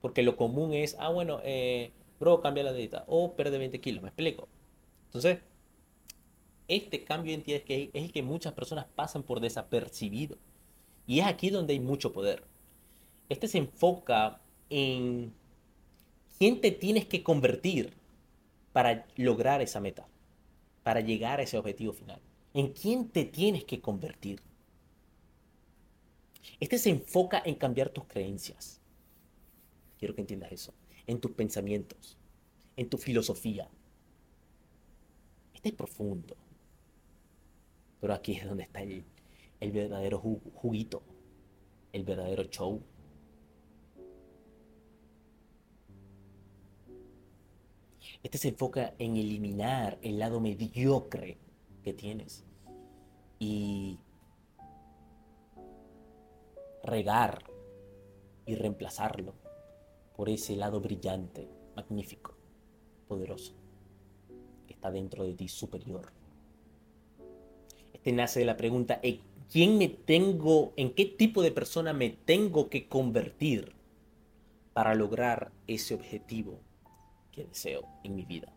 Porque 0.01 0.23
lo 0.23 0.39
común 0.39 0.73
es, 0.73 0.97
ah, 0.99 1.11
bueno, 1.11 1.41
eh, 1.45 1.93
bro, 2.21 2.41
cambia 2.41 2.63
la 2.63 2.73
dieta 2.73 3.05
o 3.09 3.35
pierde 3.35 3.59
20 3.59 3.81
kilos, 3.81 4.03
me 4.03 4.09
explico. 4.11 4.49
Entonces, 5.07 5.39
este 6.69 7.03
cambio 7.03 7.31
de 7.31 7.39
identidad 7.39 7.59
es, 7.59 7.65
que 7.65 7.91
es 7.93 8.05
el 8.05 8.13
que 8.13 8.23
muchas 8.23 8.53
personas 8.53 8.87
pasan 8.95 9.25
por 9.25 9.41
desapercibido. 9.41 10.39
Y 11.07 11.19
es 11.19 11.27
aquí 11.27 11.51
donde 11.51 11.73
hay 11.73 11.81
mucho 11.81 12.13
poder. 12.13 12.45
Este 13.29 13.49
se 13.49 13.59
enfoca 13.59 14.41
en 14.69 15.33
quién 16.39 16.61
te 16.61 16.71
tienes 16.71 17.07
que 17.07 17.25
convertir 17.25 17.93
para 18.73 19.07
lograr 19.17 19.63
esa 19.63 19.81
meta, 19.81 20.07
para 20.85 21.01
llegar 21.01 21.41
a 21.41 21.43
ese 21.43 21.59
objetivo 21.59 21.93
final. 21.93 22.21
En 22.55 22.73
quién 22.73 23.09
te 23.09 23.25
tienes 23.25 23.65
que 23.65 23.81
convertir. 23.81 24.41
Este 26.61 26.79
se 26.79 26.91
enfoca 26.91 27.43
en 27.45 27.57
cambiar 27.57 27.89
tus 27.89 28.05
creencias. 28.05 28.81
Quiero 29.99 30.15
que 30.15 30.21
entiendas 30.21 30.53
eso. 30.53 30.73
En 31.11 31.19
tus 31.19 31.33
pensamientos, 31.33 32.17
en 32.77 32.89
tu 32.89 32.97
filosofía. 32.97 33.69
Este 35.53 35.71
es 35.71 35.75
profundo. 35.75 36.37
Pero 38.01 38.15
aquí 38.15 38.35
es 38.35 38.45
donde 38.45 38.63
está 38.63 38.81
el, 38.81 39.03
verdadero 39.73 40.21
juguito, 40.21 41.03
el 41.93 42.05
verdadero 42.05 42.45
show. 42.45 42.81
Este 48.23 48.39
se 48.39 48.51
enfoca 48.51 48.95
en 49.01 49.17
eliminar 49.17 49.99
el 50.03 50.21
lado 50.21 50.39
mediocre 50.39 51.39
que 51.83 51.93
tienes 51.93 52.45
y 53.41 53.99
regar 56.85 57.43
y 58.47 58.55
reemplazarlo 58.55 59.40
por 60.21 60.29
ese 60.29 60.55
lado 60.55 60.83
brillante, 60.83 61.49
magnífico, 61.75 62.37
poderoso, 63.09 63.55
que 64.67 64.75
está 64.75 64.91
dentro 64.91 65.25
de 65.25 65.33
ti 65.33 65.49
superior. 65.49 66.13
Este 67.95 68.13
nace 68.13 68.41
de 68.41 68.45
la 68.45 68.59
pregunta, 68.59 69.01
¿en 69.03 69.23
quién 69.51 69.79
me 69.79 69.89
tengo, 69.89 70.75
en 70.77 70.93
qué 70.93 71.07
tipo 71.07 71.41
de 71.41 71.53
persona 71.53 71.95
me 71.95 72.11
tengo 72.11 72.69
que 72.69 72.87
convertir 72.87 73.73
para 74.75 74.95
lograr 74.95 75.53
ese 75.67 75.95
objetivo 75.95 76.61
que 77.33 77.45
deseo 77.45 77.89
en 78.05 78.15
mi 78.15 78.27
vida? 78.27 78.53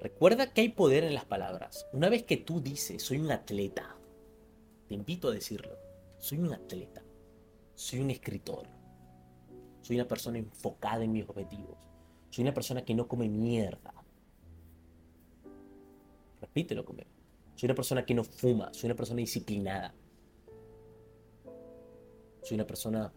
Recuerda 0.00 0.54
que 0.54 0.62
hay 0.62 0.70
poder 0.70 1.04
en 1.04 1.12
las 1.12 1.26
palabras. 1.26 1.86
Una 1.92 2.08
vez 2.08 2.22
que 2.22 2.38
tú 2.38 2.62
dices, 2.62 3.02
soy 3.02 3.18
un 3.18 3.30
atleta, 3.30 3.94
te 4.86 4.94
invito 4.94 5.28
a 5.28 5.32
decirlo, 5.32 5.76
soy 6.16 6.38
un 6.38 6.54
atleta, 6.54 7.02
soy 7.74 7.98
un 7.98 8.10
escritor, 8.10 8.77
soy 9.88 9.96
una 9.96 10.06
persona 10.06 10.38
enfocada 10.38 11.02
en 11.02 11.12
mis 11.12 11.26
objetivos, 11.28 11.78
soy 12.28 12.42
una 12.42 12.52
persona 12.52 12.84
que 12.84 12.94
no 12.94 13.08
come 13.08 13.28
mierda, 13.28 13.94
Repítelo 16.40 16.84
conmigo. 16.84 17.08
Soy 17.56 17.66
una 17.66 17.74
persona 17.74 18.06
que 18.06 18.14
no 18.14 18.22
fuma, 18.24 18.72
soy 18.72 18.88
una 18.88 18.96
persona 18.96 19.18
disciplinada. 19.18 19.94
Soy 22.42 22.54
una 22.54 22.66
persona 22.66 23.12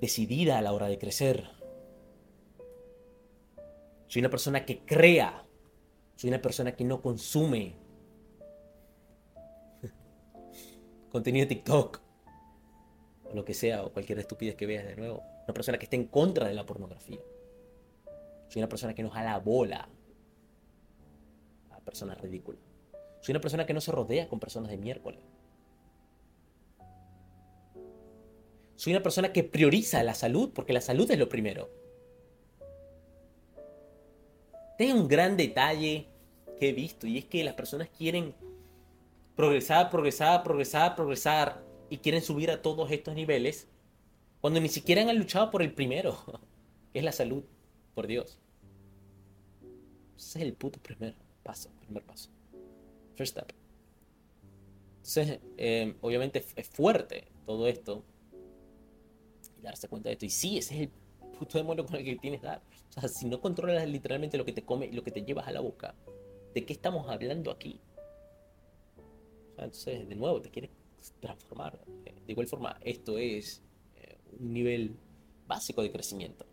decidida 0.00 0.58
a 0.58 0.62
la 0.62 0.72
hora 0.72 0.88
de 0.88 0.98
crecer. 0.98 1.48
Soy 4.08 4.20
una 4.20 4.30
persona 4.30 4.64
que 4.64 4.84
crea. 4.84 5.46
Soy 6.16 6.28
una 6.28 6.42
persona 6.42 6.74
que 6.74 6.84
no 6.84 7.00
consume 7.00 7.76
contenido 11.10 11.46
de 11.46 11.54
TikTok 11.54 12.03
lo 13.34 13.44
que 13.44 13.54
sea, 13.54 13.84
o 13.84 13.92
cualquier 13.92 14.18
estupidez 14.18 14.54
que 14.56 14.66
veas 14.66 14.86
de 14.86 14.96
nuevo. 14.96 15.22
Una 15.44 15.54
persona 15.54 15.78
que 15.78 15.84
esté 15.84 15.96
en 15.96 16.06
contra 16.06 16.48
de 16.48 16.54
la 16.54 16.64
pornografía. 16.64 17.20
Soy 18.48 18.60
una 18.60 18.68
persona 18.68 18.94
que 18.94 19.02
no 19.02 19.10
jala 19.10 19.38
bola 19.38 19.88
personas 21.84 22.20
ridículas. 22.20 22.60
Soy 23.20 23.32
una 23.32 23.40
persona 23.40 23.66
que 23.66 23.74
no 23.74 23.80
se 23.80 23.92
rodea 23.92 24.28
con 24.28 24.40
personas 24.40 24.70
de 24.70 24.78
miércoles. 24.78 25.20
Soy 28.76 28.92
una 28.92 29.02
persona 29.02 29.32
que 29.32 29.44
prioriza 29.44 30.02
la 30.02 30.14
salud 30.14 30.50
porque 30.52 30.72
la 30.72 30.80
salud 30.80 31.08
es 31.10 31.18
lo 31.18 31.28
primero. 31.28 31.70
Este 34.72 34.92
un 34.92 35.06
gran 35.06 35.36
detalle 35.36 36.08
que 36.58 36.70
he 36.70 36.72
visto 36.72 37.06
y 37.06 37.18
es 37.18 37.24
que 37.26 37.44
las 37.44 37.54
personas 37.54 37.88
quieren 37.96 38.34
progresar, 39.36 39.88
progresar, 39.90 40.42
progresar, 40.42 40.96
progresar 40.96 41.62
y 41.90 41.98
quieren 41.98 42.22
subir 42.22 42.50
a 42.50 42.62
todos 42.62 42.90
estos 42.90 43.14
niveles 43.14 43.68
cuando 44.40 44.60
ni 44.60 44.68
siquiera 44.68 45.02
han 45.02 45.18
luchado 45.18 45.50
por 45.50 45.62
el 45.62 45.72
primero, 45.72 46.16
que 46.92 46.98
es 46.98 47.04
la 47.04 47.12
salud, 47.12 47.44
por 47.94 48.06
Dios. 48.06 48.38
Ese 50.16 50.38
es 50.38 50.44
el 50.44 50.54
puto 50.54 50.78
primero 50.80 51.16
paso, 51.44 51.70
primer 51.80 52.02
paso. 52.02 52.30
First 53.14 53.32
step. 53.32 53.52
Entonces, 54.96 55.40
em, 55.56 55.94
obviamente 56.00 56.44
es 56.56 56.68
fuerte 56.68 57.28
todo 57.46 57.68
esto. 57.68 58.02
Y 59.58 59.62
darse 59.62 59.86
cuenta 59.86 60.08
de 60.08 60.14
esto. 60.14 60.24
Y 60.24 60.30
sí, 60.30 60.58
ese 60.58 60.74
es 60.74 60.80
el 60.82 60.88
puto 61.38 61.58
demonio 61.58 61.86
con 61.86 61.96
el 61.96 62.04
que 62.04 62.16
tienes 62.16 62.40
que 62.40 62.46
dar. 62.46 62.62
O 62.96 63.00
sea, 63.00 63.08
si 63.08 63.26
no 63.26 63.40
controlas 63.40 63.86
literalmente 63.88 64.38
lo 64.38 64.44
que 64.44 64.52
te 64.52 64.64
come 64.64 64.86
y 64.86 64.92
lo 64.92 65.04
que 65.04 65.12
te 65.12 65.22
llevas 65.22 65.46
a 65.46 65.52
la 65.52 65.60
boca, 65.60 65.94
¿de 66.54 66.64
qué 66.64 66.72
estamos 66.72 67.08
hablando 67.08 67.50
aquí? 67.50 67.80
Entonces, 69.50 70.08
de 70.08 70.14
nuevo, 70.16 70.40
te 70.40 70.50
quieres 70.50 70.70
transformar. 71.20 71.78
De 71.86 72.32
igual 72.32 72.46
forma, 72.46 72.78
esto 72.82 73.18
es 73.18 73.62
eh, 73.96 74.18
un 74.38 74.52
nivel 74.52 74.96
básico 75.46 75.82
de 75.82 75.92
crecimiento. 75.92 76.46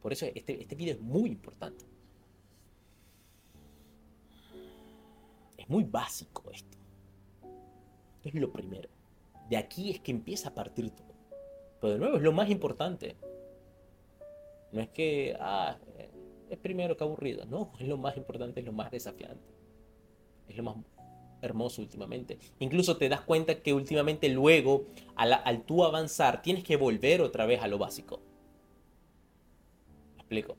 Por 0.00 0.12
eso 0.12 0.26
este, 0.26 0.60
este 0.60 0.74
video 0.74 0.94
es 0.94 1.00
muy 1.00 1.30
importante. 1.30 1.84
Es 5.56 5.68
muy 5.68 5.84
básico 5.84 6.50
esto. 6.50 6.76
Es 8.24 8.34
lo 8.34 8.52
primero. 8.52 8.88
De 9.48 9.56
aquí 9.56 9.90
es 9.90 10.00
que 10.00 10.10
empieza 10.10 10.48
a 10.48 10.54
partir 10.54 10.90
todo. 10.90 11.14
Pero 11.80 11.92
de 11.92 11.98
nuevo 11.98 12.16
es 12.16 12.22
lo 12.22 12.32
más 12.32 12.50
importante. 12.50 13.16
No 14.72 14.80
es 14.80 14.88
que, 14.90 15.36
ah, 15.38 15.78
es 16.48 16.58
primero 16.58 16.96
que 16.96 17.04
aburrido. 17.04 17.44
No, 17.46 17.72
es 17.78 17.86
lo 17.86 17.96
más 17.96 18.16
importante, 18.16 18.60
es 18.60 18.66
lo 18.66 18.72
más 18.72 18.90
desafiante. 18.90 19.52
Es 20.48 20.56
lo 20.56 20.62
más 20.62 20.76
hermoso 21.42 21.82
últimamente. 21.82 22.38
Incluso 22.60 22.96
te 22.96 23.08
das 23.08 23.20
cuenta 23.20 23.60
que 23.60 23.74
últimamente 23.74 24.28
luego, 24.30 24.86
al, 25.16 25.34
al 25.34 25.64
tú 25.64 25.84
avanzar, 25.84 26.40
tienes 26.40 26.64
que 26.64 26.76
volver 26.76 27.20
otra 27.20 27.44
vez 27.44 27.60
a 27.60 27.68
lo 27.68 27.78
básico. 27.78 28.20
¿Me 30.14 30.20
explico? 30.20 30.56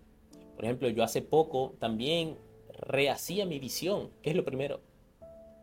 Por 0.55 0.65
ejemplo, 0.65 0.89
yo 0.89 1.03
hace 1.03 1.21
poco 1.21 1.75
también 1.79 2.37
rehacía 2.69 3.45
mi 3.45 3.59
visión. 3.59 4.11
¿Qué 4.21 4.29
es 4.29 4.35
lo 4.35 4.45
primero? 4.45 4.81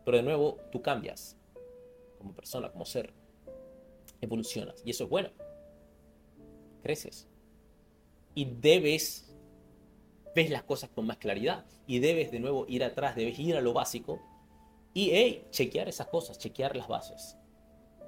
Pero 0.03 0.17
de 0.17 0.23
nuevo, 0.23 0.57
tú 0.71 0.81
cambias 0.81 1.37
como 2.17 2.33
persona, 2.33 2.71
como 2.71 2.85
ser. 2.85 3.13
Evolucionas. 4.21 4.81
Y 4.85 4.91
eso 4.91 5.05
es 5.05 5.09
bueno. 5.09 5.29
Creces. 6.83 7.27
Y 8.35 8.45
debes, 8.45 9.33
ves 10.35 10.49
las 10.49 10.63
cosas 10.63 10.89
con 10.89 11.05
más 11.05 11.17
claridad. 11.17 11.65
Y 11.87 11.99
debes 11.99 12.31
de 12.31 12.39
nuevo 12.39 12.65
ir 12.67 12.83
atrás, 12.83 13.15
debes 13.15 13.37
ir 13.39 13.55
a 13.55 13.61
lo 13.61 13.73
básico. 13.73 14.19
Y, 14.93 15.11
hey, 15.11 15.47
chequear 15.51 15.87
esas 15.87 16.07
cosas, 16.07 16.37
chequear 16.37 16.75
las 16.75 16.87
bases. 16.87 17.37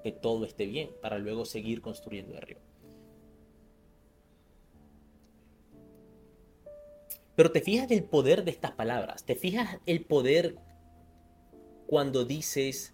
Que 0.04 0.12
todo 0.12 0.46
esté 0.46 0.66
bien 0.66 0.90
para 1.02 1.18
luego 1.18 1.46
seguir 1.46 1.82
construyendo 1.82 2.34
de 2.34 2.38
arriba. 2.38 2.62
Pero 7.36 7.52
te 7.52 7.62
fijas 7.62 7.90
el 7.90 8.04
poder 8.04 8.44
de 8.44 8.52
estas 8.52 8.72
palabras, 8.72 9.24
te 9.26 9.36
fijas 9.36 9.80
el 9.86 10.06
poder 10.06 10.56
cuando 11.88 12.26
dices, 12.26 12.94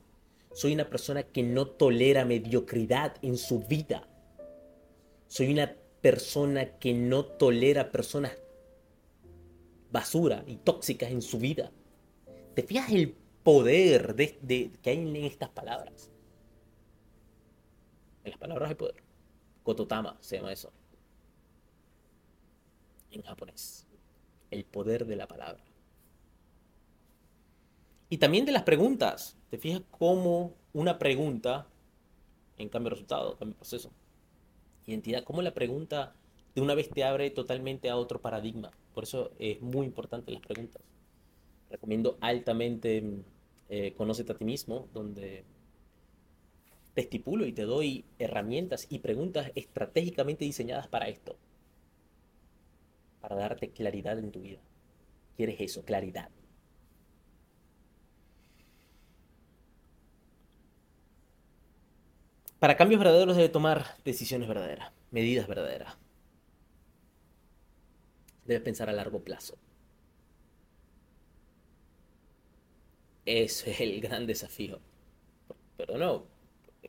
soy 0.53 0.73
una 0.73 0.89
persona 0.89 1.23
que 1.23 1.43
no 1.43 1.67
tolera 1.67 2.25
mediocridad 2.25 3.15
en 3.21 3.37
su 3.37 3.59
vida. 3.59 4.07
Soy 5.27 5.51
una 5.51 5.75
persona 6.01 6.77
que 6.79 6.93
no 6.93 7.25
tolera 7.25 7.91
personas 7.91 8.37
basura 9.91 10.43
y 10.47 10.57
tóxicas 10.57 11.11
en 11.11 11.21
su 11.21 11.39
vida. 11.39 11.71
¿Te 12.55 12.63
fijas 12.63 12.91
el 12.91 13.15
poder 13.49 14.15
de, 14.15 14.71
que 14.83 14.89
hay 14.91 14.99
en 14.99 15.15
estas 15.15 15.49
palabras? 15.49 16.11
En 18.23 18.29
las 18.29 18.39
palabras 18.39 18.69
hay 18.69 18.75
poder. 18.75 19.01
Kototama 19.63 20.17
se 20.19 20.37
llama 20.37 20.53
eso. 20.53 20.71
En 23.09 23.23
japonés. 23.23 23.87
El 24.51 24.65
poder 24.65 25.07
de 25.07 25.15
la 25.15 25.27
palabra. 25.27 25.63
Y 28.07 28.19
también 28.19 28.45
de 28.45 28.51
las 28.51 28.61
preguntas. 28.61 29.35
¿Te 29.49 29.57
fijas 29.57 29.81
cómo 29.89 30.53
una 30.73 30.99
pregunta, 30.99 31.65
en 32.57 32.69
cambio 32.69 32.91
resultado, 32.91 33.35
cambio 33.35 33.55
proceso, 33.55 33.91
identidad, 34.85 35.23
cómo 35.23 35.41
la 35.41 35.55
pregunta 35.55 36.13
de 36.53 36.61
una 36.61 36.75
vez 36.75 36.87
te 36.91 37.03
abre 37.03 37.31
totalmente 37.31 37.89
a 37.89 37.97
otro 37.97 38.21
paradigma? 38.21 38.69
Por 38.93 39.05
eso 39.05 39.31
es 39.39 39.59
muy 39.59 39.87
importante 39.87 40.31
las 40.31 40.41
preguntas. 40.43 40.83
Recomiendo 41.71 42.19
altamente 42.21 43.23
eh, 43.69 43.93
Conócete 43.95 44.31
a 44.31 44.37
ti 44.37 44.45
mismo, 44.45 44.87
donde 44.93 45.45
te 46.93 47.01
estipulo 47.01 47.45
y 47.45 47.53
te 47.53 47.63
doy 47.63 48.05
herramientas 48.17 48.87
y 48.89 48.99
preguntas 48.99 49.51
estratégicamente 49.55 50.45
diseñadas 50.45 50.87
para 50.87 51.07
esto. 51.07 51.37
Para 53.21 53.35
darte 53.35 53.69
claridad 53.69 54.17
en 54.17 54.31
tu 54.31 54.41
vida. 54.41 54.59
¿Quieres 55.37 55.61
eso? 55.61 55.83
Claridad. 55.83 56.29
Para 62.59 62.75
cambios 62.75 62.99
verdaderos 62.99 63.37
debe 63.37 63.47
tomar 63.47 63.85
decisiones 64.03 64.49
verdaderas, 64.49 64.91
medidas 65.11 65.47
verdaderas. 65.47 65.97
Debes 68.45 68.63
pensar 68.63 68.89
a 68.89 68.93
largo 68.93 69.23
plazo. 69.23 69.57
Es 73.29 73.65
el 73.79 74.01
gran 74.01 74.25
desafío. 74.25 74.79
Pero 75.77 75.97
no, 75.97 76.25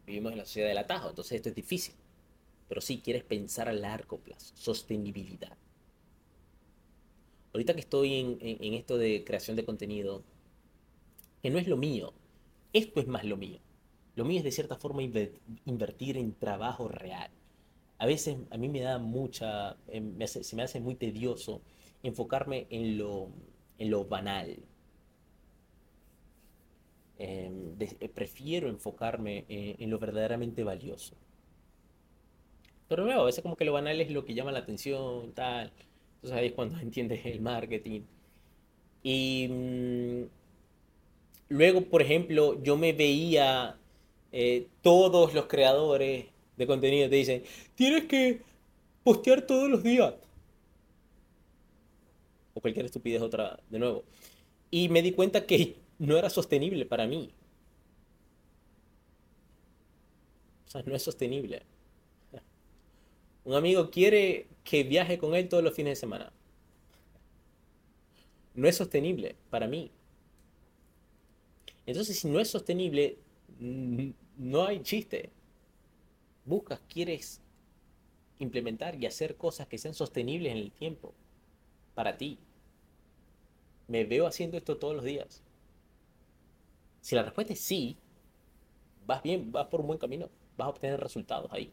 vivimos 0.07 0.33
en 0.33 0.39
la 0.39 0.45
sociedad 0.45 0.69
del 0.69 0.79
atajo, 0.79 1.11
entonces 1.11 1.33
esto 1.33 1.51
es 1.51 1.55
difícil. 1.55 1.95
Pero 2.69 2.81
sí 2.81 3.01
quieres 3.01 3.25
pensar 3.25 3.69
a 3.69 3.73
largo 3.73 4.19
plazo, 4.19 4.55
sostenibilidad. 4.57 5.57
Ahorita 7.53 7.75
que 7.75 7.81
estoy 7.81 8.15
en, 8.15 8.39
en 8.41 8.75
esto 8.75 8.97
de 8.97 9.25
creación 9.25 9.57
de 9.57 9.65
contenido, 9.65 10.23
que 11.43 11.51
no 11.51 11.59
es 11.59 11.67
lo 11.67 11.77
mío, 11.77 12.13
esto 12.73 13.01
es 13.01 13.07
más 13.09 13.25
lo 13.25 13.37
mío. 13.37 13.59
Lo 14.15 14.25
mío 14.25 14.39
es 14.39 14.45
de 14.45 14.53
cierta 14.53 14.77
forma 14.77 15.03
invertir 15.03 16.17
en 16.17 16.35
trabajo 16.35 16.89
real. 16.89 17.31
A 17.99 18.07
veces 18.07 18.39
a 18.51 18.57
mí 18.57 18.69
me 18.69 18.81
da 18.81 18.99
mucha, 18.99 19.77
em, 19.89 20.19
se 20.27 20.57
me 20.57 20.63
hace 20.63 20.81
muy 20.81 20.95
tedioso 20.95 21.63
enfocarme 22.03 22.67
en 22.71 22.99
lo, 22.99 23.29
en 23.79 23.91
lo 23.91 24.05
banal. 24.05 24.57
Em, 27.23 27.77
eh, 27.79 28.09
prefiero 28.09 28.71
enfocarme 28.71 29.45
en, 29.51 29.77
en, 29.79 29.91
lo 29.91 29.99
verdaderamente 29.99 30.65
valioso. 30.65 31.15
Pero 32.89 33.05
luego, 33.05 33.21
a 33.21 33.25
veces 33.27 33.43
como 33.43 33.57
que 33.57 33.67
lo 33.67 33.75
banal 33.75 34.01
es 34.01 34.11
lo 34.11 34.25
que 34.25 34.33
llama 34.33 34.53
la 34.53 34.61
atención, 34.61 35.33
tal. 35.35 35.71
Entonces 36.15 36.39
ahí 36.39 36.47
es 36.47 36.53
cuando 36.55 36.79
entiendes 36.81 37.27
el 37.27 37.43
marketing. 37.43 38.03
Y 39.03 39.49
mm, 39.51 40.23
luego, 41.51 41.83
por 41.83 42.01
ejemplo, 42.01 42.63
yo 42.63 42.79
me 42.79 42.95
veía 42.95 43.77
eh, 44.33 44.69
todos 44.81 45.35
los 45.35 45.45
creadores 45.45 46.25
de 46.57 46.67
contenido 46.67 47.11
te 47.11 47.17
dicen, 47.17 47.43
tienes 47.75 48.05
que 48.05 48.41
postear 49.05 49.43
todos 49.43 49.69
los 49.69 49.83
días. 49.83 50.15
O 52.55 52.63
cualquier 52.63 52.87
estupidez 52.87 53.21
otra, 53.21 53.61
de 53.69 53.79
nuevo. 53.79 54.05
Y 54.71 54.89
me 54.89 55.03
di 55.03 55.13
cuenta 55.13 55.45
que 55.45 55.80
no 56.01 56.17
era 56.17 56.31
sostenible 56.31 56.87
para 56.87 57.07
mí. 57.07 57.31
O 60.67 60.71
sea, 60.71 60.83
no 60.83 60.97
es 60.97 61.03
sostenible. 61.03 61.63
Un 63.45 63.55
amigo 63.55 63.91
quiere 63.91 64.47
que 64.65 64.83
viaje 64.83 65.19
con 65.19 65.35
él 65.35 65.49
todos 65.49 65.63
los 65.63 65.75
fines 65.75 65.93
de 65.93 66.01
semana. 66.01 66.33
No 68.55 68.67
es 68.67 68.77
sostenible 68.77 69.37
para 69.51 69.67
mí. 69.67 69.91
Entonces, 71.85 72.19
si 72.19 72.29
no 72.29 72.41
es 72.41 72.49
sostenible, 72.49 73.19
no 73.59 74.65
hay 74.65 74.83
chiste. 74.83 75.29
Buscas, 76.47 76.81
quieres 76.89 77.43
implementar 78.39 78.95
y 78.95 79.05
hacer 79.05 79.37
cosas 79.37 79.67
que 79.67 79.77
sean 79.77 79.93
sostenibles 79.93 80.53
en 80.53 80.59
el 80.59 80.73
tiempo 80.73 81.13
para 81.95 82.17
ti. 82.17 82.39
Me 83.87 84.05
veo 84.05 84.27
haciendo 84.27 84.57
esto 84.57 84.79
todos 84.79 84.95
los 84.95 85.05
días. 85.05 85.43
Si 87.01 87.15
la 87.15 87.23
respuesta 87.23 87.53
es 87.53 87.61
sí, 87.61 87.97
vas 89.07 89.23
bien, 89.23 89.53
vas 89.53 89.67
por 89.67 89.81
un 89.81 89.87
buen 89.89 89.99
camino, 89.99 90.29
vas 90.57 90.67
a 90.67 90.71
obtener 90.71 91.01
resultados 91.01 91.51
ahí. 91.53 91.73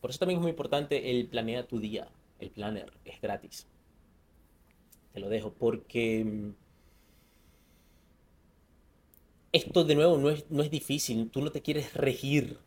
Por 0.00 0.10
eso 0.10 0.18
también 0.18 0.38
es 0.38 0.42
muy 0.42 0.50
importante 0.50 1.10
el 1.10 1.28
planear 1.28 1.64
tu 1.64 1.80
día. 1.80 2.08
El 2.38 2.50
planner 2.50 2.92
es 3.06 3.20
gratis. 3.22 3.66
Te 5.14 5.20
lo 5.20 5.30
dejo 5.30 5.54
porque 5.54 6.24
mm, 6.24 6.50
esto 9.52 9.84
de 9.84 9.94
nuevo 9.94 10.18
no 10.18 10.30
es, 10.30 10.50
no 10.50 10.62
es 10.62 10.70
difícil, 10.70 11.30
tú 11.30 11.40
no 11.40 11.52
te 11.52 11.62
quieres 11.62 11.94
regir, 11.94 12.58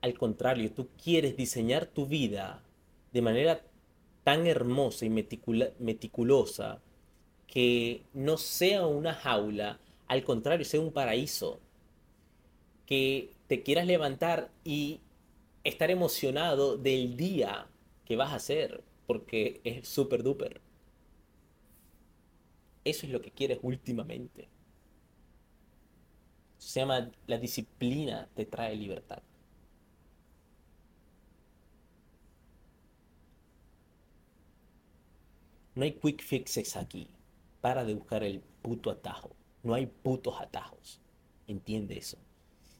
al 0.00 0.18
contrario, 0.18 0.72
tú 0.72 0.88
quieres 1.00 1.36
diseñar 1.36 1.86
tu 1.86 2.06
vida 2.06 2.64
de 3.12 3.22
manera 3.22 3.62
tan 4.24 4.46
hermosa 4.46 5.04
y 5.04 5.10
meticulosa 5.10 6.80
que 7.50 8.04
no 8.14 8.38
sea 8.38 8.86
una 8.86 9.12
jaula, 9.14 9.80
al 10.08 10.24
contrario, 10.24 10.64
sea 10.64 10.80
un 10.80 10.92
paraíso. 10.92 11.60
Que 12.86 13.32
te 13.48 13.62
quieras 13.62 13.86
levantar 13.86 14.50
y 14.64 15.00
estar 15.64 15.90
emocionado 15.90 16.76
del 16.76 17.16
día 17.16 17.66
que 18.04 18.16
vas 18.16 18.32
a 18.32 18.36
hacer, 18.36 18.82
porque 19.06 19.60
es 19.64 19.88
súper 19.88 20.22
duper. 20.22 20.60
Eso 22.84 23.06
es 23.06 23.12
lo 23.12 23.20
que 23.20 23.30
quieres 23.32 23.58
últimamente. 23.62 24.48
Se 26.58 26.80
llama 26.80 27.10
la 27.26 27.38
disciplina 27.38 28.28
te 28.34 28.44
trae 28.46 28.76
libertad. 28.76 29.22
No 35.74 35.84
hay 35.84 35.92
quick 35.92 36.22
fixes 36.22 36.76
aquí. 36.76 37.08
Para 37.60 37.84
de 37.84 37.94
buscar 37.94 38.22
el 38.22 38.40
puto 38.62 38.90
atajo. 38.90 39.30
No 39.62 39.74
hay 39.74 39.86
putos 39.86 40.40
atajos. 40.40 41.00
Entiende 41.46 41.98
eso. 41.98 42.16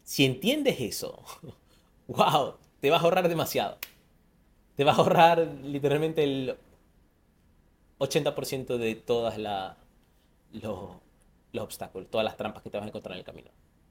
Si 0.03 0.25
entiendes 0.25 0.81
eso, 0.81 1.23
wow, 2.09 2.55
te 2.81 2.91
vas 2.91 3.01
a 3.01 3.05
ahorrar 3.05 3.29
demasiado. 3.29 3.79
Te 4.77 4.85
vas 4.85 4.99
a 4.99 5.03
ahorrar 5.03 5.47
literalmente 5.63 6.25
el 6.25 6.57
80% 7.99 8.79
de 8.79 8.95
todas 8.95 9.37
los, 9.39 10.97
los 11.53 11.65
obstáculos, 11.65 12.09
todas 12.11 12.25
las 12.25 12.37
trampas 12.37 12.63
que 12.63 12.71
te 12.71 12.79
vas 12.79 12.87
a 12.87 12.89
encontrar 12.89 13.13
en 13.13 13.19
el 13.19 13.25
camino. 13.25 13.51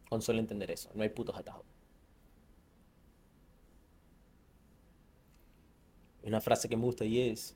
Con 0.09 0.21
solo 0.21 0.39
entender 0.39 0.71
eso, 0.71 0.89
no 0.95 1.03
hay 1.03 1.09
putos 1.09 1.37
atajos. 1.37 1.65
Una 6.23 6.41
frase 6.41 6.67
que 6.67 6.75
me 6.75 6.83
gusta 6.83 7.05
y 7.05 7.29
es, 7.29 7.55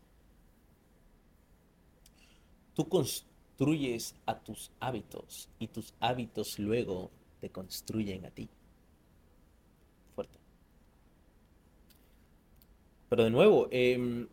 tú 2.73 2.87
construyes 2.87 4.15
a 4.25 4.39
tus 4.39 4.71
hábitos 4.79 5.49
y 5.59 5.67
tus 5.67 5.93
hábitos 5.99 6.59
luego 6.59 7.11
te 7.39 7.49
construyen 7.49 8.25
a 8.25 8.31
ti. 8.31 8.49
Fuerte. 10.15 10.39
Pero 13.09 13.23
de 13.25 13.29
nuevo, 13.29 13.67
em, 13.71 14.27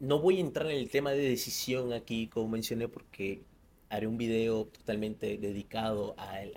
no 0.00 0.20
voy 0.20 0.38
a 0.38 0.40
entrar 0.40 0.70
en 0.70 0.78
el 0.78 0.90
tema 0.90 1.10
de 1.10 1.28
decisión 1.28 1.92
aquí, 1.92 2.28
como 2.28 2.48
mencioné, 2.48 2.88
porque 2.88 3.42
haré 3.90 4.06
un 4.06 4.18
video 4.18 4.66
totalmente 4.66 5.38
dedicado 5.38 6.14
al, 6.18 6.52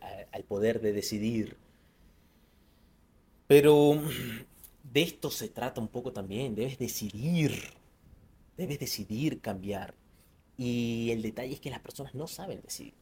poder 0.47 0.81
de 0.81 0.93
decidir. 0.93 1.57
Pero 3.47 4.01
de 4.83 5.01
esto 5.01 5.31
se 5.31 5.47
trata 5.49 5.81
un 5.81 5.87
poco 5.87 6.11
también, 6.11 6.55
debes 6.55 6.77
decidir, 6.77 7.51
debes 8.61 8.79
decidir 8.79 9.41
cambiar. 9.41 9.95
Y 10.57 11.09
el 11.11 11.21
detalle 11.21 11.53
es 11.53 11.59
que 11.59 11.71
las 11.71 11.79
personas 11.79 12.13
no 12.13 12.27
saben 12.27 12.61
decidir, 12.61 12.93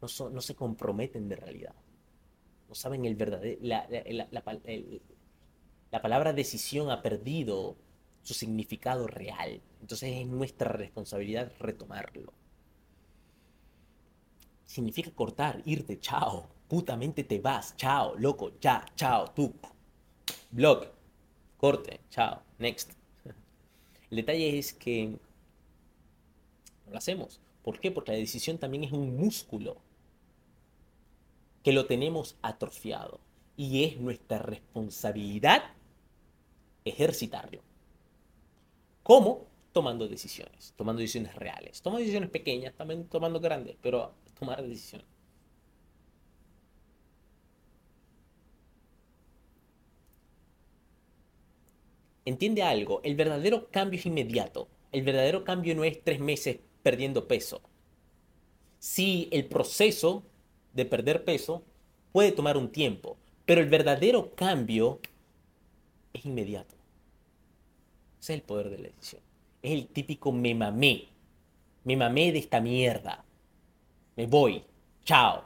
no, 0.00 0.40
se 0.40 0.54
comprometen 0.54 1.28
de 1.28 1.36
realidad, 1.36 1.74
no 2.68 2.74
saben 2.74 3.04
el 3.04 3.14
verdadero, 3.14 3.58
la 3.62 4.42
palabra 6.02 6.32
decisión 6.32 6.90
ha 6.90 7.02
perdido 7.02 7.76
su 8.22 8.34
significado 8.34 9.06
real. 9.06 9.60
Entonces 9.80 10.10
es 10.12 10.26
nuestra 10.26 10.72
responsabilidad 10.72 11.52
retomarlo. 11.58 12.32
Significa 14.64 15.10
cortar, 15.10 15.60
irte, 15.64 16.00
chao. 16.00 16.48
Putamente 16.68 17.24
te 17.24 17.40
vas, 17.40 17.76
chao, 17.76 18.14
loco, 18.16 18.52
ya, 18.60 18.86
chao, 18.96 19.30
tú. 19.32 19.52
Blog, 20.50 20.86
corte, 21.58 22.00
chao, 22.08 22.42
next. 22.58 23.01
El 24.12 24.16
detalle 24.16 24.58
es 24.58 24.74
que 24.74 25.06
no 26.84 26.92
lo 26.92 26.98
hacemos. 26.98 27.40
¿Por 27.64 27.80
qué? 27.80 27.90
Porque 27.90 28.12
la 28.12 28.18
decisión 28.18 28.58
también 28.58 28.84
es 28.84 28.92
un 28.92 29.16
músculo 29.16 29.78
que 31.62 31.72
lo 31.72 31.86
tenemos 31.86 32.36
atrofiado 32.42 33.20
y 33.56 33.84
es 33.84 33.98
nuestra 33.98 34.36
responsabilidad 34.36 35.62
ejercitarlo. 36.84 37.62
¿Cómo? 39.02 39.46
Tomando 39.72 40.06
decisiones, 40.06 40.74
tomando 40.76 41.00
decisiones 41.00 41.34
reales, 41.34 41.80
tomando 41.80 42.00
decisiones 42.00 42.28
pequeñas, 42.28 42.74
también 42.74 43.06
tomando 43.06 43.40
grandes, 43.40 43.76
pero 43.80 44.12
tomar 44.38 44.62
decisiones. 44.62 45.06
Entiende 52.24 52.62
algo, 52.62 53.00
el 53.02 53.16
verdadero 53.16 53.68
cambio 53.70 53.98
es 53.98 54.06
inmediato. 54.06 54.68
El 54.92 55.02
verdadero 55.02 55.44
cambio 55.44 55.74
no 55.74 55.84
es 55.84 56.02
tres 56.04 56.20
meses 56.20 56.58
perdiendo 56.82 57.26
peso. 57.26 57.62
Sí, 58.78 59.28
el 59.32 59.46
proceso 59.46 60.22
de 60.72 60.84
perder 60.84 61.24
peso 61.24 61.64
puede 62.12 62.32
tomar 62.32 62.56
un 62.56 62.70
tiempo, 62.70 63.16
pero 63.46 63.60
el 63.60 63.68
verdadero 63.68 64.34
cambio 64.34 65.00
es 66.12 66.24
inmediato. 66.24 66.74
Ese 68.20 68.34
es 68.34 68.38
el 68.38 68.42
poder 68.42 68.70
de 68.70 68.78
la 68.78 68.88
decisión. 68.88 69.22
Es 69.62 69.72
el 69.72 69.88
típico 69.88 70.30
me 70.30 70.54
mamé. 70.54 71.08
Me 71.84 71.96
mamé 71.96 72.30
de 72.32 72.38
esta 72.38 72.60
mierda. 72.60 73.24
Me 74.16 74.26
voy. 74.26 74.62
Chao. 75.04 75.44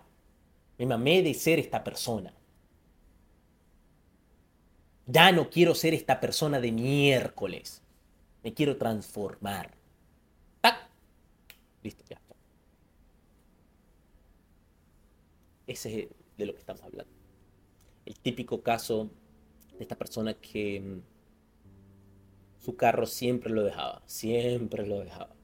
Me 0.78 0.84
mamé 0.84 1.22
de 1.22 1.32
ser 1.32 1.58
esta 1.58 1.82
persona. 1.82 2.34
Ya 5.06 5.32
no 5.32 5.50
quiero 5.50 5.74
ser 5.74 5.94
esta 5.94 6.20
persona 6.20 6.60
de 6.60 6.72
miércoles. 6.72 7.82
Me 8.42 8.52
quiero 8.52 8.76
transformar. 8.76 9.72
¡Tac! 10.60 10.88
Listo, 11.82 12.04
ya. 12.08 12.20
Ese 15.66 16.00
es 16.00 16.08
de 16.36 16.46
lo 16.46 16.52
que 16.52 16.60
estamos 16.60 16.82
hablando. 16.82 17.12
El 18.04 18.18
típico 18.20 18.62
caso 18.62 19.10
de 19.76 19.82
esta 19.82 19.96
persona 19.96 20.34
que 20.34 20.80
mm, 20.80 21.00
su 22.64 22.76
carro 22.76 23.06
siempre 23.06 23.52
lo 23.52 23.64
dejaba, 23.64 24.02
siempre 24.06 24.86
lo 24.86 25.00
dejaba, 25.00 25.34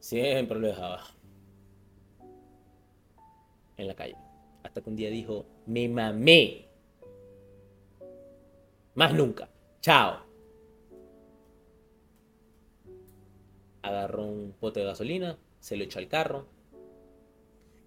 siempre 0.00 0.58
lo 0.58 0.68
dejaba 0.68 1.02
en 3.76 3.86
la 3.86 3.94
calle. 3.94 4.16
Hasta 4.62 4.80
que 4.80 4.90
un 4.90 4.96
día 4.96 5.10
dijo, 5.10 5.46
me 5.66 5.88
mamé. 5.88 6.63
Más 8.94 9.12
nunca. 9.12 9.48
Chao. 9.80 10.24
Agarró 13.82 14.24
un 14.24 14.54
pote 14.58 14.80
de 14.80 14.86
gasolina, 14.86 15.38
se 15.60 15.76
lo 15.76 15.84
echó 15.84 15.98
al 15.98 16.08
carro. 16.08 16.46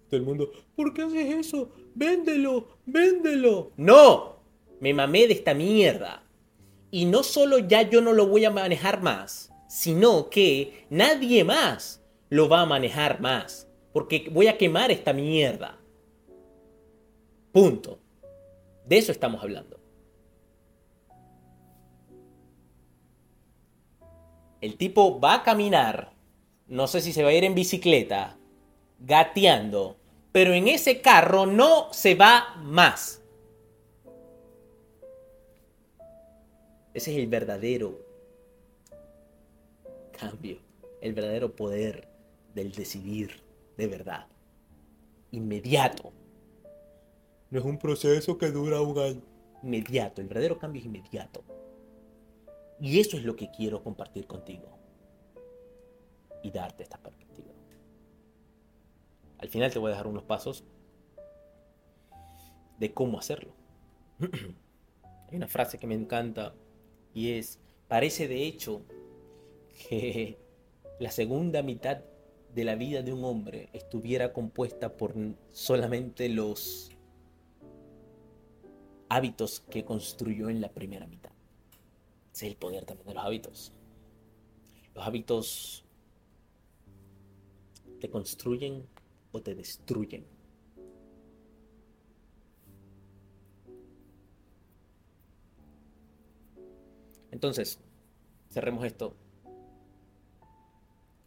Todo 0.08 0.20
el 0.20 0.26
mundo, 0.26 0.50
¿por 0.76 0.94
qué 0.94 1.02
haces 1.02 1.34
eso? 1.34 1.70
Véndelo, 1.94 2.68
véndelo. 2.86 3.72
No, 3.76 4.36
me 4.80 4.94
mamé 4.94 5.26
de 5.26 5.34
esta 5.34 5.54
mierda. 5.54 6.22
Y 6.90 7.04
no 7.04 7.22
solo 7.22 7.58
ya 7.58 7.82
yo 7.82 8.00
no 8.00 8.12
lo 8.12 8.26
voy 8.26 8.44
a 8.44 8.50
manejar 8.50 9.02
más, 9.02 9.52
sino 9.68 10.30
que 10.30 10.86
nadie 10.88 11.44
más 11.44 12.02
lo 12.30 12.48
va 12.48 12.62
a 12.62 12.66
manejar 12.66 13.20
más. 13.20 13.68
Porque 13.92 14.28
voy 14.30 14.46
a 14.46 14.56
quemar 14.56 14.90
esta 14.90 15.12
mierda. 15.12 15.78
Punto. 17.52 17.98
De 18.86 18.96
eso 18.98 19.12
estamos 19.12 19.42
hablando. 19.42 19.78
El 24.60 24.76
tipo 24.76 25.20
va 25.20 25.34
a 25.34 25.42
caminar, 25.42 26.12
no 26.66 26.86
sé 26.86 27.00
si 27.00 27.12
se 27.12 27.22
va 27.22 27.28
a 27.28 27.34
ir 27.34 27.44
en 27.44 27.54
bicicleta, 27.54 28.36
gateando, 28.98 29.96
pero 30.32 30.52
en 30.52 30.68
ese 30.68 31.00
carro 31.00 31.46
no 31.46 31.92
se 31.92 32.14
va 32.14 32.56
más. 32.62 33.22
Ese 36.94 37.12
es 37.12 37.18
el 37.18 37.28
verdadero 37.28 37.98
cambio, 40.18 40.58
el 41.00 41.12
verdadero 41.12 41.54
poder 41.54 42.08
del 42.54 42.72
decidir 42.72 43.40
de 43.76 43.86
verdad. 43.86 44.26
Inmediato. 45.30 46.12
No 47.50 47.60
es 47.60 47.64
un 47.64 47.78
proceso 47.78 48.36
que 48.36 48.50
dura 48.50 48.80
un 48.80 48.98
año. 48.98 49.22
Inmediato, 49.62 50.20
el 50.20 50.28
verdadero 50.28 50.58
cambio 50.58 50.80
es 50.80 50.86
inmediato. 50.86 51.42
Y 52.80 53.00
eso 53.00 53.16
es 53.16 53.24
lo 53.24 53.36
que 53.36 53.50
quiero 53.50 53.82
compartir 53.82 54.26
contigo. 54.26 54.78
Y 56.42 56.50
darte 56.50 56.82
esta 56.82 56.98
perspectiva. 56.98 57.52
Al 59.38 59.48
final 59.48 59.72
te 59.72 59.78
voy 59.78 59.88
a 59.88 59.90
dejar 59.92 60.06
unos 60.06 60.24
pasos 60.24 60.64
de 62.78 62.92
cómo 62.92 63.18
hacerlo. 63.18 63.52
Hay 65.30 65.36
una 65.36 65.48
frase 65.48 65.78
que 65.78 65.86
me 65.86 65.94
encanta 65.94 66.54
y 67.12 67.32
es, 67.32 67.60
parece 67.86 68.28
de 68.28 68.44
hecho 68.44 68.82
que 69.88 70.38
la 71.00 71.10
segunda 71.10 71.62
mitad 71.62 71.98
de 72.54 72.64
la 72.64 72.76
vida 72.76 73.02
de 73.02 73.12
un 73.12 73.24
hombre 73.24 73.68
estuviera 73.72 74.32
compuesta 74.32 74.96
por 74.96 75.14
solamente 75.52 76.28
los 76.28 76.90
hábitos 79.08 79.60
que 79.60 79.84
construyó 79.84 80.48
en 80.48 80.60
la 80.60 80.70
primera 80.70 81.06
mitad. 81.06 81.30
Es 82.38 82.44
el 82.44 82.54
poder 82.54 82.84
también 82.84 83.08
de 83.08 83.14
los 83.14 83.24
hábitos. 83.24 83.72
Los 84.94 85.04
hábitos 85.04 85.84
te 87.98 88.08
construyen 88.08 88.86
o 89.32 89.42
te 89.42 89.56
destruyen. 89.56 90.24
Entonces, 97.32 97.80
cerremos 98.50 98.84
esto. 98.84 99.16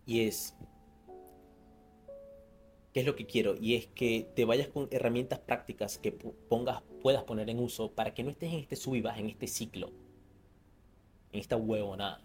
Y 0.06 0.22
es, 0.22 0.56
¿qué 2.94 3.02
es 3.02 3.06
lo 3.06 3.18
que 3.18 3.26
quiero? 3.26 3.58
Y 3.60 3.76
es 3.76 3.88
que 3.88 4.32
te 4.34 4.46
vayas 4.46 4.70
con 4.70 4.88
herramientas 4.92 5.40
prácticas 5.40 5.98
que 5.98 6.14
pongas, 6.14 6.84
puedas 7.02 7.26
poner 7.26 7.50
en 7.50 7.60
uso 7.60 7.92
para 7.92 8.14
que 8.14 8.24
no 8.24 8.30
estés 8.30 8.54
en 8.54 8.60
este 8.60 8.78
sub 8.78 8.96
y 8.96 9.04
en 9.06 9.30
este 9.30 9.48
ciclo, 9.48 9.92
en 11.32 11.40
esta 11.40 11.56
huevonada. 11.58 12.22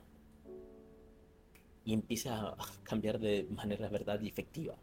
Y 1.84 1.92
empieces 1.92 2.32
a 2.32 2.56
cambiar 2.82 3.18
de 3.18 3.46
manera 3.50 3.88
verdad 3.88 4.20
y 4.20 4.28
efectiva, 4.28 4.74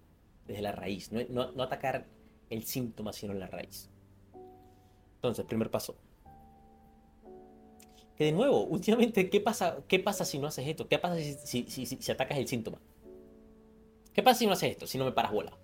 desde 0.48 0.62
la 0.62 0.72
raíz. 0.72 1.12
No, 1.12 1.22
no, 1.30 1.52
no 1.52 1.64
atacar 1.64 2.06
el 2.50 2.64
síntoma, 2.64 3.12
sino 3.12 3.34
la 3.34 3.48
raíz. 3.48 3.90
Entonces, 5.16 5.46
primer 5.46 5.70
paso, 5.70 5.96
que 8.18 8.26
de 8.26 8.32
nuevo, 8.32 8.64
últimamente, 8.66 9.30
¿qué 9.30 9.42
pasa, 9.42 9.78
qué 9.88 10.00
pasa 10.00 10.26
si 10.26 10.40
no 10.40 10.48
haces 10.48 10.68
esto? 10.68 10.88
¿Qué 10.88 11.00
pasa 11.00 11.18
si, 11.18 11.64
si, 11.68 11.86
si, 11.86 12.12
atacas 12.12 12.38
el 12.38 12.48
síntoma? 12.48 12.80
¿Qué 14.14 14.22
pasa 14.22 14.40
si 14.40 14.46
no 14.46 14.54
haces 14.54 14.72
esto? 14.72 14.88
Si 14.88 14.98
no 14.98 15.06
me 15.06 15.12
paras 15.12 15.32
bola. 15.32 15.58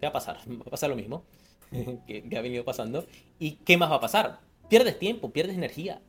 ¿Qué 0.00 0.06
va 0.06 0.10
a 0.10 0.12
pasar? 0.12 0.38
Va 0.48 0.64
a 0.66 0.70
pasar 0.70 0.90
lo 0.90 0.96
mismo 0.96 1.24
que, 2.06 2.24
ha 2.36 2.40
venido 2.40 2.64
pasando. 2.64 3.06
¿Y 3.38 3.52
qué 3.56 3.76
más 3.76 3.90
va 3.90 3.96
a 3.96 4.00
pasar? 4.00 4.40
Pierdes 4.68 4.98
tiempo, 4.98 5.30
pierdes 5.30 5.56
energía. 5.56 6.00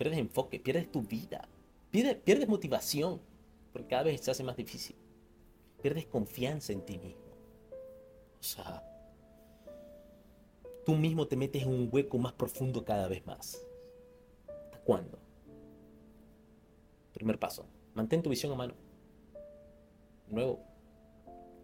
Pierdes 0.00 0.18
enfoque, 0.18 0.58
pierdes 0.58 0.90
tu 0.90 1.02
vida. 1.02 1.46
Pierdes, 1.90 2.48
motivación. 2.48 3.20
Porque 3.70 3.88
cada 3.88 4.04
vez 4.04 4.22
se 4.22 4.30
hace 4.30 4.42
más 4.42 4.56
difícil. 4.56 4.96
Pierdes 5.82 6.06
confianza 6.06 6.72
en 6.72 6.80
ti 6.86 6.96
mismo. 6.96 7.36
O 8.40 8.42
sea, 8.42 8.82
tú 10.86 10.94
mismo 10.94 11.28
te 11.28 11.36
metes 11.36 11.64
en 11.64 11.68
un 11.68 11.90
hueco 11.92 12.16
más 12.16 12.32
profundo 12.32 12.82
cada 12.82 13.08
vez 13.08 13.26
más. 13.26 13.62
¿Cuándo? 14.84 15.18
Primer 17.12 17.38
paso, 17.38 17.66
mantén 17.92 18.22
tu 18.22 18.30
visión 18.30 18.52
a 18.52 18.56
mano. 18.56 18.72
Nuevo, 20.28 20.64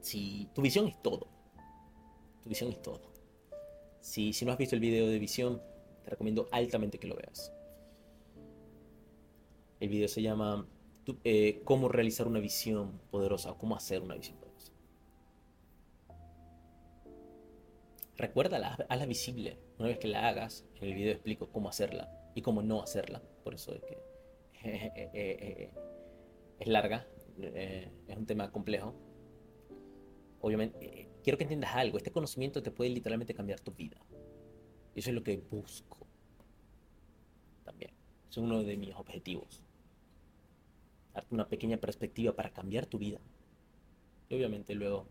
si 0.01 0.51
tu 0.55 0.61
visión 0.61 0.89
es 0.89 1.03
todo, 1.03 1.27
tu 2.43 2.51
visión 2.51 2.71
es 2.71 2.83
todo. 2.83 3.15
Si, 4.01 4.35
si 4.35 4.45
no 4.45 4.53
has 4.53 4.59
visto 4.59 4.75
el 4.75 4.83
video 4.83 5.09
de 5.09 5.19
visión, 5.19 5.63
te 6.05 6.11
recomiendo 6.11 6.49
altamente 6.53 6.99
que 6.99 7.07
lo 7.09 7.17
veas. 7.17 7.56
El 9.79 9.91
video 9.91 10.09
se 10.09 10.23
llama 10.23 10.67
eh, 11.25 11.61
Cómo 11.65 11.89
realizar 11.89 12.27
una 12.27 12.41
visión 12.41 12.99
poderosa 13.11 13.53
o 13.53 13.59
cómo 13.59 13.77
hacer 13.77 14.01
una 14.03 14.15
visión 14.15 14.39
poderosa. 14.39 14.73
Recuérdala, 18.17 18.87
hazla 18.89 19.07
visible. 19.07 19.59
Una 19.79 19.89
vez 19.89 19.99
que 19.99 20.09
la 20.09 20.27
hagas, 20.29 20.65
en 20.77 20.89
el 20.89 20.95
video 20.95 21.13
explico 21.13 21.51
cómo 21.53 21.69
hacerla 21.69 22.11
y 22.35 22.41
cómo 22.41 22.63
no 22.63 22.83
hacerla. 22.83 23.23
Por 23.45 23.55
eso 23.55 23.75
es 23.75 23.83
que 23.83 23.99
eh, 24.65 25.11
eh, 25.13 25.71
es 26.59 26.69
larga, 26.69 27.07
es 27.39 28.17
un 28.17 28.25
tema 28.25 28.51
complejo. 28.51 28.95
Obviamente, 30.41 31.11
quiero 31.23 31.37
que 31.37 31.45
entiendas 31.45 31.75
algo, 31.75 31.99
este 31.99 32.11
conocimiento 32.11 32.63
te 32.63 32.71
puede 32.71 32.91
literalmente 32.91 33.35
cambiar 33.35 33.61
tu 33.61 33.73
vida. 33.73 34.01
Eso 34.95 35.11
es 35.11 35.15
lo 35.15 35.23
que 35.23 35.37
busco 35.37 36.07
también. 37.65 37.93
Es 38.31 38.39
uno 38.39 38.63
de 38.63 38.79
mis 38.79 38.95
objetivos. 38.95 39.66
Darte 41.17 41.35
una 41.35 41.49
pequeña 41.49 41.79
perspectiva 41.79 42.35
para 42.37 42.51
cambiar 42.51 42.85
tu 42.85 42.99
vida. 42.99 43.19
Y 44.29 44.35
obviamente 44.35 44.75
luego 44.75 45.07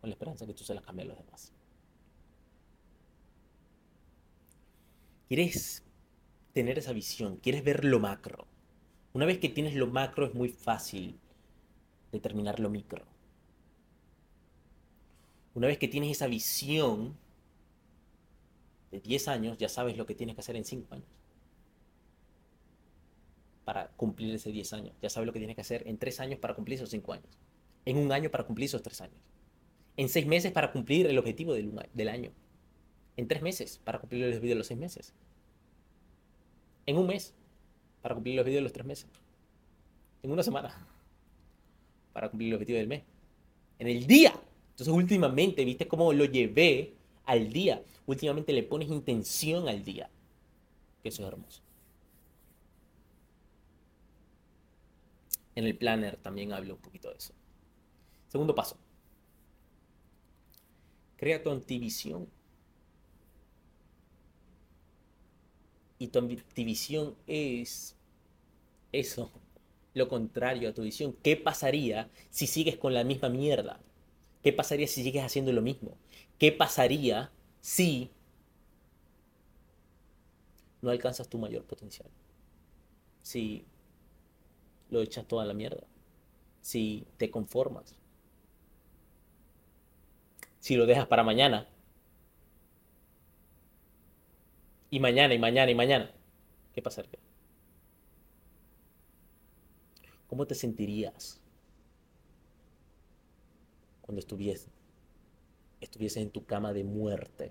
con 0.00 0.10
la 0.10 0.14
esperanza 0.14 0.44
que 0.44 0.54
tú 0.54 0.64
se 0.64 0.74
las 0.74 0.82
cambies 0.82 1.06
a 1.06 1.10
los 1.10 1.24
demás. 1.24 1.52
Quieres 5.28 5.84
tener 6.52 6.80
esa 6.80 6.92
visión, 6.92 7.36
quieres 7.36 7.62
ver 7.62 7.84
lo 7.84 8.00
macro. 8.00 8.48
Una 9.12 9.24
vez 9.24 9.38
que 9.38 9.48
tienes 9.48 9.76
lo 9.76 9.86
macro 9.86 10.26
es 10.26 10.34
muy 10.34 10.48
fácil 10.48 11.16
determinar 12.10 12.58
lo 12.58 12.68
micro. 12.68 13.04
Una 15.54 15.68
vez 15.68 15.78
que 15.78 15.86
tienes 15.86 16.10
esa 16.10 16.26
visión 16.26 17.16
de 18.90 19.00
10 19.00 19.28
años, 19.28 19.58
ya 19.58 19.68
sabes 19.68 19.96
lo 19.96 20.06
que 20.06 20.16
tienes 20.16 20.34
que 20.34 20.40
hacer 20.40 20.56
en 20.56 20.64
5 20.64 20.92
años. 20.92 21.19
Para 23.70 23.86
cumplir 23.96 24.34
ese 24.34 24.50
10 24.50 24.72
años. 24.72 24.96
Ya 25.00 25.08
sabes 25.08 25.28
lo 25.28 25.32
que 25.32 25.38
tienes 25.38 25.54
que 25.54 25.60
hacer 25.60 25.86
en 25.86 25.96
3 25.96 26.18
años 26.18 26.40
para 26.40 26.56
cumplir 26.56 26.74
esos 26.74 26.90
5 26.90 27.12
años. 27.12 27.28
En 27.84 27.98
un 27.98 28.10
año 28.10 28.28
para 28.28 28.42
cumplir 28.42 28.66
esos 28.66 28.82
3 28.82 29.02
años. 29.02 29.20
En 29.96 30.08
6 30.08 30.26
meses 30.26 30.50
para 30.50 30.72
cumplir 30.72 31.06
el 31.06 31.16
objetivo 31.16 31.54
del, 31.54 31.72
del 31.94 32.08
año. 32.08 32.32
En 33.16 33.28
3 33.28 33.42
meses 33.42 33.80
para 33.84 34.00
cumplir 34.00 34.24
el 34.24 34.30
objetivo 34.30 34.48
de 34.48 34.54
los 34.56 34.66
6 34.66 34.80
meses. 34.80 35.14
En 36.84 36.96
un 36.98 37.06
mes 37.06 37.32
para 38.02 38.16
cumplir 38.16 38.34
el 38.34 38.40
objetivo 38.40 38.56
de 38.56 38.62
los 38.62 38.72
3 38.72 38.84
meses. 38.84 39.08
En 40.24 40.32
una 40.32 40.42
semana 40.42 40.84
para 42.12 42.28
cumplir 42.28 42.48
el 42.48 42.54
objetivo 42.54 42.76
del 42.76 42.88
mes. 42.88 43.04
En 43.78 43.86
el 43.86 44.04
día. 44.04 44.32
Entonces 44.70 44.92
últimamente, 44.92 45.64
¿viste 45.64 45.86
cómo 45.86 46.12
lo 46.12 46.24
llevé 46.24 46.94
al 47.24 47.52
día? 47.52 47.84
Últimamente 48.04 48.52
le 48.52 48.64
pones 48.64 48.88
intención 48.88 49.68
al 49.68 49.84
día. 49.84 50.10
Que 51.04 51.10
eso 51.10 51.22
es 51.22 51.28
hermoso. 51.28 51.62
En 55.60 55.66
el 55.66 55.76
planner 55.76 56.16
también 56.16 56.54
hablo 56.54 56.76
un 56.76 56.80
poquito 56.80 57.10
de 57.10 57.18
eso. 57.18 57.34
Segundo 58.28 58.54
paso. 58.54 58.78
Crea 61.18 61.42
tu 61.42 61.50
antivisión. 61.50 62.30
Y 65.98 66.08
tu 66.08 66.18
antivisión 66.18 67.14
es 67.26 67.94
eso, 68.90 69.30
lo 69.92 70.08
contrario 70.08 70.70
a 70.70 70.72
tu 70.72 70.80
visión. 70.80 71.14
¿Qué 71.22 71.36
pasaría 71.36 72.08
si 72.30 72.46
sigues 72.46 72.78
con 72.78 72.94
la 72.94 73.04
misma 73.04 73.28
mierda? 73.28 73.80
¿Qué 74.42 74.54
pasaría 74.54 74.86
si 74.86 75.02
sigues 75.02 75.22
haciendo 75.22 75.52
lo 75.52 75.60
mismo? 75.60 75.98
¿Qué 76.38 76.52
pasaría 76.52 77.30
si 77.60 78.10
no 80.80 80.88
alcanzas 80.88 81.28
tu 81.28 81.36
mayor 81.36 81.64
potencial? 81.64 82.08
Si 83.20 83.66
lo 84.90 85.00
echas 85.00 85.26
toda 85.26 85.44
la 85.44 85.54
mierda. 85.54 85.86
Si 86.60 87.06
te 87.16 87.30
conformas. 87.30 87.96
Si 90.58 90.76
lo 90.76 90.86
dejas 90.86 91.06
para 91.06 91.22
mañana. 91.22 91.66
Y 94.90 95.00
mañana, 95.00 95.34
y 95.34 95.38
mañana, 95.38 95.70
y 95.70 95.74
mañana. 95.74 96.10
¿Qué 96.74 96.82
pasaría? 96.82 97.18
¿Cómo 100.28 100.46
te 100.46 100.54
sentirías 100.54 101.40
cuando 104.00 104.20
estuvieses, 104.20 104.70
estuvieses 105.80 106.22
en 106.22 106.30
tu 106.30 106.44
cama 106.44 106.72
de 106.72 106.84
muerte? 106.84 107.50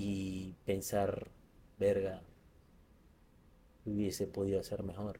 Y 0.00 0.54
pensar, 0.64 1.28
verga, 1.76 2.22
hubiese 3.84 4.28
podido 4.28 4.60
hacer 4.60 4.84
mejor. 4.84 5.18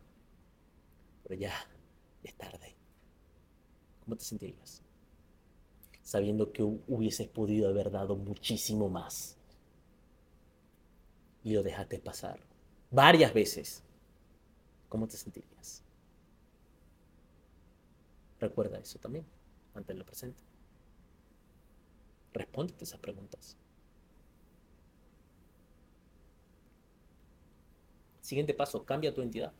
Pero 1.25 1.35
ya, 1.35 1.53
es 2.23 2.33
tarde. 2.35 2.77
¿Cómo 4.05 4.15
te 4.15 4.23
sentirías? 4.23 4.85
Sabiendo 6.05 6.53
que 6.53 6.63
hubieses 6.63 7.27
podido 7.27 7.69
haber 7.69 7.91
dado 7.91 8.15
muchísimo 8.15 8.89
más 8.89 9.37
y 11.43 11.55
lo 11.55 11.65
dejaste 11.65 11.99
pasar 11.99 12.39
varias 12.93 13.35
veces, 13.35 13.83
¿cómo 14.89 15.09
te 15.09 15.17
sentirías? 15.17 15.83
Recuerda 18.39 18.79
eso 18.79 19.01
también, 19.01 19.27
manténlo 19.75 20.07
presente. 20.07 20.41
Respóndete 22.33 22.85
esas 22.85 23.01
preguntas. 23.01 23.57
Siguiente 28.29 28.53
paso, 28.53 28.85
cambia 28.85 29.15
tu 29.15 29.23
entidad. 29.23 29.55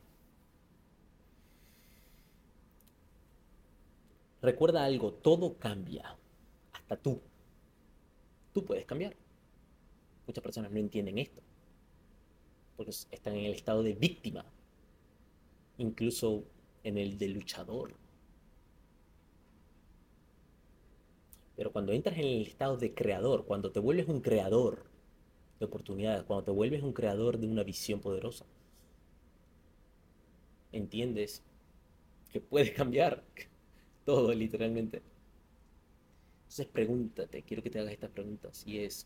Recuerda 4.43 4.85
algo, 4.85 5.11
todo 5.11 5.57
cambia, 5.57 6.15
hasta 6.71 6.95
tú. 6.95 7.19
Tú 8.53 8.63
puedes 8.63 8.85
cambiar. 8.85 9.15
Muchas 10.27 10.43
personas 10.43 10.71
no 10.71 10.77
entienden 10.77 11.17
esto 11.17 11.41
porque 12.77 12.91
están 12.91 13.33
en 13.33 13.45
el 13.45 13.53
estado 13.53 13.81
de 13.81 13.93
víctima, 13.93 14.45
incluso 15.79 16.43
en 16.83 16.99
el 16.99 17.17
de 17.17 17.29
luchador. 17.29 17.95
Pero 21.55 21.71
cuando 21.71 21.91
entras 21.91 22.19
en 22.19 22.25
el 22.25 22.41
estado 22.43 22.77
de 22.77 22.93
creador, 22.93 23.45
cuando 23.47 23.71
te 23.71 23.79
vuelves 23.79 24.07
un 24.07 24.21
creador 24.21 24.85
de 25.59 25.65
oportunidades, 25.65 26.21
cuando 26.21 26.43
te 26.43 26.51
vuelves 26.51 26.83
un 26.83 26.93
creador 26.93 27.39
de 27.39 27.47
una 27.47 27.63
visión 27.63 27.99
poderosa, 27.99 28.45
entiendes 30.71 31.43
que 32.31 32.39
puedes 32.41 32.71
cambiar 32.75 33.23
todo 34.05 34.33
literalmente. 34.33 35.01
Entonces 36.41 36.65
pregúntate, 36.67 37.43
quiero 37.43 37.61
que 37.61 37.69
te 37.69 37.79
hagas 37.79 37.93
estas 37.93 38.09
preguntas 38.09 38.63
y 38.65 38.79
es, 38.79 39.05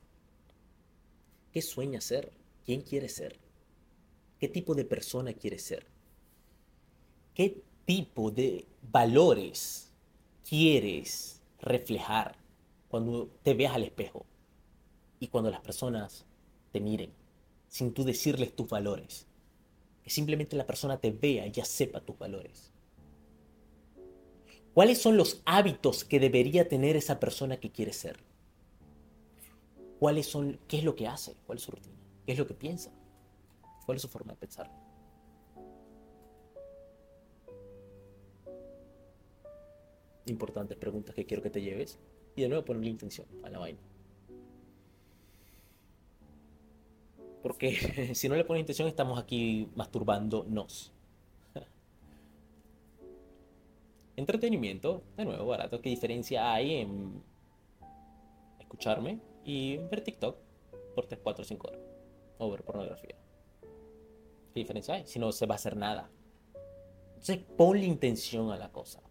¿qué 1.52 1.62
sueñas 1.62 2.06
ser? 2.06 2.32
¿Quién 2.66 2.82
quieres 2.82 3.16
ser? 3.16 3.38
¿Qué 4.40 4.48
tipo 4.48 4.74
de 4.76 4.86
persona 4.86 5.34
quieres 5.34 5.64
ser? 5.64 5.86
¿Qué 7.34 7.62
tipo 7.86 8.32
de 8.32 8.66
valores 8.92 9.92
quieres 10.48 11.42
reflejar 11.60 12.38
cuando 12.88 13.28
te 13.44 13.54
veas 13.54 13.74
al 13.74 13.84
espejo 13.84 14.26
y 15.20 15.28
cuando 15.28 15.50
las 15.50 15.62
personas 15.62 16.26
te 16.72 16.80
miren 16.80 17.12
sin 17.68 17.94
tú 17.94 18.04
decirles 18.04 18.56
tus 18.56 18.70
valores? 18.70 19.28
Que 20.04 20.10
simplemente 20.10 20.56
la 20.56 20.68
persona 20.68 21.00
te 21.00 21.12
vea 21.12 21.48
y 21.48 21.52
ya 21.52 21.66
sepa 21.66 22.02
tus 22.02 22.18
valores. 22.18 22.72
¿Cuáles 24.74 25.00
son 25.02 25.18
los 25.18 25.42
hábitos 25.46 26.04
que 26.04 26.20
debería 26.20 26.68
tener 26.68 26.96
esa 26.96 27.20
persona 27.20 27.58
que 27.58 27.72
quiere 27.72 27.94
ser? 27.94 28.18
¿Cuáles 30.00 30.26
son, 30.26 30.60
¿Qué 30.68 30.80
es 30.80 30.84
lo 30.84 30.96
que 30.96 31.08
hace? 31.08 31.36
¿Cuál 31.46 31.60
es 31.60 31.64
su 31.64 31.72
rutina? 31.72 31.96
¿Qué 32.26 32.32
es 32.34 32.40
lo 32.40 32.48
que 32.48 32.56
piensa? 32.56 32.92
¿Cuál 33.86 33.98
es 33.98 34.02
su 34.02 34.08
forma 34.08 34.34
de 34.34 34.40
pensar? 34.40 34.72
Importantes 40.26 40.78
preguntas 40.78 41.14
que 41.14 41.26
quiero 41.26 41.44
que 41.44 41.50
te 41.50 41.62
lleves. 41.62 42.00
Y 42.36 42.42
de 42.42 42.50
nuevo 42.50 42.66
ponerle 42.66 42.90
intención 42.90 43.28
a 43.44 43.50
la 43.50 43.60
vaina. 43.60 43.80
Porque 47.44 47.76
si 48.16 48.30
no 48.30 48.36
le 48.36 48.46
pones 48.46 48.62
intención 48.62 48.88
estamos 48.88 49.20
aquí 49.20 49.70
masturbándonos. 49.76 50.92
Entretenimiento, 54.16 55.04
de 55.18 55.26
nuevo, 55.26 55.46
barato. 55.46 55.82
¿Qué 55.82 55.90
diferencia 55.90 56.54
hay 56.54 56.76
en 56.78 57.22
escucharme 58.60 59.20
y 59.44 59.78
ver 59.78 60.02
TikTok 60.02 60.38
por 60.96 61.06
3, 61.06 61.20
4, 61.22 61.44
5 61.44 61.68
horas? 61.68 61.82
O 62.40 62.50
ver 62.50 62.64
pornografía. 62.64 63.16
¿Qué 64.54 64.60
diferencia 64.60 64.96
hay? 64.96 65.06
Si 65.06 65.20
no 65.20 65.32
se 65.32 65.46
va 65.46 65.56
a 65.56 65.58
hacer 65.58 65.76
nada. 65.76 66.10
Entonces 67.10 67.40
ponle 67.58 67.86
intención 67.86 68.52
a 68.52 68.58
la 68.58 68.72
cosa. 68.72 69.02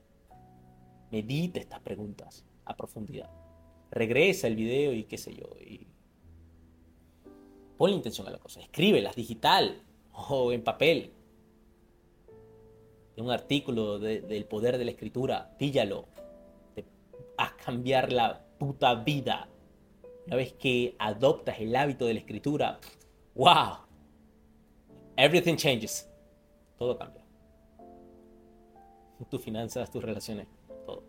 Medita 1.11 1.61
estas 1.61 1.81
preguntas 1.81 2.45
a 2.65 2.77
profundidad. 2.77 3.31
Regresa 3.91 4.47
el 4.47 4.57
video 4.57 4.95
y 4.95 5.05
qué 5.05 5.19
sé 5.19 5.35
yo. 5.35 5.47
Y 5.61 5.87
ponle 7.83 7.97
intención 7.97 8.29
a 8.29 8.31
la 8.31 8.39
cosa. 8.39 8.61
Escríbelas 8.61 9.17
digital 9.17 9.83
o 10.13 10.53
en 10.53 10.63
papel. 10.63 11.13
Un 13.17 13.29
artículo 13.29 13.99
del 13.99 14.45
poder 14.45 14.79
de 14.79 14.85
la 14.85 14.93
escritura, 14.93 15.53
píllalo. 15.59 16.07
a 17.37 17.57
cambiar 17.57 18.13
la 18.13 18.41
puta 18.57 18.95
vida. 18.95 19.49
Una 20.29 20.37
vez 20.37 20.53
que 20.53 20.95
adoptas 20.97 21.59
el 21.59 21.75
hábito 21.75 22.07
de 22.07 22.15
la 22.15 22.21
escritura, 22.21 22.79
wow, 23.35 23.79
everything 25.17 25.57
changes. 25.57 26.09
Todo 26.79 26.97
cambia. 26.97 27.25
Tus 29.29 29.43
finanzas, 29.43 29.91
tus 29.91 30.05
relaciones, 30.05 30.47
todo. 30.87 31.03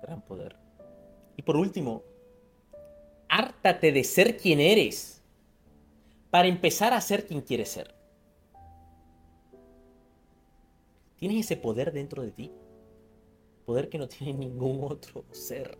Gran 0.00 0.22
poder. 0.22 0.56
Y 1.36 1.42
por 1.42 1.58
último, 1.58 2.04
hártate 3.34 3.90
de 3.90 4.04
ser 4.04 4.36
quien 4.36 4.60
eres 4.60 5.20
para 6.30 6.46
empezar 6.46 6.92
a 6.92 7.00
ser 7.00 7.26
quien 7.26 7.40
quieres 7.40 7.68
ser. 7.68 7.92
Tienes 11.16 11.44
ese 11.44 11.56
poder 11.56 11.92
dentro 11.92 12.22
de 12.22 12.30
ti. 12.30 12.52
Poder 13.66 13.88
que 13.88 13.98
no 13.98 14.06
tiene 14.06 14.34
ningún 14.34 14.84
otro 14.84 15.24
ser. 15.32 15.76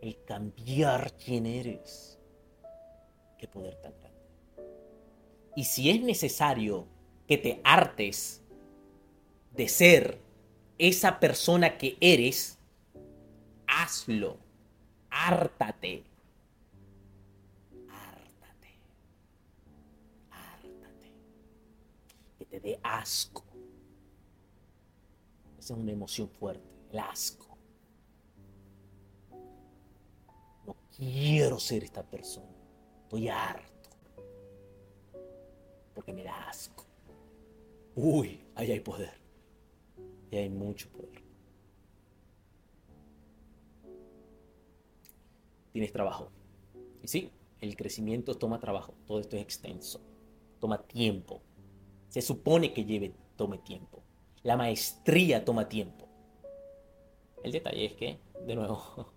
El 0.00 0.22
cambiar 0.24 1.12
quién 1.16 1.46
eres. 1.46 2.20
Qué 3.38 3.48
poder 3.48 3.74
tan 3.76 3.92
grande. 3.98 4.18
Y 5.56 5.64
si 5.64 5.90
es 5.90 6.00
necesario 6.00 6.86
que 7.26 7.38
te 7.38 7.60
hartes 7.64 8.40
de 9.56 9.66
ser 9.66 10.20
esa 10.78 11.18
persona 11.18 11.76
que 11.76 11.96
eres, 12.00 12.56
hazlo. 13.66 14.38
Hártate. 15.10 16.04
Hártate. 16.04 16.17
Dé 22.68 22.78
asco 22.82 23.44
es 25.58 25.70
una 25.70 25.90
emoción 25.90 26.28
fuerte, 26.28 26.68
el 26.90 26.98
asco. 26.98 27.56
No 30.66 30.76
quiero 30.94 31.58
ser 31.58 31.84
esta 31.84 32.02
persona. 32.02 32.52
Estoy 33.04 33.28
harto. 33.30 33.88
Porque 35.94 36.12
me 36.12 36.24
da 36.24 36.50
asco. 36.50 36.84
Uy, 37.94 38.38
ahí 38.54 38.70
hay 38.70 38.80
poder. 38.80 39.18
Y 40.30 40.36
hay 40.36 40.50
mucho 40.50 40.90
poder. 40.90 41.22
Tienes 45.72 45.90
trabajo. 45.90 46.28
Y 47.02 47.08
sí, 47.08 47.32
el 47.62 47.76
crecimiento 47.76 48.34
toma 48.34 48.60
trabajo. 48.60 48.92
Todo 49.06 49.20
esto 49.20 49.36
es 49.36 49.42
extenso. 49.42 50.02
Toma 50.60 50.82
tiempo. 50.82 51.40
Se 52.18 52.22
supone 52.22 52.72
que 52.72 52.84
lleve, 52.84 53.12
tome 53.36 53.58
tiempo. 53.58 54.02
La 54.42 54.56
maestría 54.56 55.44
toma 55.44 55.68
tiempo. 55.68 56.08
El 57.44 57.52
detalle 57.52 57.84
es 57.84 57.92
que, 57.92 58.18
de 58.44 58.56
nuevo, 58.56 59.12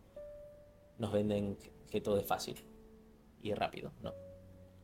nos 1.00 1.12
venden 1.12 1.58
que 1.90 2.00
todo 2.00 2.20
es 2.20 2.28
fácil 2.28 2.64
y 3.42 3.56
rápido, 3.56 3.92
no. 4.04 4.14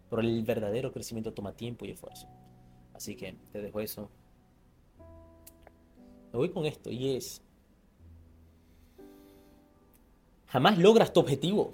Pero 0.10 0.24
el 0.24 0.42
verdadero 0.42 0.92
crecimiento 0.92 1.32
toma 1.32 1.56
tiempo 1.56 1.86
y 1.86 1.92
esfuerzo. 1.92 2.28
Así 2.96 3.16
que 3.16 3.38
te 3.52 3.62
dejo 3.62 3.82
eso. 3.82 4.10
Me 6.32 6.40
voy 6.40 6.50
con 6.50 6.66
esto 6.66 6.90
y 6.90 7.18
es, 7.18 7.44
jamás 10.48 10.80
logras 10.80 11.14
tu 11.14 11.20
objetivo. 11.20 11.74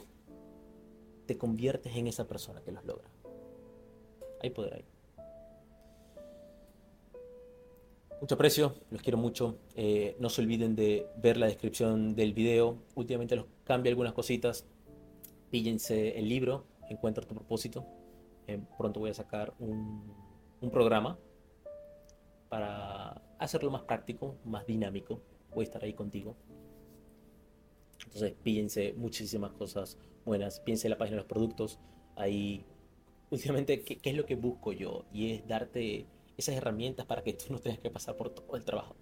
Te 1.25 1.37
conviertes 1.37 1.95
en 1.95 2.07
esa 2.07 2.27
persona 2.27 2.59
que 2.59 2.73
los 2.73 2.83
logra. 2.83 3.07
Hay 4.41 4.49
poder 4.49 4.73
ahí. 4.73 4.92
Mucho 8.23 8.35
aprecio, 8.35 8.73
los 8.89 9.01
quiero 9.01 9.17
mucho. 9.17 9.57
Eh, 9.75 10.15
no 10.17 10.29
se 10.29 10.41
olviden 10.41 10.77
de 10.77 11.09
ver 11.17 11.35
la 11.35 11.45
descripción 11.45 12.15
del 12.15 12.31
video. 12.31 12.77
Últimamente 12.95 13.35
los 13.35 13.47
cambio 13.65 13.89
algunas 13.89 14.13
cositas. 14.13 14.65
Píllense 15.51 16.17
el 16.17 16.29
libro, 16.29 16.63
Encuentra 16.89 17.27
tu 17.27 17.35
propósito. 17.35 17.85
Eh, 18.47 18.61
pronto 18.77 19.01
voy 19.01 19.09
a 19.09 19.13
sacar 19.13 19.53
un, 19.59 20.09
un 20.61 20.71
programa 20.71 21.19
para 22.47 23.21
hacerlo 23.39 23.69
más 23.71 23.81
práctico, 23.81 24.37
más 24.45 24.65
dinámico. 24.65 25.19
Voy 25.53 25.63
a 25.63 25.67
estar 25.67 25.83
ahí 25.83 25.91
contigo. 25.91 26.37
Entonces, 28.05 28.35
píllense 28.41 28.93
muchísimas 28.93 29.51
cosas 29.51 29.97
buenas. 30.23 30.61
Piense 30.61 30.87
en 30.87 30.91
la 30.91 30.97
página 30.97 31.15
de 31.17 31.23
los 31.23 31.29
productos. 31.29 31.77
Ahí, 32.15 32.63
últimamente, 33.31 33.81
¿qué, 33.81 33.97
¿qué, 33.97 34.11
es 34.11 34.15
lo 34.15 34.25
que 34.25 34.35
busco 34.35 34.71
yo? 34.71 35.03
Y 35.11 35.33
es 35.33 35.45
darte 35.45 36.07
esas 36.37 36.55
herramientas 36.55 37.05
para 37.05 37.23
que 37.23 37.33
tú 37.33 37.45
no 37.49 37.59
tengas 37.59 37.79
que 37.79 37.89
pasar 37.89 38.15
por 38.15 38.29
todo 38.29 38.55
el 38.55 38.65
trabajo. 38.65 38.95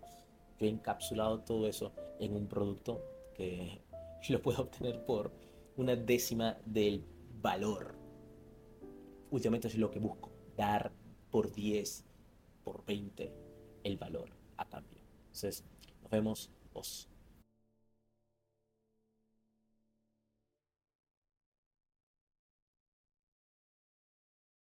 Yo 0.59 0.65
he 0.65 0.69
encapsulado 0.69 1.39
todo 1.41 1.67
eso 1.67 1.93
en 2.19 2.35
un 2.35 2.47
producto 2.47 3.03
que 3.35 3.81
lo 4.29 4.41
puedo 4.41 4.61
obtener 4.63 5.03
por 5.05 5.31
una 5.77 5.95
décima 5.95 6.57
del 6.65 7.03
valor. 7.41 7.95
Últimamente 9.31 9.67
es 9.67 9.75
lo 9.75 9.89
que 9.89 9.99
busco, 9.99 10.29
dar 10.55 10.91
por 11.31 11.51
10, 11.51 12.05
por 12.63 12.85
20 12.85 13.33
el 13.83 13.97
valor 13.97 14.29
a 14.57 14.67
cambio. 14.67 14.99
Entonces, 15.27 15.63
nos 16.01 16.11
vemos. 16.11 16.51
Os 16.73 17.09